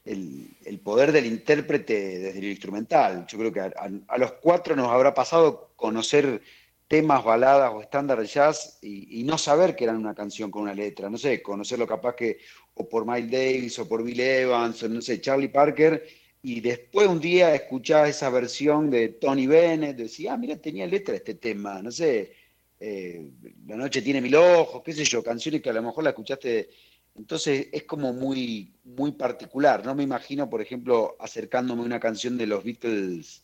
el, 0.03 0.49
el 0.65 0.79
poder 0.79 1.13
del 1.13 1.27
intérprete 1.27 2.19
desde 2.19 2.39
el 2.39 2.45
instrumental. 2.45 3.25
Yo 3.27 3.37
creo 3.37 3.53
que 3.53 3.61
a, 3.61 4.17
los 4.17 4.33
cuatro 4.33 4.75
nos 4.75 4.89
habrá 4.89 5.13
pasado 5.13 5.71
conocer 5.77 6.41
temas, 6.89 7.23
baladas 7.23 7.71
o 7.71 7.81
estándar 7.81 8.21
jazz 8.23 8.79
y, 8.81 9.23
no 9.23 9.37
saber 9.37 9.75
que 9.75 9.83
eran 9.83 9.97
una 9.97 10.15
canción 10.15 10.49
con 10.49 10.63
una 10.63 10.73
letra, 10.73 11.07
no 11.07 11.19
sé, 11.19 11.41
conocerlo 11.41 11.85
capaz 11.85 12.15
que 12.15 12.39
o 12.73 12.89
por 12.89 13.05
Miles 13.05 13.31
Davis 13.31 13.79
o 13.79 13.87
por 13.87 14.03
Bill 14.03 14.19
Evans 14.19 14.81
o 14.81 14.89
no 14.89 14.99
sé, 14.99 15.21
Charlie 15.21 15.49
Parker, 15.49 16.03
y 16.41 16.61
después 16.61 17.07
un 17.07 17.19
día 17.19 17.53
escuchás 17.53 18.09
esa 18.09 18.31
versión 18.31 18.89
de 18.89 19.09
Tony 19.09 19.45
Bennett, 19.45 19.97
decís, 19.97 20.27
ah, 20.29 20.37
mira, 20.37 20.57
tenía 20.57 20.87
letra 20.87 21.15
este 21.15 21.35
tema, 21.35 21.79
no 21.81 21.91
sé, 21.91 22.33
eh, 22.79 23.29
La 23.67 23.75
noche 23.75 24.01
tiene 24.01 24.19
mil 24.19 24.35
ojos, 24.35 24.81
qué 24.83 24.93
sé 24.93 25.03
yo, 25.03 25.21
canciones 25.23 25.61
que 25.61 25.69
a 25.69 25.73
lo 25.73 25.83
mejor 25.83 26.03
la 26.03 26.09
escuchaste, 26.09 26.69
entonces 27.15 27.67
es 27.71 27.83
como 27.83 28.13
muy, 28.13 28.73
muy 28.83 29.11
particular, 29.11 29.85
no 29.85 29.93
me 29.93 30.03
imagino, 30.03 30.49
por 30.49 30.59
ejemplo, 30.59 31.15
acercándome 31.19 31.83
a 31.83 31.85
una 31.85 31.99
canción 31.99 32.35
de 32.35 32.47
los 32.47 32.63
Beatles 32.63 33.43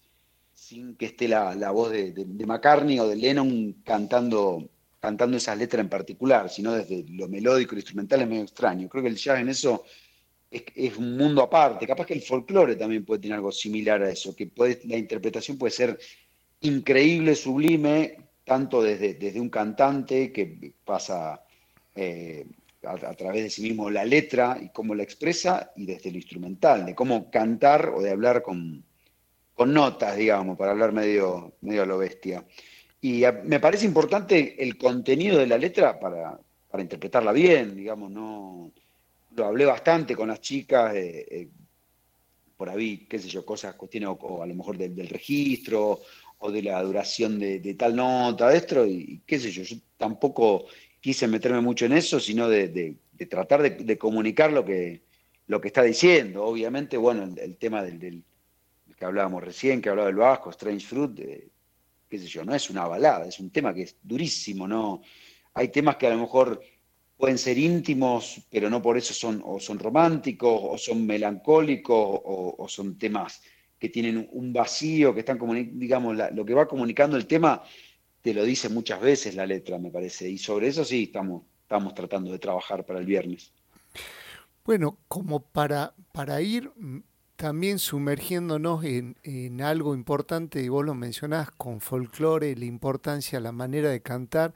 sin 0.56 0.96
que 0.96 1.08
esté 1.08 1.28
la, 1.28 1.54
la 1.54 1.70
voz 1.72 1.92
de, 1.92 2.12
de- 2.14 2.46
McCartney 2.46 2.98
o 3.00 3.08
de 3.08 3.18
Lennon 3.18 3.74
cantando, 3.84 4.70
cantando 5.00 5.36
esas 5.38 5.58
letras 5.58 5.82
en 5.82 5.90
particular, 5.90 6.50
sino 6.50 6.72
desde 6.74 7.04
lo 7.10 7.28
melódico 7.28 7.74
y 7.74 7.76
lo 7.76 7.80
instrumental 7.82 8.22
es 8.22 8.28
medio 8.28 8.44
extraño. 8.44 8.88
Creo 8.88 9.04
que 9.04 9.10
el 9.10 9.18
jazz 9.18 9.40
en 9.40 9.50
eso 9.50 9.84
es, 10.50 10.64
es 10.74 10.98
un 10.98 11.18
mundo 11.18 11.44
aparte. 11.44 11.86
Capaz 11.86 12.06
que 12.06 12.14
el 12.14 12.22
folclore 12.22 12.78
también 12.78 13.04
puede 13.04 13.22
tener 13.22 13.36
algo 13.36 13.52
similar 13.52 14.02
a 14.02 14.10
eso, 14.10 14.34
que 14.34 14.48
puede, 14.48 14.80
la 14.86 14.98
interpretación 14.98 15.58
puede 15.58 15.72
ser 15.72 16.00
increíble, 16.62 17.36
sublime, 17.36 18.18
tanto 18.46 18.82
desde, 18.82 19.16
desde 19.16 19.42
un 19.42 19.50
cantante 19.50 20.32
que 20.32 20.74
pasa 20.86 21.44
eh, 21.94 22.46
a, 22.84 22.92
a 22.94 23.14
través 23.14 23.44
de 23.44 23.50
sí 23.50 23.62
mismo 23.62 23.90
la 23.90 24.06
letra 24.06 24.58
y 24.62 24.70
cómo 24.70 24.96
la 24.96 25.04
expresa, 25.04 25.72
y 25.76 25.86
desde 25.86 26.12
lo 26.12 26.18
instrumental, 26.18 26.86
de 26.86 26.96
cómo 26.96 27.30
cantar 27.30 27.90
o 27.90 28.02
de 28.02 28.12
hablar 28.12 28.42
con, 28.42 28.84
con 29.56 29.74
notas, 29.74 30.16
digamos, 30.18 30.58
para 30.58 30.72
hablar 30.72 30.92
medio, 30.92 31.56
medio 31.62 31.84
a 31.84 31.86
lo 31.86 31.98
bestia. 31.98 32.46
Y 33.02 33.24
me 33.46 33.60
parece 33.60 33.86
importante 33.86 34.62
el 34.62 34.78
contenido 34.78 35.38
de 35.40 35.48
la 35.48 35.58
letra 35.58 36.00
para, 36.00 36.40
para 36.70 36.84
interpretarla 36.84 37.32
bien, 37.32 37.76
digamos, 37.76 38.12
no 38.12 38.72
lo 39.36 39.46
hablé 39.46 39.66
bastante 39.66 40.16
con 40.16 40.28
las 40.30 40.42
chicas, 40.42 40.96
eh, 40.96 41.26
eh, 41.30 41.50
por 42.58 42.70
ahí, 42.70 43.06
qué 43.10 43.20
sé 43.20 43.28
yo, 43.28 43.46
cosas, 43.46 43.76
cuestiones, 43.76 44.10
o, 44.20 44.42
a 44.42 44.48
lo 44.48 44.56
mejor 44.56 44.78
del, 44.78 44.96
del 44.96 45.10
registro, 45.10 46.02
o 46.40 46.52
de 46.52 46.62
la 46.62 46.82
duración 46.84 47.38
de, 47.40 47.60
de 47.60 47.74
tal 47.74 47.96
nota, 47.96 48.50
de 48.50 48.58
esto, 48.58 48.86
y, 48.86 49.22
qué 49.26 49.40
sé 49.40 49.52
yo, 49.52 49.64
yo 49.64 49.76
tampoco 49.98 50.66
quise 51.02 51.28
meterme 51.28 51.62
mucho 51.62 51.86
en 51.86 51.94
eso, 51.94 52.20
sino 52.20 52.48
de, 52.50 52.70
de- 52.70 52.96
tratar 53.28 53.62
de, 53.62 53.98
comunicar 53.98 54.52
lo 54.52 54.66
que, 54.66 55.02
lo 55.48 55.62
que 55.62 55.68
está 55.70 55.84
diciendo. 55.84 56.44
Obviamente, 56.46 56.98
bueno, 56.98 57.24
el, 57.38 57.58
tema 57.58 57.82
del- 57.84 58.24
que 58.96 59.06
hablábamos 59.06 59.44
recién, 59.44 59.82
que 59.82 59.90
hablaba 59.90 60.08
del 60.08 60.16
Vasco, 60.16 60.50
Strange 60.52 60.86
Fruit, 60.86 61.20
qué 62.08 62.20
sé 62.20 62.28
yo, 62.28 62.46
no 62.46 62.56
es 62.56 62.70
una 62.70 62.88
balada, 62.88 63.26
es 63.26 63.40
un 63.40 63.50
tema 63.50 63.74
que 63.74 63.84
es 63.84 63.98
durísimo, 64.02 64.68
¿no? 64.68 65.02
Hay 65.54 65.70
temas 65.70 65.98
que 65.98 66.08
a 66.08 66.12
lo 66.12 66.18
mejor 66.18 66.62
pueden 67.18 67.38
ser 67.38 67.58
íntimos, 67.58 68.42
pero 68.50 68.70
no 68.70 68.82
por 68.82 68.98
eso 68.98 69.14
son, 69.14 69.42
o 69.46 69.60
son 69.60 69.80
románticos, 69.80 70.60
o 70.62 70.78
son 70.78 71.06
melancólicos, 71.06 72.22
o, 72.24 72.66
son 72.68 72.98
temas 72.98 73.42
que 73.80 73.90
tienen 73.90 74.28
un 74.32 74.52
vacío, 74.52 75.14
que 75.14 75.22
están, 75.22 75.40
digamos, 75.80 76.18
lo 76.34 76.46
que 76.46 76.54
va 76.54 76.68
comunicando 76.68 77.18
el 77.18 77.28
tema, 77.28 77.64
te 78.22 78.34
lo 78.34 78.44
dice 78.44 78.70
muchas 78.70 79.00
veces 79.00 79.36
la 79.36 79.46
letra, 79.46 79.78
me 79.78 79.92
parece, 79.92 80.30
y 80.30 80.38
sobre 80.38 80.68
eso 80.68 80.84
sí 80.84 81.04
estamos, 81.04 81.44
estamos 81.62 81.94
tratando 81.94 82.32
de 82.32 82.40
trabajar 82.40 82.86
para 82.86 83.00
el 83.00 83.06
viernes. 83.06 83.54
Bueno, 84.66 84.98
como 85.08 85.42
para, 85.42 85.94
para 86.12 86.42
ir 86.42 86.72
también 87.46 87.78
sumergiéndonos 87.78 88.84
en, 88.86 89.18
en 89.22 89.62
algo 89.62 89.94
importante, 89.94 90.64
y 90.64 90.68
vos 90.68 90.84
lo 90.84 90.96
mencionás 90.96 91.52
con 91.52 91.80
folclore, 91.80 92.56
la 92.56 92.66
importancia, 92.66 93.40
la 93.40 93.52
manera 93.52 93.92
de 93.92 94.02
cantar, 94.02 94.56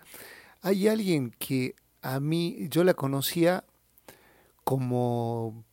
hay 0.64 0.88
alguien 0.88 1.30
que 1.38 1.76
a 2.02 2.20
mí, 2.20 2.68
yo 2.72 2.84
la 2.84 2.96
conocía 2.96 3.64
como, 4.64 5.64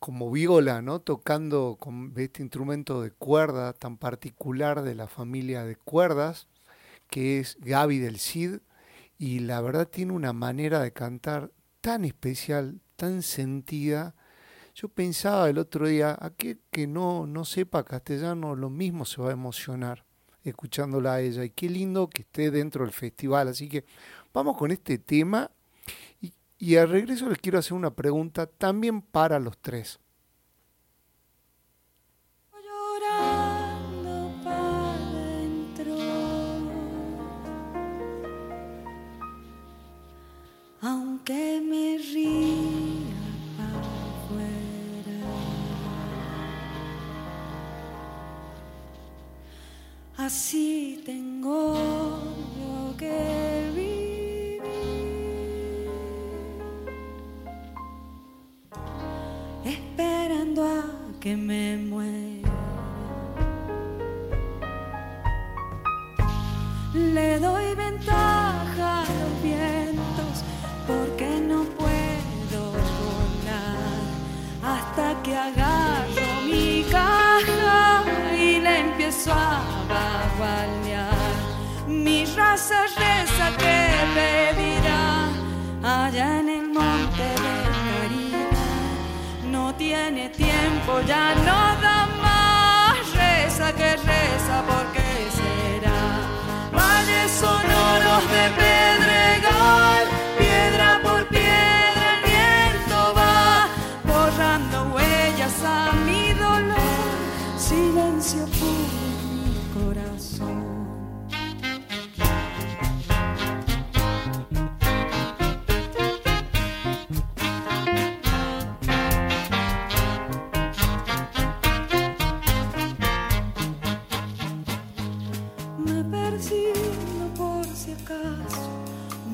como 0.00 0.32
viola, 0.32 0.82
¿no? 0.82 0.98
Tocando 0.98 1.76
con 1.78 2.12
este 2.16 2.42
instrumento 2.42 3.02
de 3.02 3.12
cuerda 3.12 3.72
tan 3.72 3.96
particular 3.96 4.82
de 4.82 4.96
la 4.96 5.06
familia 5.06 5.62
de 5.62 5.76
cuerdas, 5.76 6.48
que 7.08 7.38
es 7.38 7.56
Gaby 7.60 8.00
del 8.00 8.18
Cid, 8.18 8.58
y 9.16 9.38
la 9.38 9.60
verdad 9.60 9.86
tiene 9.86 10.12
una 10.12 10.32
manera 10.32 10.80
de 10.80 10.92
cantar 10.92 11.52
tan 11.80 12.04
especial, 12.04 12.80
tan 12.96 13.22
sentida. 13.22 14.16
Yo 14.80 14.88
pensaba 14.88 15.50
el 15.50 15.58
otro 15.58 15.86
día, 15.86 16.16
aquel 16.18 16.58
que 16.70 16.86
no, 16.86 17.26
no 17.26 17.44
sepa 17.44 17.84
castellano, 17.84 18.56
lo 18.56 18.70
mismo 18.70 19.04
se 19.04 19.20
va 19.20 19.28
a 19.28 19.32
emocionar 19.32 20.06
escuchándola 20.42 21.14
a 21.14 21.20
ella. 21.20 21.44
Y 21.44 21.50
qué 21.50 21.68
lindo 21.68 22.08
que 22.08 22.22
esté 22.22 22.50
dentro 22.50 22.82
del 22.86 22.94
festival. 22.94 23.48
Así 23.48 23.68
que 23.68 23.84
vamos 24.32 24.56
con 24.56 24.70
este 24.70 24.96
tema. 24.96 25.50
Y, 26.22 26.32
y 26.56 26.76
al 26.76 26.88
regreso 26.88 27.28
les 27.28 27.36
quiero 27.36 27.58
hacer 27.58 27.74
una 27.74 27.90
pregunta 27.90 28.46
también 28.46 29.02
para 29.02 29.38
los 29.38 29.58
tres. 29.58 30.00
llorando 32.50 34.32
para. 34.42 34.80
Aunque 40.80 41.60
me 41.62 41.98
ría 41.98 42.79
Así 50.22 51.02
tengo 51.06 51.74
yo 52.58 52.94
que 52.98 53.70
vivir. 53.74 54.60
Esperando 59.64 60.62
a 60.62 60.84
que 61.20 61.34
me 61.34 61.78
muera. 61.78 62.50
Le 66.92 67.38
doy 67.38 67.59
reza 82.56 83.56
que 83.58 83.78
pedirá 84.14 85.28
allá 85.82 86.40
en 86.40 86.48
el 86.48 86.68
monte 86.68 87.22
de 87.44 87.54
Caridad. 87.78 88.50
No 89.44 89.72
tiene 89.76 90.30
tiempo, 90.30 91.00
ya 91.06 91.34
no 91.46 91.80
da 91.80 92.08
más. 92.20 92.98
Reza 93.14 93.72
que 93.72 93.96
reza 93.96 94.56
porque 94.66 95.06
será. 95.38 96.00
Valles 96.72 97.30
sonoros 97.30 98.22
de 98.34 98.44
pedregal, 98.60 100.04
piedra 100.38 101.00
por 101.04 101.26
piedra 101.28 102.06
el 102.14 102.22
viento 102.30 103.14
va, 103.16 103.68
borrando 104.04 104.94
huellas 104.94 105.62
a 105.64 105.92
mi 106.04 106.32
dolor, 106.32 107.16
silencio 107.56 108.44
puro 108.46 109.00
mi 109.32 109.54
corazón. 109.74 110.69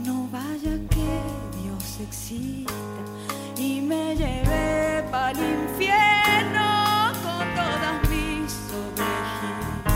No 0.05 0.29
vaya 0.33 0.77
que 0.91 1.11
Dios 1.63 2.01
exista 2.01 2.73
y 3.57 3.81
me 3.81 4.17
lleve 4.17 5.05
para 5.11 5.31
el 5.31 5.39
infierno 5.39 7.13
con 7.23 7.55
todas 7.55 8.09
mis 8.11 8.53
ovejitas. 8.81 9.93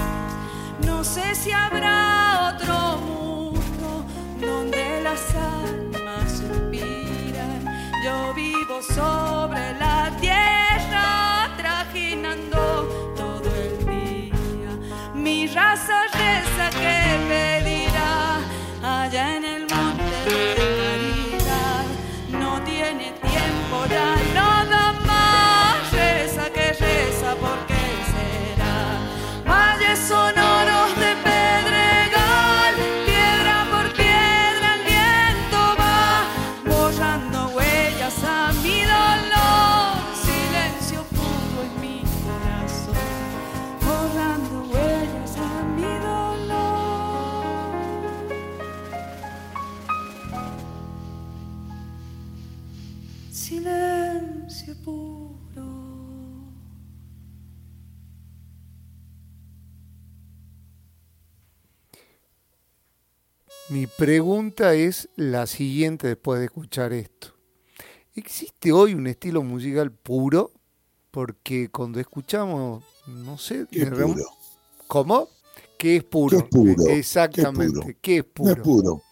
No 0.87 1.03
sé 1.03 1.35
si 1.35 1.51
habrá 1.51 2.55
otro 2.55 2.99
mundo 2.99 4.05
donde 4.41 5.01
las 5.03 5.35
almas 5.35 6.31
suspiran. 6.31 7.65
Yo 8.05 8.33
vivo 8.35 8.81
sobre 8.83 9.75
la 9.79 10.11
tierra 10.21 11.51
trajinando 11.57 13.13
todo 13.17 13.51
el 13.57 13.79
día. 13.87 14.73
Mi 15.15 15.47
raza 15.49 16.05
reza 16.13 16.71
que 16.79 17.10
pregunta 64.01 64.73
es 64.73 65.11
la 65.15 65.47
siguiente 65.47 66.09
después 66.09 66.39
de 66.39 66.47
escuchar 66.47 66.95
esto. 66.95 67.35
¿Existe 68.15 68.73
hoy 68.73 68.95
un 68.95 69.07
estilo 69.07 69.43
musical 69.43 69.93
puro? 69.93 70.53
Porque 71.11 71.69
cuando 71.69 72.01
escuchamos, 72.01 72.83
no 73.07 73.37
sé, 73.37 73.67
¿Qué 73.71 73.83
es 73.83 73.91
puro? 73.91 74.25
¿Cómo? 74.87 75.29
¿Qué 75.79 75.97
es 75.97 76.05
puro? 76.05 76.39
¿Qué 76.39 76.45
es 76.45 76.51
puro? 76.51 76.87
Exactamente. 76.89 77.99
¿Qué 78.01 78.17
es 78.19 78.25
No 78.25 78.33
puro? 78.33 78.53
es 78.53 78.59
puro. 78.61 79.03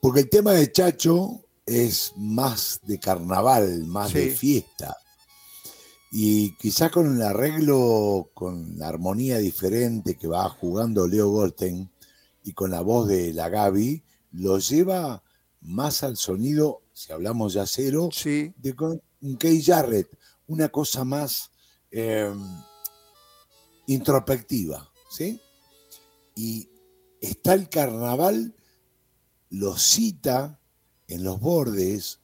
Porque 0.00 0.20
el 0.20 0.28
tema 0.28 0.50
de 0.50 0.72
Chacho 0.72 1.40
es 1.64 2.12
más 2.16 2.80
de 2.82 2.98
carnaval, 2.98 3.84
más 3.84 4.12
de 4.12 4.30
fiesta. 4.30 4.96
Y 6.10 6.56
quizás 6.56 6.90
con 6.90 7.06
un 7.06 7.22
arreglo, 7.22 8.30
con 8.34 8.76
la 8.80 8.88
armonía 8.88 9.38
diferente 9.38 10.16
que 10.16 10.26
va 10.26 10.48
jugando 10.48 11.06
Leo 11.06 11.28
Goldstein 11.28 11.91
y 12.42 12.52
con 12.52 12.70
la 12.70 12.80
voz 12.80 13.08
de 13.08 13.32
la 13.32 13.48
Gaby, 13.48 14.02
lo 14.32 14.58
lleva 14.58 15.22
más 15.60 16.02
al 16.02 16.16
sonido, 16.16 16.82
si 16.92 17.12
hablamos 17.12 17.52
ya 17.52 17.66
cero, 17.66 18.08
Sí, 18.12 18.52
de 18.56 18.74
un 19.20 19.36
Kay 19.36 19.62
Jarrett, 19.62 20.08
una 20.46 20.68
cosa 20.68 21.04
más 21.04 21.50
eh, 21.90 22.32
introspectiva, 23.86 24.90
¿sí? 25.10 25.40
Y 26.34 26.68
está 27.20 27.54
el 27.54 27.68
carnaval, 27.68 28.54
lo 29.50 29.76
cita 29.76 30.58
en 31.06 31.24
los 31.24 31.38
bordes 31.38 32.20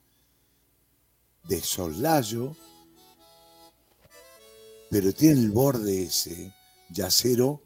de 1.45 1.61
soslayo, 1.61 2.57
pero 4.91 5.13
tiene 5.13 5.41
el 5.41 5.51
borde 5.51 6.05
ese, 6.05 6.55
yacero, 6.91 7.63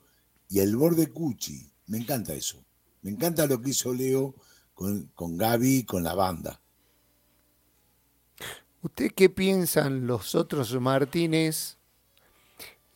y 0.49 0.59
el 0.59 0.77
borde 0.77 1.07
cuchi. 1.11 1.72
Me 1.93 1.99
encanta 1.99 2.33
eso. 2.33 2.57
Me 3.03 3.11
encanta 3.11 3.47
lo 3.47 3.61
que 3.61 3.69
hizo 3.69 3.93
Leo 3.93 4.35
con, 4.73 5.11
con 5.15 5.37
Gaby 5.37 5.81
y 5.81 5.85
con 5.85 6.03
la 6.03 6.15
banda. 6.15 6.59
¿Usted 8.81 9.13
qué 9.15 9.29
piensan 9.29 10.07
los 10.07 10.35
otros 10.35 10.73
Martínez? 10.81 11.77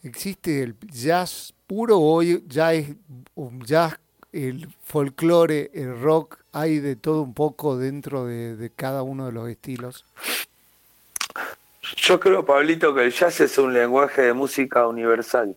¿Existe 0.03 0.63
el 0.63 0.77
jazz 0.81 1.53
puro 1.67 1.99
o 1.99 2.15
hoy 2.15 2.43
ya 2.49 2.73
es 2.73 2.95
un 3.35 3.61
jazz, 3.67 4.01
el 4.33 4.67
folclore, 4.83 5.71
el 5.75 6.01
rock? 6.01 6.39
¿Hay 6.53 6.79
de 6.79 6.97
todo 6.97 7.21
un 7.21 7.35
poco 7.35 7.77
dentro 7.77 8.25
de, 8.25 8.57
de 8.57 8.71
cada 8.71 9.03
uno 9.03 9.27
de 9.27 9.33
los 9.33 9.47
estilos? 9.51 10.07
Yo 11.99 12.19
creo, 12.19 12.47
Pablito, 12.47 12.95
que 12.95 13.05
el 13.05 13.13
jazz 13.13 13.41
es 13.43 13.59
un 13.59 13.75
lenguaje 13.75 14.23
de 14.23 14.33
música 14.33 14.87
universal. 14.87 15.55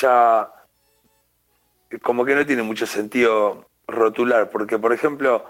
Ya 0.00 0.50
como 2.02 2.24
que 2.24 2.34
no 2.34 2.44
tiene 2.46 2.62
mucho 2.62 2.86
sentido 2.86 3.66
rotular, 3.86 4.50
porque 4.50 4.78
por 4.78 4.92
ejemplo, 4.92 5.44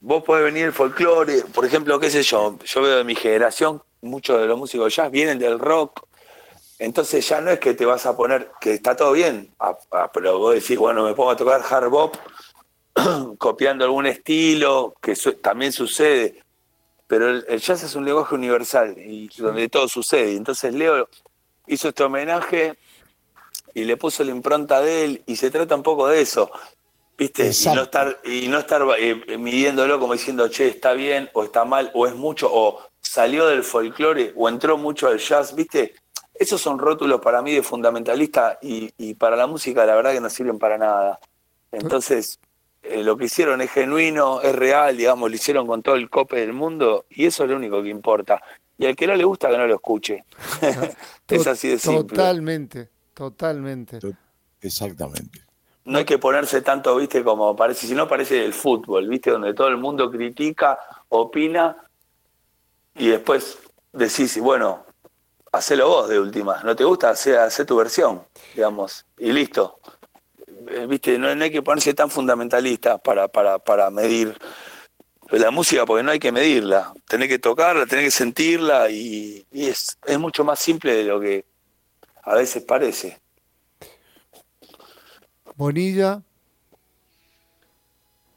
vos 0.00 0.24
podés 0.24 0.44
venir 0.44 0.64
el 0.66 0.72
folclore, 0.72 1.42
por 1.54 1.64
ejemplo, 1.64 1.98
qué 2.00 2.10
sé 2.10 2.22
yo, 2.22 2.58
yo 2.64 2.82
veo 2.82 2.96
de 2.98 3.04
mi 3.04 3.14
generación, 3.14 3.82
muchos 4.00 4.40
de 4.40 4.46
los 4.46 4.58
músicos 4.58 4.94
jazz 4.96 5.10
vienen 5.10 5.38
del 5.38 5.58
rock, 5.58 6.02
entonces 6.78 7.28
ya 7.28 7.40
no 7.40 7.50
es 7.50 7.60
que 7.60 7.74
te 7.74 7.84
vas 7.84 8.06
a 8.06 8.16
poner, 8.16 8.50
que 8.60 8.72
está 8.74 8.96
todo 8.96 9.12
bien, 9.12 9.52
a- 9.60 9.76
a- 9.92 10.10
pero 10.10 10.38
vos 10.38 10.54
decís, 10.54 10.78
bueno, 10.78 11.04
me 11.04 11.14
pongo 11.14 11.30
a 11.30 11.36
tocar 11.36 11.62
hard 11.68 11.88
bop 11.90 12.16
copiando 13.38 13.84
algún 13.84 14.06
estilo, 14.06 14.94
que 15.00 15.14
su- 15.14 15.34
también 15.34 15.72
sucede, 15.72 16.42
pero 17.06 17.28
el, 17.28 17.44
el 17.48 17.60
jazz 17.60 17.82
es 17.82 17.94
un 17.94 18.04
lenguaje 18.04 18.34
universal 18.34 18.94
y 18.98 19.28
donde 19.36 19.68
todo 19.68 19.86
sucede. 19.86 20.34
Entonces 20.34 20.72
Leo 20.74 21.08
hizo 21.66 21.88
este 21.90 22.02
homenaje 22.02 22.76
y 23.74 23.84
le 23.84 23.96
puso 23.96 24.24
la 24.24 24.30
impronta 24.30 24.80
de 24.80 25.04
él 25.04 25.22
y 25.26 25.36
se 25.36 25.50
trata 25.50 25.74
un 25.74 25.82
poco 25.82 26.08
de 26.08 26.20
eso, 26.20 26.50
¿viste? 27.16 27.50
Y 27.50 27.74
no 27.74 27.82
estar, 27.82 28.20
y 28.24 28.48
no 28.48 28.58
estar 28.58 28.82
eh, 28.98 29.38
midiéndolo 29.38 29.98
como 29.98 30.12
diciendo, 30.12 30.48
che, 30.48 30.68
está 30.68 30.92
bien 30.92 31.30
o 31.32 31.44
está 31.44 31.64
mal 31.64 31.90
o 31.94 32.06
es 32.06 32.14
mucho 32.14 32.48
o 32.52 32.80
salió 33.00 33.46
del 33.46 33.64
folclore 33.64 34.32
o 34.36 34.48
entró 34.48 34.78
mucho 34.78 35.08
al 35.08 35.18
jazz, 35.18 35.54
¿viste? 35.54 35.94
Esos 36.34 36.60
son 36.60 36.78
rótulos 36.78 37.20
para 37.20 37.42
mí 37.42 37.52
de 37.52 37.62
fundamentalista 37.62 38.58
y, 38.62 38.92
y 38.96 39.14
para 39.14 39.36
la 39.36 39.46
música 39.46 39.84
la 39.84 39.94
verdad 39.94 40.12
que 40.12 40.20
no 40.20 40.30
sirven 40.30 40.58
para 40.58 40.78
nada. 40.78 41.20
Entonces, 41.70 42.38
eh, 42.82 43.02
lo 43.04 43.16
que 43.16 43.26
hicieron 43.26 43.60
es 43.60 43.70
genuino, 43.70 44.40
es 44.40 44.54
real, 44.54 44.96
digamos, 44.96 45.30
lo 45.30 45.36
hicieron 45.36 45.66
con 45.66 45.82
todo 45.82 45.94
el 45.94 46.10
cope 46.10 46.40
del 46.40 46.52
mundo 46.52 47.06
y 47.10 47.26
eso 47.26 47.44
es 47.44 47.50
lo 47.50 47.56
único 47.56 47.82
que 47.82 47.88
importa. 47.88 48.42
Y 48.76 48.86
al 48.86 48.96
que 48.96 49.06
no 49.06 49.14
le 49.14 49.24
gusta, 49.24 49.48
que 49.48 49.58
no 49.58 49.66
lo 49.66 49.74
escuche. 49.74 50.24
es 51.28 51.46
así 51.46 51.68
de 51.68 51.78
simple. 51.78 52.16
Totalmente, 52.16 52.88
totalmente. 53.14 53.98
Exactamente. 54.60 55.44
No 55.84 55.98
hay 55.98 56.04
que 56.04 56.18
ponerse 56.18 56.62
tanto, 56.62 56.94
viste, 56.96 57.24
como 57.24 57.56
parece, 57.56 57.86
si 57.86 57.94
no 57.94 58.06
parece 58.06 58.44
el 58.44 58.52
fútbol, 58.52 59.08
viste, 59.08 59.30
donde 59.30 59.52
todo 59.52 59.68
el 59.68 59.78
mundo 59.78 60.10
critica, 60.10 60.78
opina 61.08 61.76
y 62.94 63.08
después 63.08 63.58
decís, 63.92 64.38
bueno, 64.38 64.86
hacelo 65.50 65.88
vos 65.88 66.08
de 66.08 66.20
última. 66.20 66.62
¿No 66.62 66.76
te 66.76 66.84
gusta? 66.84 67.10
Hacé, 67.10 67.36
hacé 67.36 67.64
tu 67.64 67.76
versión, 67.76 68.22
digamos, 68.54 69.06
y 69.18 69.32
listo. 69.32 69.80
Eh, 70.68 70.86
Viste, 70.86 71.18
no, 71.18 71.34
no 71.34 71.44
hay 71.44 71.50
que 71.50 71.62
ponerse 71.62 71.94
tan 71.94 72.10
fundamentalista 72.10 72.98
para, 72.98 73.28
para, 73.28 73.58
para 73.58 73.90
medir 73.90 74.36
la 75.30 75.50
música, 75.50 75.84
porque 75.86 76.02
no 76.02 76.10
hay 76.10 76.18
que 76.18 76.32
medirla. 76.32 76.92
Tenés 77.08 77.28
que 77.28 77.38
tocarla, 77.38 77.86
tenés 77.86 78.06
que 78.06 78.10
sentirla 78.10 78.90
y, 78.90 79.44
y 79.50 79.66
es, 79.66 79.98
es 80.06 80.18
mucho 80.18 80.44
más 80.44 80.58
simple 80.58 80.94
de 80.94 81.04
lo 81.04 81.20
que 81.20 81.44
a 82.22 82.34
veces 82.34 82.62
parece. 82.64 83.18
Bonilla, 85.56 86.22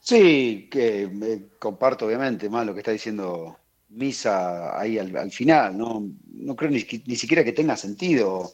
Sí, 0.05 0.67
que 0.69 1.03
eh, 1.03 1.47
comparto 1.57 2.05
obviamente 2.05 2.47
más 2.47 2.63
lo 2.63 2.75
que 2.75 2.81
está 2.81 2.91
diciendo 2.91 3.57
misa 3.89 4.79
ahí 4.79 4.99
al, 4.99 5.15
al 5.17 5.31
final, 5.31 5.75
¿no? 5.75 6.07
No 6.31 6.55
creo 6.55 6.69
ni, 6.69 6.85
ni 7.07 7.15
siquiera 7.15 7.43
que 7.43 7.53
tenga 7.53 7.75
sentido, 7.75 8.53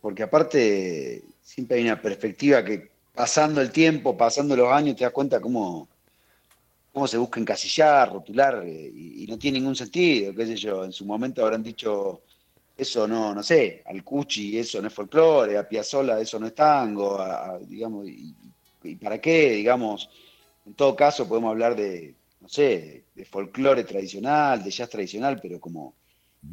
porque 0.00 0.22
aparte 0.22 1.24
siempre 1.42 1.78
hay 1.78 1.84
una 1.84 2.00
perspectiva 2.00 2.64
que 2.64 2.88
pasando 3.12 3.60
el 3.60 3.72
tiempo, 3.72 4.16
pasando 4.16 4.54
los 4.54 4.70
años, 4.72 4.94
te 4.94 5.02
das 5.02 5.12
cuenta 5.12 5.40
cómo, 5.40 5.88
cómo 6.92 7.08
se 7.08 7.18
busca 7.18 7.40
encasillar, 7.40 8.12
rotular, 8.12 8.62
eh, 8.64 8.92
y, 8.94 9.24
y 9.24 9.26
no 9.26 9.38
tiene 9.38 9.58
ningún 9.58 9.74
sentido, 9.74 10.32
qué 10.36 10.46
sé 10.46 10.54
yo, 10.56 10.84
en 10.84 10.92
su 10.92 11.04
momento 11.04 11.42
habrán 11.44 11.64
dicho, 11.64 12.22
eso 12.76 13.08
no, 13.08 13.34
no 13.34 13.42
sé, 13.42 13.82
al 13.86 14.04
Cuchi 14.04 14.58
eso 14.58 14.82
no 14.82 14.88
es 14.88 14.94
folclore, 14.94 15.56
a 15.56 15.66
Piazzolla 15.66 16.20
eso 16.20 16.38
no 16.38 16.46
es 16.46 16.54
tango, 16.54 17.18
digamos, 17.62 18.06
y, 18.06 18.34
para 18.96 19.20
qué, 19.20 19.50
digamos, 19.52 20.08
en 20.64 20.74
todo 20.74 20.94
caso 20.94 21.26
podemos 21.26 21.50
hablar 21.50 21.74
de, 21.74 22.14
no 22.40 22.48
sé, 22.48 23.04
de, 23.14 23.24
folclore 23.24 23.84
tradicional, 23.84 24.62
de 24.62 24.70
jazz 24.70 24.90
tradicional, 24.90 25.40
pero 25.40 25.58
como, 25.58 25.94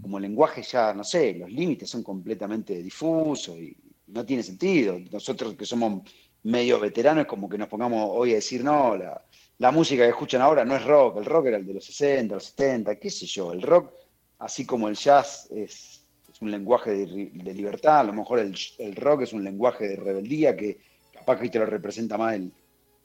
como 0.02 0.20
lenguaje 0.20 0.64
ya, 0.64 0.94
no 0.94 1.04
sé, 1.04 1.34
los 1.34 1.52
límites 1.52 1.90
son 1.90 2.02
completamente 2.02 2.82
difusos 2.82 3.56
y 3.58 3.76
no 4.08 4.26
tiene 4.26 4.42
sentido. 4.42 5.00
Nosotros 5.12 5.54
que 5.56 5.66
somos 5.66 6.02
medio 6.44 6.80
veteranos 6.80 7.28
como 7.28 7.48
que 7.48 7.58
nos 7.58 7.68
pongamos 7.68 8.10
hoy 8.12 8.32
a 8.32 8.36
decir, 8.36 8.64
no, 8.64 8.98
la, 8.98 9.24
la 9.60 9.72
música 9.72 10.04
que 10.04 10.10
escuchan 10.10 10.42
ahora 10.42 10.66
no 10.66 10.76
es 10.76 10.84
rock, 10.84 11.18
el 11.18 11.26
rock 11.26 11.48
era 11.48 11.58
el 11.58 11.68
de 11.68 11.76
los 11.76 11.86
60, 11.86 12.34
los 12.36 12.46
70, 12.46 12.96
qué 12.96 13.10
sé 13.12 13.28
yo, 13.28 13.52
el 13.52 13.62
rock, 13.62 13.94
así 14.40 14.66
como 14.66 14.88
el 14.88 14.96
jazz 14.96 15.48
es 15.52 16.03
un 16.44 16.52
lenguaje 16.52 16.92
de, 16.92 17.54
libertad, 17.54 18.00
a 18.02 18.04
lo 18.04 18.14
mejor 18.14 18.40
el, 18.40 18.56
el 18.80 18.96
rock 18.96 19.24
es 19.24 19.34
un 19.34 19.44
lenguaje 19.44 19.88
de 19.88 19.96
rebeldía 19.96 20.56
que 20.56 20.78
capaz 21.12 21.40
que 21.40 21.50
te 21.50 21.60
lo 21.60 21.66
representa 21.66 22.18
más 22.18 22.36
el, 22.36 22.52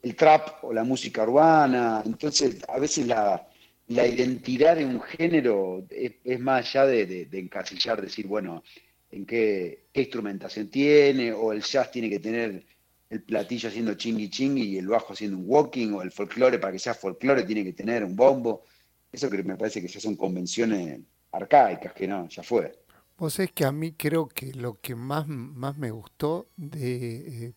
el 0.03 0.15
trap 0.15 0.63
o 0.63 0.73
la 0.73 0.83
música 0.83 1.23
urbana, 1.23 2.01
entonces 2.05 2.57
a 2.67 2.79
veces 2.79 3.07
la, 3.07 3.47
la 3.87 4.05
identidad 4.05 4.75
de 4.75 4.85
un 4.85 5.01
género 5.01 5.83
es, 5.89 6.39
más 6.39 6.67
allá 6.67 6.85
de, 6.85 7.25
de- 7.25 7.39
encasillar, 7.39 8.01
decir, 8.01 8.27
bueno, 8.27 8.63
en 9.11 9.25
qué, 9.25 9.85
qué 9.91 10.01
instrumentación 10.01 10.69
tiene, 10.69 11.33
o 11.33 11.51
el 11.51 11.61
jazz 11.63 11.89
tiene 11.91 12.09
que 12.09 12.19
tener 12.19 12.63
el 13.09 13.23
platillo 13.23 13.69
haciendo 13.69 13.95
chingui 13.95 14.29
chingui 14.29 14.63
y 14.63 14.77
el 14.77 14.87
bajo 14.87 15.13
haciendo 15.13 15.37
un 15.37 15.45
walking, 15.47 15.93
o 15.93 16.01
el 16.03 16.11
folclore, 16.11 16.59
para 16.59 16.73
que 16.73 16.79
sea 16.79 16.93
folclore, 16.93 17.43
tiene 17.43 17.63
que 17.63 17.73
tener 17.73 18.03
un 18.03 18.15
bombo. 18.15 18.63
Eso 19.11 19.27
que 19.29 19.41
me 19.41 19.55
parece 19.57 19.81
que 19.81 19.87
ya 19.87 19.99
son 19.99 20.15
convenciones 20.15 20.99
arcaicas, 21.31 21.93
que 21.93 22.07
no, 22.07 22.29
ya 22.29 22.43
fue. 22.43 22.71
Vos 23.19 23.33
sabés 23.33 23.51
que 23.51 23.65
a 23.65 23.73
mí 23.73 23.91
creo 23.91 24.29
que 24.29 24.53
lo 24.53 24.79
que 24.79 24.95
más, 24.95 25.27
más 25.27 25.77
me 25.77 25.91
gustó 25.91 26.47
de, 26.55 27.47
eh, 27.47 27.53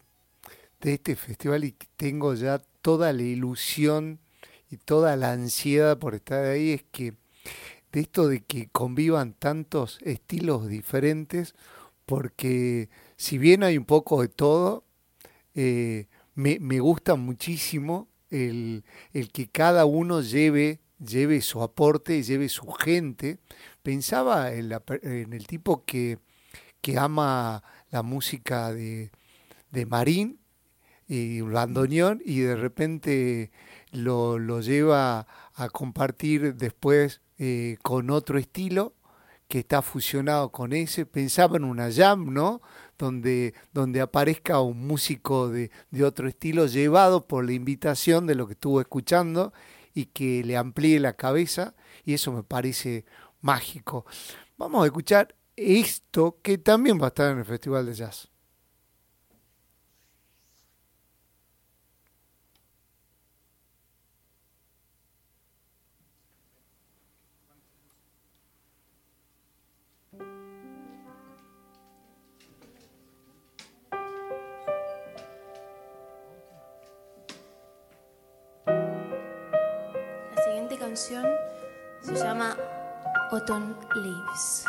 de 0.80 0.94
este 0.94 1.14
festival 1.14 1.62
y 1.62 1.76
tengo 1.97 2.34
ya 2.34 2.59
toda 2.80 3.12
la 3.12 3.22
ilusión 3.22 4.18
y 4.70 4.78
toda 4.78 5.14
la 5.16 5.30
ansiedad 5.30 5.98
por 5.98 6.16
estar 6.16 6.44
ahí 6.44 6.72
es 6.72 6.84
que 6.90 7.14
de 7.93 8.01
esto 8.01 8.26
de 8.26 8.40
que 8.40 8.70
convivan 8.70 9.34
tantos 9.34 10.01
estilos 10.02 10.66
diferentes, 10.66 11.55
porque 12.06 12.89
si 13.16 13.39
bien 13.39 13.62
hay 13.62 13.78
un 13.78 13.84
poco 13.84 14.20
de 14.22 14.28
todo, 14.28 14.82
eh, 15.55 16.09
me, 16.34 16.59
me 16.59 16.80
gusta 16.80 17.14
muchísimo 17.14 18.09
el, 18.30 18.82
el 19.12 19.30
que 19.30 19.47
cada 19.48 19.84
uno 19.84 20.22
lleve, 20.22 20.80
lleve 20.98 21.40
su 21.40 21.62
aporte, 21.62 22.22
lleve 22.22 22.48
su 22.48 22.66
gente. 22.72 23.39
Pensaba 23.82 24.52
en, 24.52 24.68
la 24.68 24.82
en 25.02 25.32
el 25.32 25.46
tipo 25.46 25.84
que, 25.84 26.18
que 26.80 26.98
ama 26.98 27.62
la 27.90 28.02
música 28.02 28.72
de, 28.72 29.10
de 29.70 29.86
Marín 29.86 30.38
y 31.09 31.40
un 31.40 31.52
bandoneón 31.52 32.22
y 32.24 32.40
de 32.40 32.56
repente 32.56 33.50
lo, 33.90 34.38
lo 34.38 34.60
lleva 34.60 35.26
a 35.54 35.68
compartir 35.68 36.54
después 36.54 37.20
eh, 37.38 37.76
con 37.82 38.10
otro 38.10 38.38
estilo 38.38 38.94
que 39.48 39.59
está 39.59 39.82
fusionado 39.82 40.50
con 40.50 40.72
ese. 40.72 41.04
Pensaba 41.04 41.56
en 41.59 41.64
una 41.64 41.92
jam, 41.92 42.32
¿no? 42.32 42.62
Donde, 42.98 43.52
donde 43.72 44.00
aparezca 44.00 44.60
un 44.60 44.86
músico 44.86 45.48
de, 45.48 45.70
de 45.90 46.04
otro 46.04 46.28
estilo 46.28 46.66
llevado 46.66 47.26
por 47.26 47.44
la 47.44 47.52
invitación 47.52 48.26
de 48.26 48.34
lo 48.34 48.46
que 48.46 48.54
estuvo 48.54 48.80
escuchando 48.80 49.52
y 49.92 50.06
que 50.06 50.42
le 50.44 50.56
amplíe 50.56 51.00
la 51.00 51.12
cabeza 51.14 51.74
y 52.04 52.14
eso 52.14 52.32
me 52.32 52.42
parece 52.42 53.04
mágico. 53.43 54.06
Vamos 54.56 54.82
a 54.82 54.86
escuchar 54.86 55.35
esto 55.56 56.39
que 56.43 56.59
también 56.59 56.98
va 57.01 57.06
a 57.06 57.09
estar 57.09 57.31
en 57.31 57.39
el 57.39 57.44
Festival 57.44 57.86
de 57.86 57.94
Jazz. 57.94 58.28
La 80.35 80.44
siguiente 80.44 80.78
canción 80.78 81.27
se 82.01 82.14
llama 82.14 82.56
Autumn 83.32 83.74
Leaves. 83.94 84.66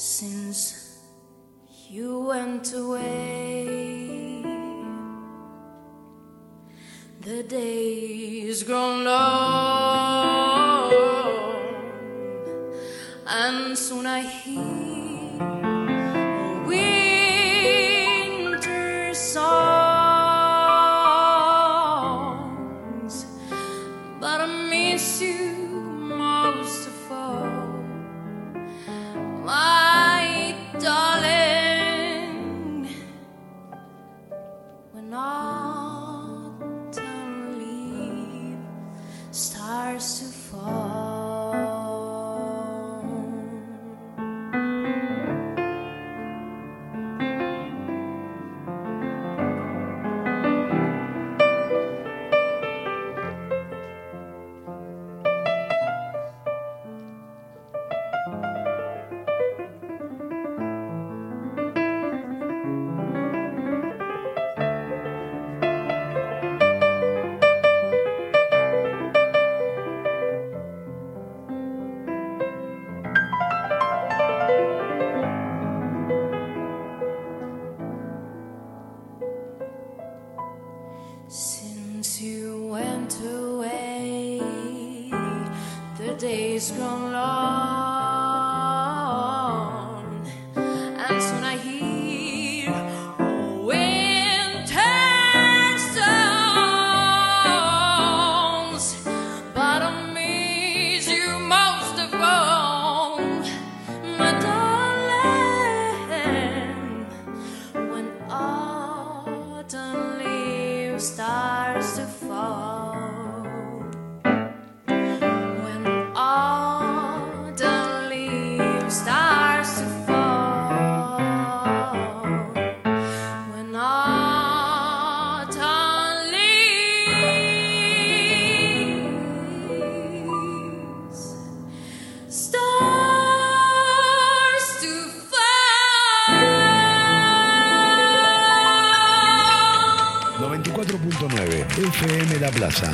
Since 0.00 0.96
you 1.90 2.20
went 2.20 2.72
away. 2.72 4.42
The 7.20 7.42
days 7.42 8.62
grown 8.62 9.04
long, 9.04 10.90
and 13.26 13.76
soon 13.76 14.06
I 14.06 14.22
hear 14.22 14.79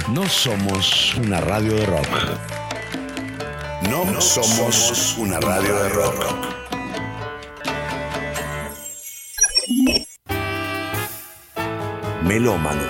No 0.09 0.29
somos 0.29 1.17
una 1.17 1.41
radio 1.41 1.75
de 1.75 1.85
rock. 1.85 2.07
No, 3.91 4.21
somos 4.21 5.17
una 5.19 5.41
radio 5.41 5.75
de 5.83 5.89
rock. 5.89 6.25
Melómano. 12.23 12.83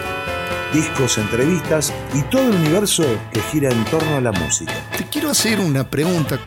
Discos, 0.74 1.16
entrevistas 1.16 1.90
y 2.12 2.20
todo 2.24 2.50
el 2.50 2.56
universo 2.56 3.04
que 3.32 3.40
gira 3.40 3.70
en 3.70 3.82
torno 3.86 4.16
a 4.16 4.20
la 4.20 4.32
música. 4.32 4.74
Te 4.98 5.08
quiero 5.08 5.30
hacer 5.30 5.58
una 5.58 5.88
pregunta. 5.88 6.38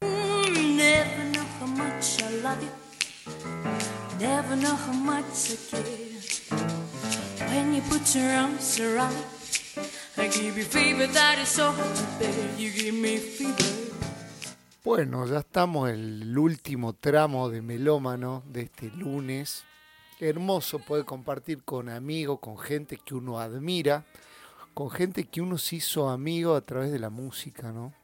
Never 0.00 1.32
know 1.32 1.44
how 1.60 1.66
much 1.66 2.20
I 2.20 2.42
love 2.44 2.60
you. 2.60 2.70
Never 4.20 4.56
know 4.56 4.76
how 4.76 4.92
much 4.92 5.50
I 5.50 5.56
care. 5.68 6.09
Bueno, 14.82 15.24
ya 15.28 15.38
estamos 15.38 15.90
en 15.90 15.94
el 15.94 16.36
último 16.36 16.92
tramo 16.94 17.48
de 17.48 17.62
Melómano 17.62 18.42
de 18.48 18.62
este 18.62 18.90
lunes. 18.90 19.62
Hermoso 20.18 20.80
poder 20.80 21.04
compartir 21.04 21.62
con 21.62 21.88
amigos, 21.88 22.40
con 22.40 22.58
gente 22.58 22.96
que 22.96 23.14
uno 23.14 23.38
admira, 23.38 24.04
con 24.74 24.90
gente 24.90 25.26
que 25.28 25.40
uno 25.40 25.56
se 25.56 25.76
hizo 25.76 26.08
amigo 26.08 26.56
a 26.56 26.62
través 26.62 26.90
de 26.90 26.98
la 26.98 27.10
música, 27.10 27.70
¿no? 27.70 27.94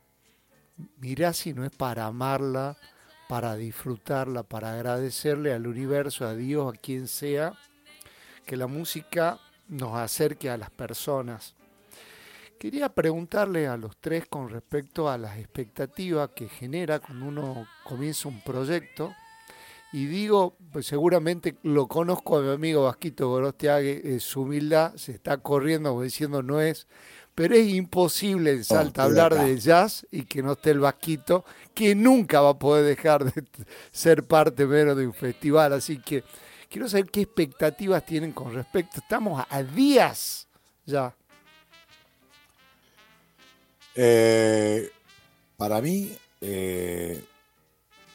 Mirá 0.98 1.32
si 1.32 1.52
no 1.52 1.64
es 1.64 1.72
para 1.72 2.06
amarla, 2.06 2.76
para 3.28 3.56
disfrutarla, 3.56 4.44
para 4.44 4.72
agradecerle 4.72 5.52
al 5.52 5.66
universo, 5.66 6.24
a 6.26 6.36
Dios, 6.36 6.72
a 6.72 6.78
quien 6.78 7.08
sea, 7.08 7.54
que 8.44 8.56
la 8.56 8.68
música 8.68 9.40
nos 9.68 9.94
acerque 9.94 10.50
a 10.50 10.56
las 10.56 10.70
personas. 10.70 11.54
Quería 12.58 12.88
preguntarle 12.88 13.66
a 13.66 13.76
los 13.76 13.96
tres 13.98 14.26
con 14.28 14.48
respecto 14.48 15.10
a 15.10 15.18
las 15.18 15.38
expectativas 15.38 16.30
que 16.34 16.48
genera 16.48 17.00
cuando 17.00 17.26
uno 17.26 17.68
comienza 17.84 18.28
un 18.28 18.40
proyecto. 18.40 19.14
Y 19.92 20.06
digo, 20.06 20.56
pues 20.72 20.86
seguramente 20.86 21.56
lo 21.62 21.86
conozco 21.86 22.38
a 22.38 22.42
mi 22.42 22.50
amigo 22.50 22.84
Vasquito 22.84 23.28
Gorostiague, 23.28 24.02
eh, 24.04 24.20
su 24.20 24.42
humildad 24.42 24.94
se 24.96 25.12
está 25.12 25.38
corriendo 25.38 26.00
diciendo 26.00 26.42
no 26.42 26.60
es, 26.60 26.86
pero 27.34 27.54
es 27.54 27.68
imposible 27.68 28.52
en 28.52 28.64
Salta 28.64 29.04
hablar 29.04 29.34
de 29.34 29.58
jazz 29.58 30.06
y 30.10 30.22
que 30.22 30.42
no 30.42 30.52
esté 30.52 30.70
el 30.70 30.80
Vasquito, 30.80 31.44
que 31.74 31.94
nunca 31.94 32.40
va 32.40 32.50
a 32.50 32.58
poder 32.58 32.84
dejar 32.84 33.30
de 33.30 33.44
ser 33.92 34.24
parte 34.24 34.66
menos 34.66 34.96
de 34.96 35.06
un 35.06 35.12
festival. 35.12 35.74
Así 35.74 35.98
que 35.98 36.24
quiero 36.70 36.88
saber 36.88 37.10
qué 37.10 37.22
expectativas 37.22 38.04
tienen 38.04 38.32
con 38.32 38.52
respecto. 38.54 39.00
Estamos 39.00 39.44
a- 39.48 39.62
días 39.62 40.46
ya. 40.84 41.14
Eh, 43.94 44.90
para 45.56 45.80
mí, 45.80 46.12
eh, 46.40 47.24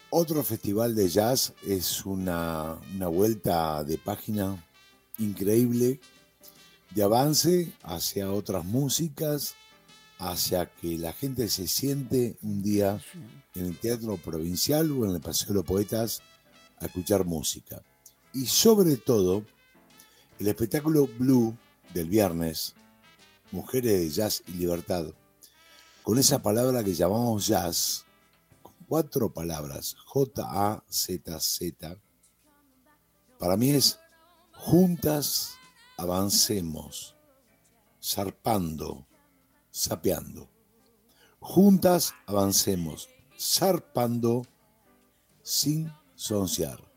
otro 0.10 0.44
festival 0.44 0.94
de 0.96 1.10
jazz 1.10 1.54
es 1.66 2.06
una, 2.06 2.78
una 2.94 3.08
vuelta 3.08 3.84
de 3.84 3.98
página 3.98 4.64
increíble 5.18 6.00
de 6.92 7.04
avance 7.04 7.72
hacia 7.84 8.32
otras 8.32 8.66
músicas, 8.66 9.56
hacia 10.20 10.68
que 10.68 10.98
la 10.98 11.14
gente 11.14 11.48
se 11.48 11.68
siente 11.68 12.36
un 12.44 12.62
día 12.62 13.02
en 13.56 13.66
el 13.66 13.78
Teatro 13.78 14.18
Provincial 14.18 14.92
o 14.92 15.06
en 15.06 15.16
el 15.16 15.22
Paseo 15.22 15.48
de 15.50 15.54
los 15.56 15.66
Poetas 15.66 16.22
a 16.80 16.86
escuchar 16.86 17.26
música. 17.26 17.82
Y 18.34 18.46
sobre 18.46 18.98
todo, 18.98 19.44
el 20.40 20.48
espectáculo 20.48 21.08
Blue 21.20 21.56
del 21.94 22.08
viernes, 22.08 22.74
Mujeres 23.52 24.00
de 24.00 24.10
Jazz 24.10 24.44
y 24.48 24.54
Libertad, 24.54 25.08
con 26.04 26.18
esa 26.18 26.42
palabra 26.42 26.84
que 26.84 26.94
llamamos 26.94 27.48
jazz, 27.48 28.06
cuatro 28.88 29.34
palabras, 29.34 29.96
J-A-Z-Z, 30.06 31.98
para 33.38 33.58
mí 33.58 33.72
es 33.72 34.00
juntas 34.54 35.56
avancemos, 35.98 37.16
zarpando, 38.02 39.06
sapeando. 39.72 40.50
Juntas 41.40 42.14
avancemos, 42.28 43.10
zarpando, 43.40 44.44
sin 45.42 45.92
sonciar. 46.16 46.91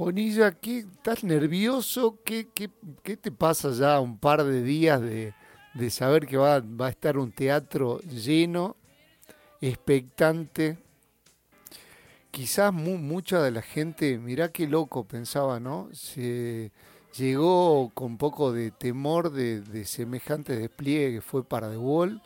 Bonilla, 0.00 0.52
¿qué, 0.52 0.78
¿estás 0.78 1.24
nervioso? 1.24 2.20
¿Qué, 2.24 2.48
qué, 2.54 2.70
qué 3.02 3.18
te 3.18 3.30
pasa 3.30 3.70
ya 3.70 4.00
un 4.00 4.16
par 4.16 4.42
de 4.44 4.62
días 4.62 4.98
de, 4.98 5.34
de 5.74 5.90
saber 5.90 6.26
que 6.26 6.38
va, 6.38 6.60
va 6.60 6.86
a 6.86 6.88
estar 6.88 7.18
un 7.18 7.30
teatro 7.32 8.00
lleno, 8.00 8.76
expectante? 9.60 10.78
Quizás 12.30 12.72
mu- 12.72 12.96
mucha 12.96 13.42
de 13.42 13.50
la 13.50 13.60
gente, 13.60 14.16
mirá 14.16 14.50
qué 14.50 14.66
loco 14.66 15.04
pensaba, 15.04 15.60
¿no? 15.60 15.90
Se 15.92 16.72
llegó 17.18 17.90
con 17.92 18.16
poco 18.16 18.52
de 18.52 18.70
temor 18.70 19.30
de, 19.30 19.60
de 19.60 19.84
semejante 19.84 20.56
despliegue 20.56 21.16
que 21.16 21.20
fue 21.20 21.44
para 21.44 21.68
The 21.70 21.76
Wall. 21.76 22.22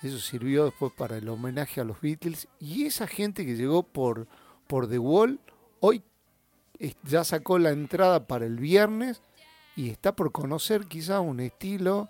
Eso 0.00 0.20
sirvió 0.20 0.66
después 0.66 0.92
para 0.96 1.16
el 1.18 1.28
homenaje 1.28 1.80
a 1.80 1.84
los 1.84 2.00
Beatles. 2.00 2.46
Y 2.60 2.84
esa 2.84 3.08
gente 3.08 3.44
que 3.44 3.56
llegó 3.56 3.82
por, 3.82 4.28
por 4.68 4.88
The 4.88 5.00
Wall, 5.00 5.40
hoy 5.80 6.04
ya 7.04 7.24
sacó 7.24 7.58
la 7.58 7.70
entrada 7.70 8.26
para 8.26 8.46
el 8.46 8.58
viernes 8.58 9.22
y 9.76 9.90
está 9.90 10.14
por 10.14 10.32
conocer 10.32 10.86
quizás 10.86 11.20
un 11.20 11.40
estilo 11.40 12.08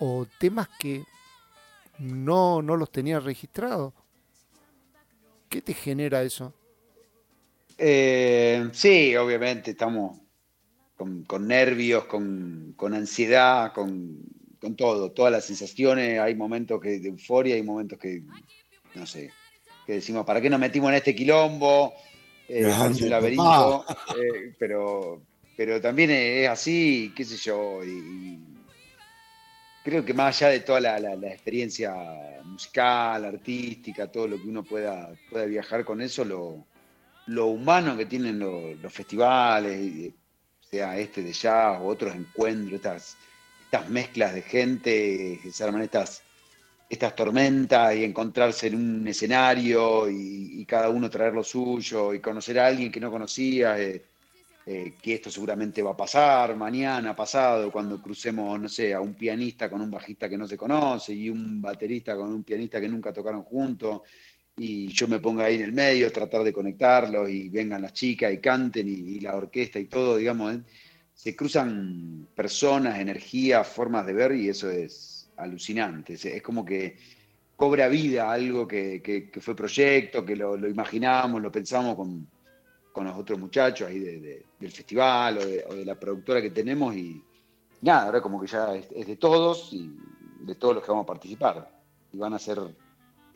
o 0.00 0.26
temas 0.38 0.68
que 0.78 1.04
no, 1.98 2.62
no 2.62 2.76
los 2.76 2.90
tenía 2.90 3.20
registrados. 3.20 3.92
¿Qué 5.48 5.62
te 5.62 5.74
genera 5.74 6.22
eso? 6.22 6.52
Eh, 7.78 8.68
sí, 8.72 9.16
obviamente 9.16 9.70
estamos 9.70 10.18
con, 10.96 11.46
nervios, 11.46 12.04
con, 12.04 12.74
con 12.76 12.92
ansiedad, 12.94 13.72
con, 13.72 14.18
con 14.60 14.74
todo, 14.74 15.12
todas 15.12 15.32
las 15.32 15.44
sensaciones. 15.44 16.20
Hay 16.20 16.34
momentos 16.34 16.80
que, 16.80 16.98
de 16.98 17.08
euforia, 17.08 17.54
hay 17.54 17.62
momentos 17.62 17.98
que, 17.98 18.22
no 18.94 19.06
sé, 19.06 19.30
que 19.86 19.94
decimos, 19.94 20.26
¿para 20.26 20.40
qué 20.40 20.50
nos 20.50 20.60
metimos 20.60 20.90
en 20.90 20.96
este 20.96 21.14
quilombo? 21.14 21.94
Eh, 22.48 22.64
un 22.64 23.10
laberinto, 23.10 23.84
eh, 24.16 24.54
pero, 24.58 25.22
pero 25.54 25.80
también 25.80 26.10
es 26.10 26.48
así, 26.48 27.12
qué 27.14 27.24
sé 27.24 27.36
yo, 27.36 27.84
y, 27.84 27.90
y 27.90 28.38
creo 29.82 30.04
que 30.04 30.14
más 30.14 30.40
allá 30.42 30.52
de 30.52 30.60
toda 30.60 30.80
la, 30.80 30.98
la- 30.98 31.16
la 31.16 31.28
experiencia 31.32 31.94
musical, 32.44 33.24
artística, 33.24 34.10
todo 34.10 34.26
lo 34.28 34.40
que 34.40 34.48
uno 34.48 34.64
pueda, 34.64 35.14
pueda 35.28 35.44
viajar 35.44 35.84
con 35.84 36.00
eso, 36.00 36.24
lo, 36.24 36.66
lo 37.26 37.46
humano 37.48 37.96
que 37.96 38.06
tienen 38.06 38.38
lo- 38.38 38.74
los 38.74 38.92
festivales, 38.92 39.78
y, 39.80 40.14
sea 40.60 40.98
este 40.98 41.22
de 41.22 41.32
jazz 41.32 41.80
o 41.80 41.86
otros 41.86 42.14
encuentros, 42.14 42.74
estas, 42.74 43.18
estas 43.58 43.88
mezclas 43.88 44.34
de 44.34 44.42
gente 44.42 45.40
que 45.42 45.50
se 45.50 45.64
arman 45.64 45.80
estas, 45.82 46.27
estas 46.88 47.14
tormentas 47.14 47.94
y 47.96 48.04
encontrarse 48.04 48.68
en 48.68 48.76
un 48.76 49.08
escenario 49.08 50.08
y, 50.10 50.64
cada 50.66 50.90
uno 50.90 51.08
traer 51.08 51.32
lo 51.32 51.42
suyo 51.42 52.12
y 52.12 52.20
conocer 52.20 52.58
a 52.58 52.66
alguien 52.66 52.92
que 52.92 53.00
no 53.00 53.10
conocía. 53.10 53.78
eh, 53.80 54.04
eh, 54.70 54.96
que 55.00 55.14
esto 55.14 55.30
seguramente 55.30 55.82
va 55.82 55.92
a 55.92 55.96
pasar 55.96 56.54
mañana, 56.54 57.16
pasado, 57.16 57.72
cuando 57.72 58.02
crucemos, 58.02 58.60
no 58.60 58.68
sé, 58.68 58.92
a 58.92 59.00
un 59.00 59.14
pianista 59.14 59.70
con 59.70 59.80
un 59.80 59.90
bajista 59.90 60.28
que 60.28 60.36
no 60.36 60.46
se 60.46 60.58
conoce 60.58 61.14
y 61.14 61.30
un 61.30 61.62
baterista 61.62 62.14
con 62.14 62.30
un 62.34 62.44
pianista 62.44 62.78
que 62.78 62.86
nunca 62.86 63.10
tocaron 63.10 63.44
juntos 63.44 64.02
y 64.58 64.88
yo 64.88 65.08
me 65.08 65.20
ponga 65.20 65.46
ahí 65.46 65.54
en 65.54 65.62
el 65.62 65.72
medio, 65.72 66.12
tratar 66.12 66.42
de 66.44 66.52
conectarlos 66.52 67.30
y 67.30 67.48
vengan 67.48 67.80
las 67.80 67.94
chicas 67.94 68.30
y 68.30 68.40
canten 68.40 68.86
y, 68.88 68.92
y 69.16 69.20
la 69.20 69.36
orquesta 69.36 69.78
y 69.78 69.86
todo, 69.86 70.18
digamos, 70.18 70.54
¿eh? 70.54 70.60
se 71.14 71.34
cruzan 71.34 72.28
personas, 72.34 72.98
energías, 72.98 73.66
formas 73.66 74.04
de 74.04 74.12
ver 74.12 74.32
y 74.32 74.50
eso 74.50 74.70
es 74.70 75.17
alucinante. 75.38 76.14
Es, 76.14 76.42
como 76.42 76.64
que 76.64 76.98
cobra 77.56 77.88
vida 77.88 78.30
algo 78.30 78.66
que, 78.66 79.02
que- 79.02 79.40
fue 79.40 79.54
proyecto, 79.56 80.24
que 80.24 80.36
lo, 80.36 80.56
lo 80.56 80.68
imaginamos, 80.68 81.40
lo 81.40 81.50
pensamos 81.50 81.96
con, 81.96 82.26
con 82.92 83.04
los 83.04 83.16
otros 83.16 83.38
muchachos 83.38 83.88
ahí 83.88 83.98
de- 83.98 84.20
de- 84.20 84.46
del 84.58 84.70
festival 84.70 85.38
o 85.38 85.74
de, 85.74 85.84
la 85.84 85.94
productora 85.98 86.42
que 86.42 86.50
tenemos 86.50 86.94
y 86.94 87.20
nada, 87.82 88.06
ahora 88.06 88.20
como 88.20 88.40
que 88.40 88.46
ya 88.46 88.74
es, 88.74 88.88
de 89.06 89.16
todos 89.16 89.72
y 89.72 89.90
de 90.44 90.54
todos 90.54 90.74
los 90.74 90.84
que 90.84 90.90
vamos 90.90 91.04
a 91.04 91.06
participar. 91.06 91.68
Y 92.12 92.18
van 92.18 92.34
a 92.34 92.38
ser 92.38 92.58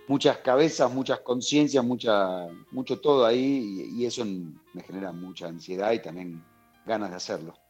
muchas 0.09 0.39
cabezas, 0.39 0.93
muchas 0.93 1.21
conciencias, 1.21 1.85
mucha, 1.85 2.47
mucho 2.71 3.01
todo 3.01 3.25
ahí 3.25 3.93
y 3.97 4.07
eso 4.07 4.25
me 4.25 4.83
genera 4.83 5.13
mucha 5.13 5.47
ansiedad 5.49 5.93
y 5.93 6.01
también 6.01 6.43
ganas 6.87 7.11
de 7.11 7.17
hacerlo. 7.17 7.62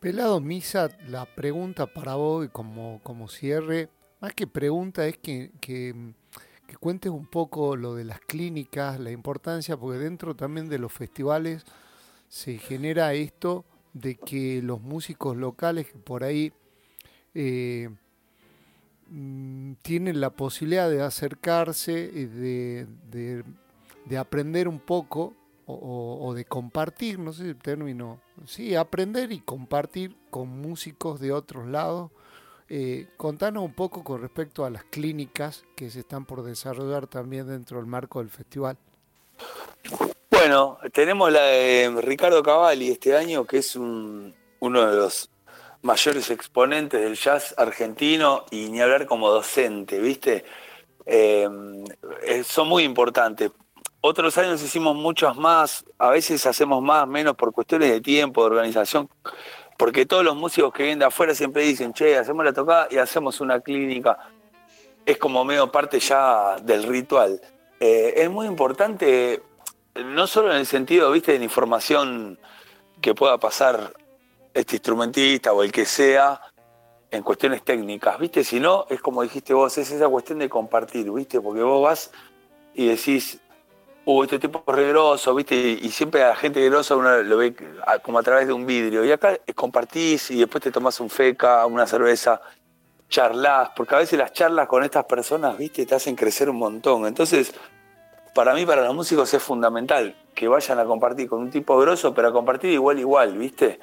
Pelado 0.00 0.40
Misa, 0.40 0.88
la 1.08 1.26
pregunta 1.26 1.86
para 1.86 2.14
vos 2.14 2.48
como, 2.52 3.00
como 3.02 3.28
cierre, 3.28 3.88
más 4.20 4.32
que 4.34 4.46
pregunta 4.46 5.06
es 5.06 5.18
que, 5.18 5.50
que, 5.60 5.94
cuentes 6.80 7.10
un 7.12 7.26
poco 7.26 7.76
lo 7.76 7.94
de 7.94 8.04
las 8.04 8.20
clínicas, 8.20 8.98
la 8.98 9.10
importancia, 9.10 9.76
porque 9.76 9.98
dentro 9.98 10.34
también 10.34 10.68
de 10.68 10.78
los 10.78 10.92
festivales 10.92 11.64
se 12.28 12.58
genera 12.58 13.12
esto 13.12 13.64
de 13.92 14.16
que 14.16 14.62
los 14.62 14.80
músicos 14.80 15.36
locales 15.36 15.88
que 15.92 15.98
por 15.98 16.24
ahí 16.24 16.52
eh, 17.34 17.90
mm, 19.10 19.72
tienen 19.82 20.20
la 20.20 20.30
posibilidad 20.30 20.90
de 20.90 21.02
acercarse 21.02 22.10
y 22.12 22.24
de, 22.26 22.86
de- 23.10 23.44
de 24.06 24.18
aprender 24.18 24.66
un 24.68 24.80
poco 24.80 25.34
o, 25.66 26.18
o- 26.22 26.34
de 26.34 26.44
compartir, 26.44 27.18
no 27.18 27.32
sé 27.32 27.44
el 27.50 27.56
término, 27.56 28.20
sí, 28.46 28.74
aprender 28.74 29.32
y 29.32 29.40
compartir 29.40 30.16
con 30.30 30.48
músicos 30.48 31.20
de 31.20 31.32
otros 31.32 31.66
lados. 31.66 32.10
Eh, 32.68 33.08
contanos 33.16 33.64
un 33.64 33.74
poco 33.74 34.04
con 34.04 34.20
respecto 34.22 34.64
a 34.64 34.70
las 34.70 34.84
clínicas 34.84 35.64
que 35.76 35.90
se 35.90 36.00
están 36.00 36.24
por 36.24 36.42
desarrollar 36.42 37.06
también 37.08 37.48
dentro 37.48 37.78
del 37.78 37.86
marco 37.86 38.20
del 38.20 38.30
festival. 38.30 38.76
Bueno, 40.30 40.78
tenemos 40.92 41.32
la 41.32 41.42
de 41.42 41.92
Ricardo 42.00 42.42
Cavalli 42.42 42.90
este 42.90 43.16
año, 43.16 43.44
que 43.44 43.58
es 43.58 43.74
un- 43.76 44.34
uno 44.60 44.86
de 44.88 44.96
los 44.96 45.30
mayores 45.82 46.30
exponentes 46.30 47.00
del 47.00 47.16
jazz 47.16 47.54
argentino 47.58 48.44
y 48.50 48.68
ni 48.68 48.80
hablar 48.80 49.06
como 49.06 49.30
docente, 49.30 49.98
¿viste? 49.98 50.44
Eh, 51.06 51.48
eh, 52.22 52.44
son 52.44 52.68
muy 52.68 52.84
importantes. 52.84 53.50
Otros 54.02 54.38
años 54.38 54.62
hicimos 54.62 54.96
muchos 54.96 55.36
más, 55.36 55.84
a 55.98 56.08
veces 56.08 56.46
hacemos 56.46 56.82
más, 56.82 57.06
menos 57.06 57.36
por 57.36 57.52
cuestiones 57.52 57.90
de 57.90 58.00
tiempo, 58.00 58.40
de 58.40 58.46
organización, 58.46 59.10
porque 59.76 60.06
todos 60.06 60.24
los 60.24 60.36
músicos 60.36 60.72
que 60.72 60.84
vienen 60.84 61.00
de 61.00 61.04
afuera 61.04 61.34
siempre 61.34 61.64
dicen, 61.64 61.92
che, 61.92 62.16
hacemos 62.16 62.44
la 62.44 62.54
tocada 62.54 62.88
y 62.90 62.96
hacemos 62.96 63.42
una 63.42 63.60
clínica. 63.60 64.18
Es 65.04 65.18
como 65.18 65.44
medio 65.44 65.70
parte 65.70 66.00
ya 66.00 66.56
del 66.62 66.84
ritual. 66.84 67.40
Eh, 67.78 68.14
es 68.16 68.30
muy 68.30 68.46
importante 68.46 69.42
no 69.94 70.26
solo 70.26 70.50
en 70.50 70.58
el 70.58 70.66
sentido, 70.66 71.10
viste, 71.10 71.32
de 71.32 71.38
la 71.38 71.44
información 71.44 72.38
que 73.02 73.14
pueda 73.14 73.38
pasar 73.38 73.92
este 74.54 74.76
instrumentista 74.76 75.52
o 75.52 75.62
el 75.62 75.72
que 75.72 75.84
sea 75.84 76.40
en 77.10 77.22
cuestiones 77.22 77.62
técnicas, 77.64 78.18
viste, 78.18 78.44
sino 78.44 78.86
es 78.88 79.00
como 79.00 79.22
dijiste 79.22 79.52
vos, 79.52 79.76
es 79.78 79.90
esa 79.90 80.08
cuestión 80.08 80.38
de 80.38 80.48
compartir, 80.48 81.10
viste, 81.10 81.40
porque 81.40 81.62
vos 81.62 81.82
vas 81.82 82.12
y 82.74 82.86
decís, 82.86 83.40
uh, 84.18 84.22
este 84.24 84.38
tipo 84.38 84.62
es 84.66 84.74
re 84.74 84.88
groso, 84.88 85.34
viste, 85.34 85.54
y, 85.54 85.88
siempre 85.90 86.22
a 86.22 86.28
la 86.28 86.36
gente 86.36 86.64
grosa 86.68 86.96
uno 86.96 87.22
lo 87.22 87.36
ve 87.36 87.54
como 88.02 88.18
a 88.18 88.22
través 88.22 88.46
de 88.46 88.52
un 88.52 88.66
vidrio, 88.66 89.04
y 89.04 89.12
acá 89.12 89.38
compartís 89.54 90.30
y 90.30 90.38
después 90.38 90.62
te 90.62 90.70
tomás 90.70 91.00
un 91.00 91.10
feca, 91.10 91.64
una 91.66 91.86
cerveza, 91.86 92.40
charlas, 93.08 93.70
porque 93.76 93.94
a 93.94 93.98
veces 93.98 94.18
las 94.18 94.32
charlas 94.32 94.68
con 94.68 94.84
estas 94.84 95.04
personas, 95.04 95.56
viste, 95.58 95.86
te 95.86 95.94
hacen 95.94 96.16
crecer 96.16 96.48
un 96.48 96.56
montón, 96.56 97.06
entonces 97.06 97.52
para 98.34 98.54
mí, 98.54 98.64
para 98.64 98.84
los 98.84 98.94
músicos 98.94 99.32
es 99.34 99.42
fundamental 99.42 100.14
que 100.34 100.48
vayan 100.48 100.78
a 100.78 100.84
compartir 100.84 101.28
con 101.28 101.40
un 101.40 101.50
tipo 101.50 101.76
grosso, 101.78 102.14
pero 102.14 102.28
a 102.28 102.32
compartir 102.32 102.70
igual, 102.70 102.98
igual, 102.98 103.36
¿viste? 103.36 103.80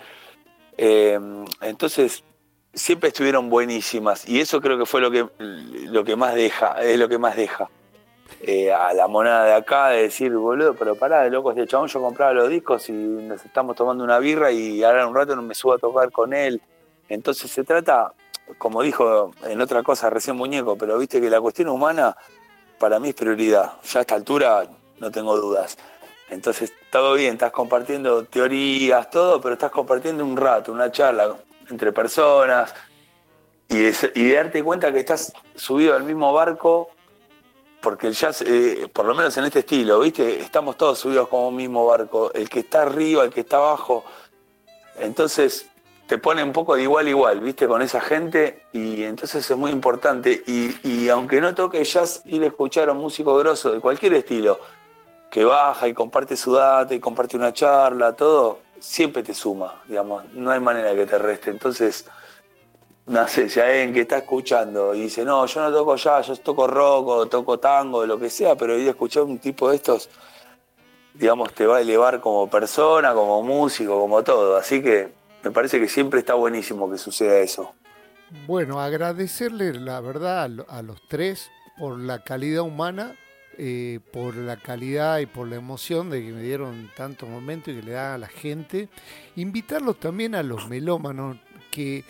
Eh, 0.77 1.19
entonces, 1.61 2.23
siempre 2.73 3.09
estuvieron 3.09 3.49
buenísimas 3.49 4.27
y 4.27 4.39
eso 4.39 4.61
creo 4.61 4.77
que 4.77 4.85
fue 4.85 5.01
lo 5.01 5.11
que, 5.11 5.27
lo 5.37 6.03
que 6.03 6.15
más 6.15 6.35
deja, 6.35 6.81
es 6.81 6.97
lo 6.97 7.09
que 7.09 7.17
más 7.17 7.35
deja. 7.35 7.69
Eh, 8.41 8.71
a 8.71 8.93
la 8.93 9.07
monada 9.07 9.45
de 9.45 9.53
acá 9.53 9.89
de 9.89 10.03
decir, 10.03 10.31
boludo, 10.31 10.75
pero 10.75 10.95
pará, 10.95 11.23
de 11.23 11.29
loco, 11.29 11.51
este 11.51 11.65
chabón 11.65 11.87
yo 11.87 12.01
compraba 12.01 12.33
los 12.33 12.49
discos 12.49 12.87
y 12.89 12.93
nos 12.93 13.43
estamos 13.43 13.75
tomando 13.75 14.03
una 14.03 14.19
birra 14.19 14.51
y 14.51 14.83
ahora 14.83 15.03
en 15.03 15.09
un 15.09 15.15
rato 15.15 15.35
no 15.35 15.41
me 15.41 15.55
subo 15.55 15.73
a 15.73 15.77
tocar 15.77 16.11
con 16.11 16.33
él. 16.33 16.61
Entonces 17.09 17.49
se 17.49 17.63
trata, 17.63 18.13
como 18.57 18.83
dijo 18.83 19.31
en 19.43 19.59
otra 19.59 19.81
cosa 19.81 20.09
recién 20.09 20.35
Muñeco, 20.35 20.77
pero 20.77 20.97
viste 20.97 21.19
que 21.19 21.29
la 21.29 21.41
cuestión 21.41 21.69
humana 21.69 22.15
para 22.77 22.99
mí 22.99 23.09
es 23.09 23.15
prioridad. 23.15 23.73
Ya 23.83 23.99
a 23.99 24.01
esta 24.01 24.15
altura 24.15 24.67
no 24.99 25.11
tengo 25.11 25.35
dudas. 25.35 25.77
Entonces, 26.29 26.73
todo 26.91 27.13
bien, 27.13 27.33
estás 27.33 27.51
compartiendo 27.51 28.25
teorías, 28.25 29.09
todo, 29.09 29.39
pero 29.41 29.53
estás 29.53 29.71
compartiendo 29.71 30.25
un 30.25 30.35
rato, 30.35 30.73
una 30.73 30.91
charla 30.91 31.35
entre 31.69 31.91
personas 31.91 32.73
y 33.69 33.87
y 34.15 34.31
darte 34.31 34.63
cuenta 34.63 34.91
que 34.91 34.99
estás 34.99 35.33
subido 35.55 35.95
al 35.95 36.03
mismo 36.03 36.33
barco, 36.33 36.89
porque 37.81 38.07
el 38.07 38.13
jazz, 38.13 38.41
eh, 38.41 38.89
por 38.91 39.05
lo 39.05 39.13
menos 39.13 39.37
en 39.37 39.45
este 39.45 39.59
estilo, 39.59 39.99
¿viste? 39.99 40.39
Estamos 40.41 40.77
todos 40.77 40.99
subidos 40.99 41.27
como 41.27 41.49
un 41.49 41.55
mismo 41.55 41.85
barco, 41.85 42.31
el 42.33 42.49
que 42.49 42.59
está 42.59 42.83
arriba, 42.83 43.23
el 43.23 43.31
que 43.31 43.41
está 43.41 43.57
abajo. 43.57 44.03
Entonces, 44.99 45.67
te 46.07 46.17
pone 46.17 46.43
un 46.43 46.53
poco 46.53 46.75
de 46.75 46.83
igual 46.83 47.07
igual, 47.07 47.39
¿viste? 47.41 47.67
Con 47.67 47.81
esa 47.81 48.01
gente 48.01 48.63
y 48.73 49.03
entonces 49.03 49.49
es 49.49 49.57
muy 49.57 49.71
importante. 49.71 50.43
Y, 50.47 50.75
y 50.83 51.09
aunque 51.09 51.39
no 51.41 51.53
toque 51.53 51.83
jazz, 51.83 52.21
ir 52.25 52.43
a 52.43 52.47
escuchar 52.47 52.89
a 52.89 52.93
un 52.93 52.99
músico 52.99 53.35
grosso 53.37 53.71
de 53.71 53.79
cualquier 53.79 54.13
estilo, 54.13 54.59
que 55.29 55.43
baja 55.43 55.87
y 55.87 55.93
comparte 55.93 56.35
su 56.37 56.53
data 56.53 56.93
y 56.93 56.99
comparte 56.99 57.35
una 57.35 57.53
charla, 57.53 58.13
todo, 58.13 58.59
siempre 58.79 59.23
te 59.23 59.33
suma, 59.33 59.81
digamos, 59.87 60.23
no 60.33 60.51
hay 60.51 60.59
manera 60.59 60.95
que 60.95 61.05
te 61.05 61.17
reste. 61.17 61.51
Entonces, 61.51 62.05
no 63.07 63.25
sé, 63.27 63.49
si 63.49 63.59
alguien 63.59 63.93
que 63.93 64.01
está 64.01 64.17
escuchando 64.17 64.93
y 64.93 65.03
dice, 65.03 65.23
no, 65.23 65.45
yo 65.45 65.61
no 65.61 65.71
toco 65.71 65.95
jazz, 65.95 66.27
yo 66.27 66.35
toco 66.35 66.67
rock 66.67 67.07
o 67.07 67.25
toco 67.25 67.57
tango, 67.57 68.05
lo 68.05 68.19
que 68.19 68.29
sea, 68.29 68.55
pero 68.55 68.77
ir 68.77 68.87
a 68.87 68.91
escuchar 68.91 69.23
un 69.23 69.39
tipo 69.39 69.69
de 69.69 69.77
estos, 69.77 70.09
digamos, 71.13 71.53
te 71.53 71.65
va 71.65 71.77
a 71.77 71.81
elevar 71.81 72.19
como 72.19 72.49
persona, 72.49 73.13
como 73.13 73.41
músico, 73.43 73.97
como 73.97 74.23
todo. 74.23 74.57
Así 74.57 74.81
que 74.81 75.09
me 75.41 75.51
parece 75.51 75.79
que 75.79 75.87
siempre 75.87 76.19
está 76.19 76.33
buenísimo 76.33 76.91
que 76.91 76.97
suceda 76.97 77.39
eso. 77.39 77.73
Bueno, 78.45 78.81
agradecerle 78.81 79.73
la 79.73 80.01
verdad 80.01 80.43
a 80.67 80.81
los 80.81 81.01
tres 81.07 81.49
por 81.79 81.97
la 81.97 82.23
calidad 82.25 82.63
humana, 82.63 83.15
eh, 83.57 84.01
por 84.11 84.35
la 84.35 84.57
calidad 84.57 85.19
y 85.19 85.27
por 85.27 85.47
la 85.47 85.55
emoción 85.55 86.09
de 86.09 86.21
que 86.21 86.33
me 86.33 86.41
dieron 86.41 86.91
tantos 86.97 87.29
momentos 87.29 87.73
y 87.73 87.77
que 87.77 87.83
le 87.83 87.91
dan 87.93 88.15
a 88.15 88.17
la 88.17 88.27
gente. 88.27 88.89
Invitarlos 89.37 89.97
también 89.97 90.35
a 90.35 90.43
los 90.43 90.67
melómanos 90.67 91.37
que, 91.71 92.03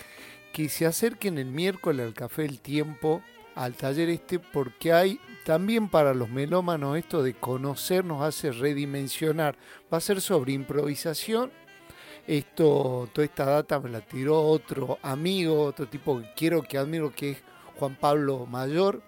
que 0.57 0.69
se 0.69 0.87
acerquen 0.87 1.37
el 1.37 1.51
miércoles 1.51 2.03
al 2.03 2.15
Café 2.15 2.41
del 2.41 2.59
Tiempo, 2.59 3.21
al 3.53 3.75
taller 3.75 4.09
este, 4.09 4.39
porque 4.39 4.91
hay 4.91 5.19
también 5.45 5.87
para 5.87 6.15
los 6.15 6.31
melómanos 6.31 6.97
esto 6.97 7.21
de 7.21 7.35
conocer 7.35 8.03
nos 8.03 8.23
hace 8.23 8.51
redimensionar. 8.51 9.55
Va 9.93 9.99
a 9.99 10.01
ser 10.01 10.19
sobre 10.19 10.53
improvisación 10.53 11.51
esto, 12.25 13.07
toda 13.13 13.25
esta 13.25 13.45
data 13.45 13.79
me 13.79 13.91
la 13.91 14.01
tiró 14.01 14.41
otro 14.41 14.97
amigo, 15.03 15.61
otro 15.61 15.87
tipo 15.87 16.19
que 16.19 16.33
quiero, 16.35 16.63
que 16.63 16.79
admiro, 16.79 17.13
que 17.13 17.29
es 17.33 17.37
Juan 17.77 17.95
Pablo 17.95 18.47
Mayor. 18.47 19.03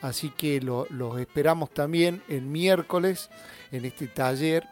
Así 0.00 0.30
que 0.30 0.58
lo- 0.62 0.86
los 0.88 1.20
esperamos 1.20 1.68
también 1.74 2.22
el 2.28 2.46
miércoles 2.46 3.28
en 3.72 3.84
este 3.84 4.06
taller. 4.06 4.66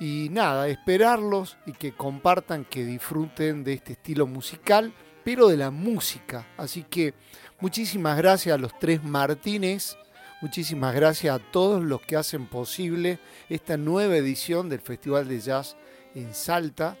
Y 0.00 0.28
nada, 0.30 0.68
esperarlos 0.68 1.58
y 1.66 1.72
que 1.72 1.92
compartan, 1.92 2.64
que 2.64 2.82
disfruten 2.86 3.62
de 3.62 3.74
este 3.74 3.92
estilo 3.92 4.26
musical, 4.26 4.94
pero 5.24 5.48
de 5.48 5.56
la 5.56 5.70
música. 5.70 6.46
Así 6.56 6.84
que 6.84 7.14
muchísimas 7.60 8.16
gracias 8.16 8.54
a 8.54 8.58
los 8.58 8.78
tres 8.78 9.02
Martínez. 9.02 9.96
Muchísimas 10.40 10.94
gracias 10.94 11.34
a 11.34 11.50
todos 11.50 11.84
los 11.84 12.00
que 12.00 12.16
hacen 12.16 12.46
posible 12.46 13.18
esta 13.48 13.76
nueva 13.76 14.16
edición 14.16 14.68
del 14.68 14.80
Festival 14.80 15.28
de 15.28 15.40
Jazz 15.40 15.76
en 16.14 16.34
Salta. 16.34 16.96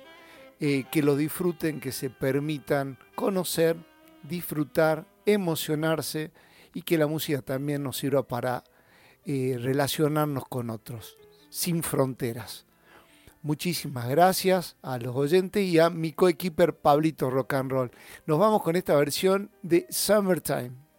Eh, 0.62 0.84
que 0.90 1.02
lo 1.02 1.16
disfruten, 1.16 1.80
que 1.80 1.90
se 1.90 2.10
permitan 2.10 2.98
conocer, 3.14 3.78
disfrutar, 4.22 5.06
emocionarse 5.24 6.32
y 6.74 6.82
que 6.82 6.98
la 6.98 7.06
música 7.06 7.40
también 7.40 7.82
nos 7.82 7.96
sirva 7.96 8.28
para 8.28 8.64
eh, 9.24 9.56
relacionarnos 9.58 10.44
con 10.46 10.68
otros, 10.68 11.16
sin 11.48 11.82
fronteras. 11.82 12.66
Muchísimas 13.42 14.06
gracias 14.08 14.76
a 14.82 14.98
los 14.98 15.16
oyentes 15.16 15.64
y 15.64 15.78
a 15.78 15.88
mi 15.88 16.12
coequiper 16.12 16.76
Pablito 16.76 17.30
Rock 17.30 17.54
and 17.54 17.70
Roll. 17.70 17.90
Nos 18.26 18.38
vamos 18.38 18.62
con 18.62 18.76
esta 18.76 18.94
versión 18.96 19.50
de 19.62 19.86
Summertime. 19.88 20.89